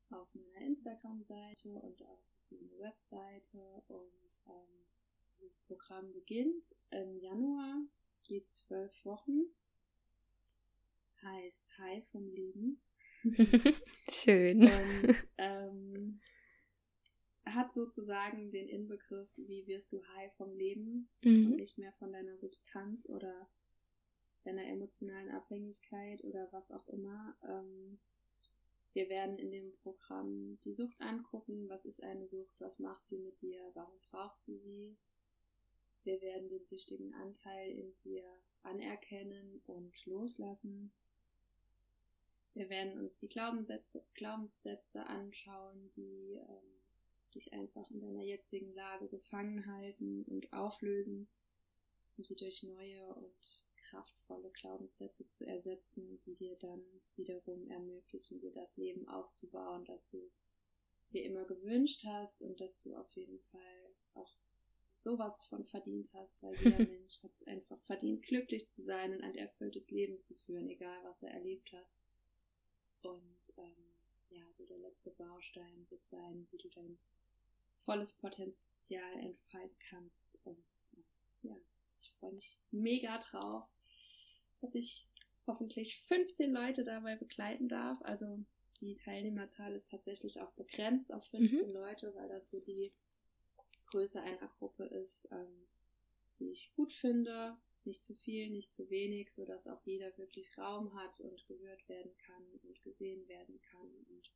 auf 0.10 0.28
meiner 0.34 0.66
Instagram-Seite 0.66 1.70
und 1.70 2.02
auf 2.04 2.20
meiner 2.50 2.80
Webseite. 2.80 3.58
Und 3.88 4.42
ähm, 4.48 4.88
das 5.42 5.58
Programm 5.58 6.12
beginnt 6.14 6.76
im 6.92 7.20
Januar, 7.20 7.82
geht 8.24 8.52
zwölf 8.52 8.94
Wochen, 9.06 9.46
heißt 11.22 11.78
High 11.78 12.06
vom 12.08 12.28
Leben. 12.28 12.82
Schön. 14.12 14.64
Und 14.64 15.28
ähm, 15.38 16.20
hat 17.54 17.74
sozusagen 17.74 18.52
den 18.52 18.68
Inbegriff, 18.68 19.30
wie 19.38 19.68
wirst 19.68 19.92
du 19.94 20.04
high 20.16 20.34
vom 20.36 20.54
Leben 20.56 21.10
mhm. 21.22 21.52
und 21.52 21.56
nicht 21.58 21.78
mehr 21.78 21.94
von 21.94 22.12
deiner 22.12 22.38
Substanz 22.38 23.08
oder 23.10 23.50
deiner 24.44 24.66
emotionalen 24.66 25.30
Abhängigkeit 25.32 26.24
oder 26.24 26.48
was 26.52 26.72
auch 26.72 26.88
immer. 26.88 27.36
Ähm, 27.44 28.00
wir 28.94 29.10
werden 29.10 29.38
in 29.38 29.52
dem 29.52 29.74
Programm 29.84 30.58
die 30.64 30.74
Sucht 30.74 31.00
angucken. 31.02 31.70
Was 31.70 31.86
ist 31.86 32.02
eine 32.02 32.28
Sucht? 32.28 32.56
Was 32.60 32.80
macht 32.80 33.08
sie 33.08 33.20
mit 33.20 33.42
dir? 33.42 33.62
Warum 33.74 33.94
brauchst 34.10 34.48
du 34.48 34.56
sie? 34.56 34.96
Wir 36.04 36.22
werden 36.22 36.50
den 36.50 36.66
süchtigen 36.66 37.14
Anteil 37.14 37.72
in 37.72 37.94
dir 37.98 38.24
anerkennen 38.64 39.62
und 39.68 39.94
loslassen. 40.06 40.92
Wir 42.54 42.70
werden 42.70 42.98
uns 42.98 43.20
die 43.20 43.28
Glaubenssätze, 43.28 44.04
Glaubenssätze 44.16 45.06
anschauen, 45.06 45.92
die 45.96 46.42
ähm, 46.42 46.77
dich 47.32 47.54
einfach 47.54 47.90
in 47.92 48.00
deiner 48.00 48.24
jetzigen 48.24 48.74
Lage 48.74 49.08
gefangen 49.08 49.66
halten 49.66 50.24
und 50.24 50.52
auflösen, 50.54 51.28
um 52.18 52.24
sie 52.24 52.36
durch 52.36 52.64
neue 52.64 53.14
und 53.16 53.66
kraftvolle 53.90 54.52
Glaubenssätze 54.52 55.28
zu 55.28 55.46
ersetzen, 55.46 56.20
die 56.26 56.36
dir 56.36 56.56
dann 56.56 56.84
wiederum 57.16 57.70
ermöglichen, 57.70 58.40
dir 58.40 58.52
das 58.52 58.78
Leben 58.78 59.08
aufzubauen, 59.08 59.86
das 59.86 60.08
du 60.08 60.30
dir 61.14 61.24
immer 61.24 61.46
gewünscht 61.46 62.04
hast 62.06 62.42
und 62.42 62.60
das 62.60 62.78
du 62.78 62.96
auf 62.96 63.12
jeden 63.14 63.40
Fall 63.40 63.96
auch 64.14 64.36
sowas 65.00 65.38
von 65.48 65.64
verdient 65.66 66.12
hast, 66.14 66.44
weil 66.44 66.56
jeder 66.56 66.78
Mensch 66.86 67.22
hat 67.24 67.32
es 67.36 67.48
einfach 67.48 67.80
verdient, 67.82 68.24
glücklich 68.24 68.70
zu 68.70 68.84
sein 68.84 69.14
und 69.14 69.22
ein 69.22 69.36
erfülltes 69.36 69.90
Leben 69.92 70.20
zu 70.22 70.36
führen, 70.36 70.68
egal 70.70 70.98
was 71.04 71.24
er 71.24 71.32
erlebt 71.32 71.72
hat. 71.72 71.96
Und 73.04 73.54
ähm, 73.58 73.94
ja, 74.30 74.44
so 74.54 74.66
der 74.66 74.80
letzte 74.80 75.12
Baustein 75.12 75.86
wird 75.90 76.06
sein, 76.08 76.48
wie 76.52 76.58
du 76.58 76.70
dein 76.70 76.98
volles 77.88 78.12
Potenzial 78.14 79.14
entfalten 79.20 79.78
kannst. 79.90 80.38
Und 80.44 80.58
ja, 81.42 81.56
ich 82.00 82.12
freue 82.20 82.34
mich 82.34 82.58
mega 82.70 83.18
drauf, 83.18 83.66
dass 84.62 84.76
ich 84.76 85.08
hoffentlich 85.48 86.02
15 86.08 86.52
Leute 86.52 86.84
dabei 86.84 87.16
begleiten 87.16 87.70
darf. 87.70 87.98
Also 88.02 88.44
die 88.82 88.98
Teilnehmerzahl 88.98 89.74
ist 89.74 89.90
tatsächlich 89.90 90.42
auch 90.42 90.52
begrenzt 90.52 91.14
auf 91.14 91.26
15 91.28 91.68
mhm. 91.68 91.74
Leute, 91.74 92.14
weil 92.14 92.28
das 92.28 92.50
so 92.50 92.60
die 92.60 92.92
Größe 93.88 94.22
einer 94.22 94.50
Gruppe 94.60 94.84
ist, 94.84 95.26
ähm, 95.32 95.68
die 96.40 96.50
ich 96.52 96.74
gut 96.76 96.92
finde. 96.92 97.58
Nicht 97.86 98.04
zu 98.04 98.14
viel, 98.16 98.50
nicht 98.50 98.74
zu 98.74 98.90
wenig, 98.90 99.32
sodass 99.32 99.66
auch 99.66 99.82
jeder 99.86 100.16
wirklich 100.18 100.58
Raum 100.58 100.94
hat 100.94 101.22
und 101.22 101.48
gehört 101.48 101.88
werden 101.88 102.12
kann 102.18 102.44
und 102.64 102.84
gesehen 102.84 103.26
werden 103.30 103.62
kann. 103.72 103.90
Und 104.10 104.30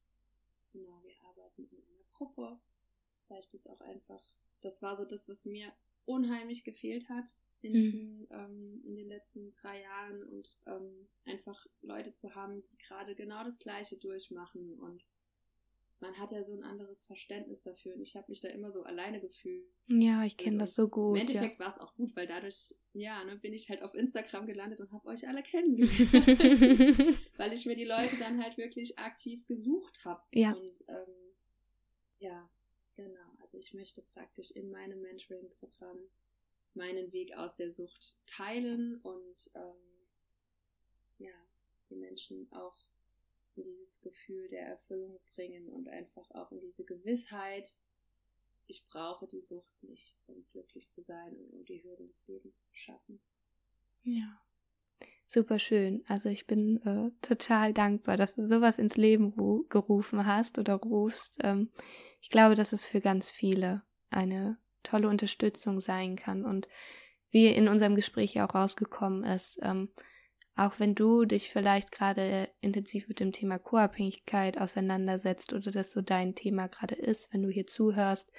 genau, 0.71 1.03
wir 1.03 1.21
arbeiten 1.25 1.67
in 1.69 1.83
einer 1.83 2.05
Gruppe. 2.13 2.57
Vielleicht 3.31 3.53
ist 3.53 3.69
auch 3.69 3.79
einfach, 3.79 4.21
das 4.59 4.81
war 4.81 4.97
so 4.97 5.05
das, 5.05 5.29
was 5.29 5.45
mir 5.45 5.71
unheimlich 6.03 6.65
gefehlt 6.65 7.07
hat 7.07 7.37
in, 7.61 7.71
mhm. 7.71 7.91
diesen, 7.91 8.27
ähm, 8.29 8.81
in 8.85 8.95
den 8.97 9.07
letzten 9.07 9.53
drei 9.53 9.81
Jahren 9.81 10.21
und 10.23 10.57
ähm, 10.65 11.07
einfach 11.23 11.65
Leute 11.81 12.13
zu 12.13 12.35
haben, 12.35 12.61
die 12.61 12.77
gerade 12.77 13.15
genau 13.15 13.45
das 13.45 13.57
Gleiche 13.57 13.95
durchmachen 13.95 14.77
und 14.79 15.05
man 16.01 16.17
hat 16.17 16.31
ja 16.31 16.43
so 16.43 16.51
ein 16.51 16.63
anderes 16.63 17.03
Verständnis 17.03 17.61
dafür 17.61 17.95
und 17.95 18.01
ich 18.01 18.17
habe 18.17 18.25
mich 18.27 18.41
da 18.41 18.49
immer 18.49 18.71
so 18.71 18.83
alleine 18.83 19.21
gefühlt. 19.21 19.63
Ja, 19.87 20.25
ich 20.25 20.35
kenne 20.35 20.57
das 20.57 20.75
so 20.75 20.89
gut. 20.89 21.15
Im 21.15 21.21
Endeffekt 21.21 21.59
ja. 21.59 21.65
war 21.65 21.73
es 21.73 21.79
auch 21.79 21.95
gut, 21.95 22.13
weil 22.17 22.27
dadurch, 22.27 22.75
ja, 22.91 23.23
ne, 23.23 23.37
bin 23.37 23.53
ich 23.53 23.69
halt 23.69 23.81
auf 23.81 23.93
Instagram 23.93 24.45
gelandet 24.45 24.81
und 24.81 24.91
habe 24.91 25.07
euch 25.07 25.25
alle 25.25 25.43
kennengelernt. 25.43 27.19
weil 27.37 27.53
ich 27.53 27.65
mir 27.65 27.77
die 27.77 27.85
Leute 27.85 28.17
dann 28.17 28.43
halt 28.43 28.57
wirklich 28.57 28.99
aktiv 28.99 29.45
gesucht 29.45 30.03
habe. 30.03 30.21
Ja. 30.33 30.53
Und 30.53 30.83
ähm, 30.89 31.13
ja, 32.17 32.49
genau. 33.01 33.31
Also 33.41 33.57
ich 33.57 33.73
möchte 33.73 34.01
praktisch 34.13 34.51
in 34.51 34.71
meinem 34.71 35.01
Mentoring-Programm 35.01 35.97
meinen 36.73 37.11
Weg 37.11 37.35
aus 37.35 37.55
der 37.55 37.71
Sucht 37.73 38.15
teilen 38.27 38.99
und 39.01 39.51
ähm, 39.55 39.75
ja, 41.17 41.33
die 41.89 41.95
Menschen 41.95 42.51
auch 42.53 42.77
in 43.55 43.63
dieses 43.63 43.99
Gefühl 44.01 44.47
der 44.49 44.65
Erfüllung 44.65 45.19
bringen 45.35 45.67
und 45.69 45.89
einfach 45.89 46.29
auch 46.31 46.51
in 46.51 46.61
diese 46.61 46.85
Gewissheit, 46.85 47.77
ich 48.67 48.85
brauche 48.87 49.27
die 49.27 49.41
Sucht 49.41 49.83
nicht, 49.83 50.15
um 50.27 50.45
glücklich 50.51 50.89
zu 50.89 51.01
sein 51.01 51.35
und 51.35 51.53
um 51.53 51.65
die 51.65 51.83
Hürden 51.83 52.07
des 52.07 52.25
Lebens 52.27 52.63
zu 52.63 52.73
schaffen. 52.75 53.19
Ja, 54.03 54.41
super 55.27 55.59
schön. 55.59 56.03
Also 56.07 56.29
ich 56.29 56.47
bin 56.47 56.81
äh, 56.85 57.11
total 57.21 57.73
dankbar, 57.73 58.15
dass 58.15 58.35
du 58.35 58.43
sowas 58.43 58.77
ins 58.77 58.95
Leben 58.95 59.33
gerufen 59.67 60.25
hast 60.25 60.57
oder 60.57 60.75
rufst. 60.75 61.37
Ähm, 61.41 61.69
ich 62.21 62.29
glaube, 62.29 62.55
dass 62.55 62.71
es 62.71 62.85
für 62.85 63.01
ganz 63.01 63.29
viele 63.29 63.81
eine 64.09 64.57
tolle 64.83 65.09
Unterstützung 65.09 65.79
sein 65.79 66.15
kann. 66.15 66.45
Und 66.45 66.67
wie 67.29 67.47
in 67.47 67.67
unserem 67.67 67.95
Gespräch 67.95 68.39
auch 68.41 68.53
rausgekommen 68.53 69.23
ist, 69.23 69.59
ähm, 69.61 69.89
auch 70.55 70.79
wenn 70.79 70.95
du 70.95 71.25
dich 71.25 71.49
vielleicht 71.49 71.91
gerade 71.91 72.49
intensiv 72.59 73.07
mit 73.07 73.19
dem 73.19 73.31
Thema 73.31 73.57
Co-Abhängigkeit 73.57 74.59
auseinandersetzt 74.59 75.53
oder 75.53 75.71
das 75.71 75.91
so 75.91 76.01
dein 76.01 76.35
Thema 76.35 76.67
gerade 76.67 76.95
ist, 76.95 77.33
wenn 77.33 77.41
du 77.41 77.49
hier 77.49 77.67
zuhörst, 77.67 78.31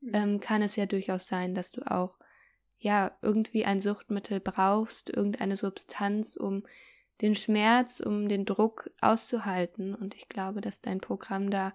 mhm. 0.00 0.10
ähm, 0.14 0.40
kann 0.40 0.62
es 0.62 0.76
ja 0.76 0.86
durchaus 0.86 1.26
sein, 1.26 1.54
dass 1.54 1.72
du 1.72 1.82
auch 1.90 2.16
ja 2.78 3.16
irgendwie 3.20 3.64
ein 3.64 3.80
Suchtmittel 3.80 4.40
brauchst, 4.40 5.10
irgendeine 5.10 5.56
Substanz, 5.56 6.36
um 6.36 6.64
den 7.20 7.34
Schmerz, 7.34 8.00
um 8.00 8.28
den 8.28 8.44
Druck 8.44 8.90
auszuhalten. 9.00 9.94
Und 9.94 10.14
ich 10.14 10.28
glaube, 10.28 10.60
dass 10.60 10.80
dein 10.80 11.00
Programm 11.00 11.50
da 11.50 11.74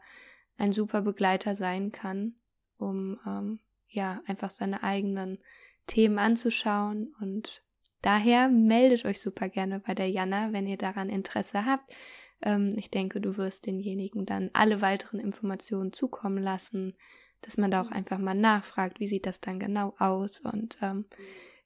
ein 0.60 0.74
super 0.74 1.02
Begleiter 1.02 1.56
sein 1.56 1.92
kann, 1.92 2.36
um 2.78 3.20
ähm, 3.26 3.60
ja, 3.88 4.22
einfach 4.28 4.50
seine 4.50 4.84
eigenen 4.84 5.40
Themen 5.88 6.20
anzuschauen. 6.20 7.16
Und 7.20 7.64
daher 8.02 8.50
meldet 8.50 9.06
euch 9.06 9.20
super 9.22 9.50
gerne 9.50 9.80
bei 9.80 9.96
der 9.96 10.10
Jana, 10.10 10.54
wenn 10.54 10.68
ihr 10.68 10.78
daran 10.78 11.10
Interesse 11.10 11.66
habt. 11.66 11.94
Ähm, 12.42 12.74
ich 12.78 12.90
denke, 12.92 13.22
du 13.22 13.38
wirst 13.38 13.66
denjenigen 13.66 14.26
dann 14.26 14.50
alle 14.54 14.82
weiteren 14.82 15.20
Informationen 15.20 15.94
zukommen 15.94 16.42
lassen, 16.42 16.96
dass 17.42 17.58
man 17.58 17.72
da 17.72 17.82
auch 17.82 17.92
einfach 17.92 18.20
mal 18.20 18.36
nachfragt, 18.36 19.00
wie 19.00 19.08
sieht 19.08 19.26
das 19.26 19.42
dann 19.42 19.60
genau 19.60 19.96
aus 19.98 20.42
und 20.42 20.78
ähm, 20.82 21.06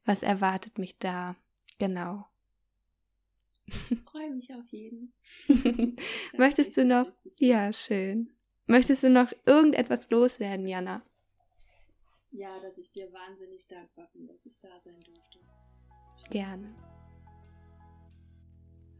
was 0.06 0.24
erwartet 0.24 0.78
mich 0.78 0.98
da 1.00 1.36
genau. 1.80 2.28
Ich 3.66 4.00
freue 4.06 4.32
mich 4.32 4.54
auf 4.54 4.68
jeden. 4.70 5.14
Möchtest 6.38 6.78
du 6.78 6.86
noch? 6.86 7.08
Ja, 7.38 7.74
schön. 7.74 8.30
Möchtest 8.66 9.03
du 9.03 9.09
noch 9.09 9.32
irgendetwas 9.45 10.09
loswerden, 10.09 10.68
Jana? 10.68 11.03
ja, 12.34 12.59
dass 12.59 12.78
ich 12.78 12.91
dir 12.91 13.11
wahnsinnig 13.14 13.68
dankbar 13.68 14.09
bin, 14.14 14.28
dass 14.28 14.45
ich 14.45 14.59
da 14.59 14.70
sein 14.84 14.99
durfte. 15.05 15.39
Gerne. 16.30 16.74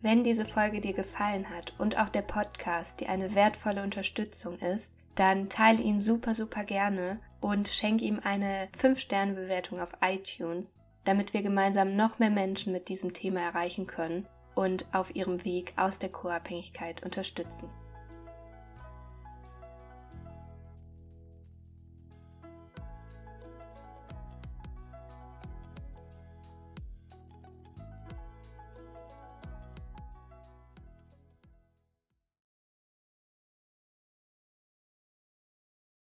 Wenn 0.01 0.24
diese 0.24 0.45
Folge 0.45 0.82
dir 0.82 0.93
gefallen 0.93 1.49
hat 1.49 1.74
und 1.80 1.97
auch 1.97 2.09
der 2.09 2.22
Podcast 2.22 2.99
dir 2.99 3.09
eine 3.09 3.36
wertvolle 3.36 3.84
Unterstützung 3.84 4.59
ist, 4.59 4.91
dann 5.16 5.49
teile 5.49 5.82
ihn 5.82 5.99
super, 5.99 6.36
super 6.36 6.64
gerne 6.64 7.22
und 7.39 7.68
schenke 7.68 8.03
ihm 8.03 8.20
eine 8.24 8.68
5-Sterne-Bewertung 8.78 9.80
auf 9.80 9.93
iTunes, 10.01 10.76
damit 11.05 11.34
wir 11.34 11.41
gemeinsam 11.41 11.95
noch 11.95 12.20
mehr 12.20 12.32
Menschen 12.32 12.74
mit 12.74 12.89
diesem 12.89 13.14
Thema 13.14 13.41
erreichen 13.41 13.88
können 13.88 14.28
und 14.55 14.86
auf 14.93 15.16
ihrem 15.16 15.43
Weg 15.45 15.74
aus 15.78 15.99
der 15.99 16.09
Co-Abhängigkeit 16.09 17.03
unterstützen. 17.03 17.70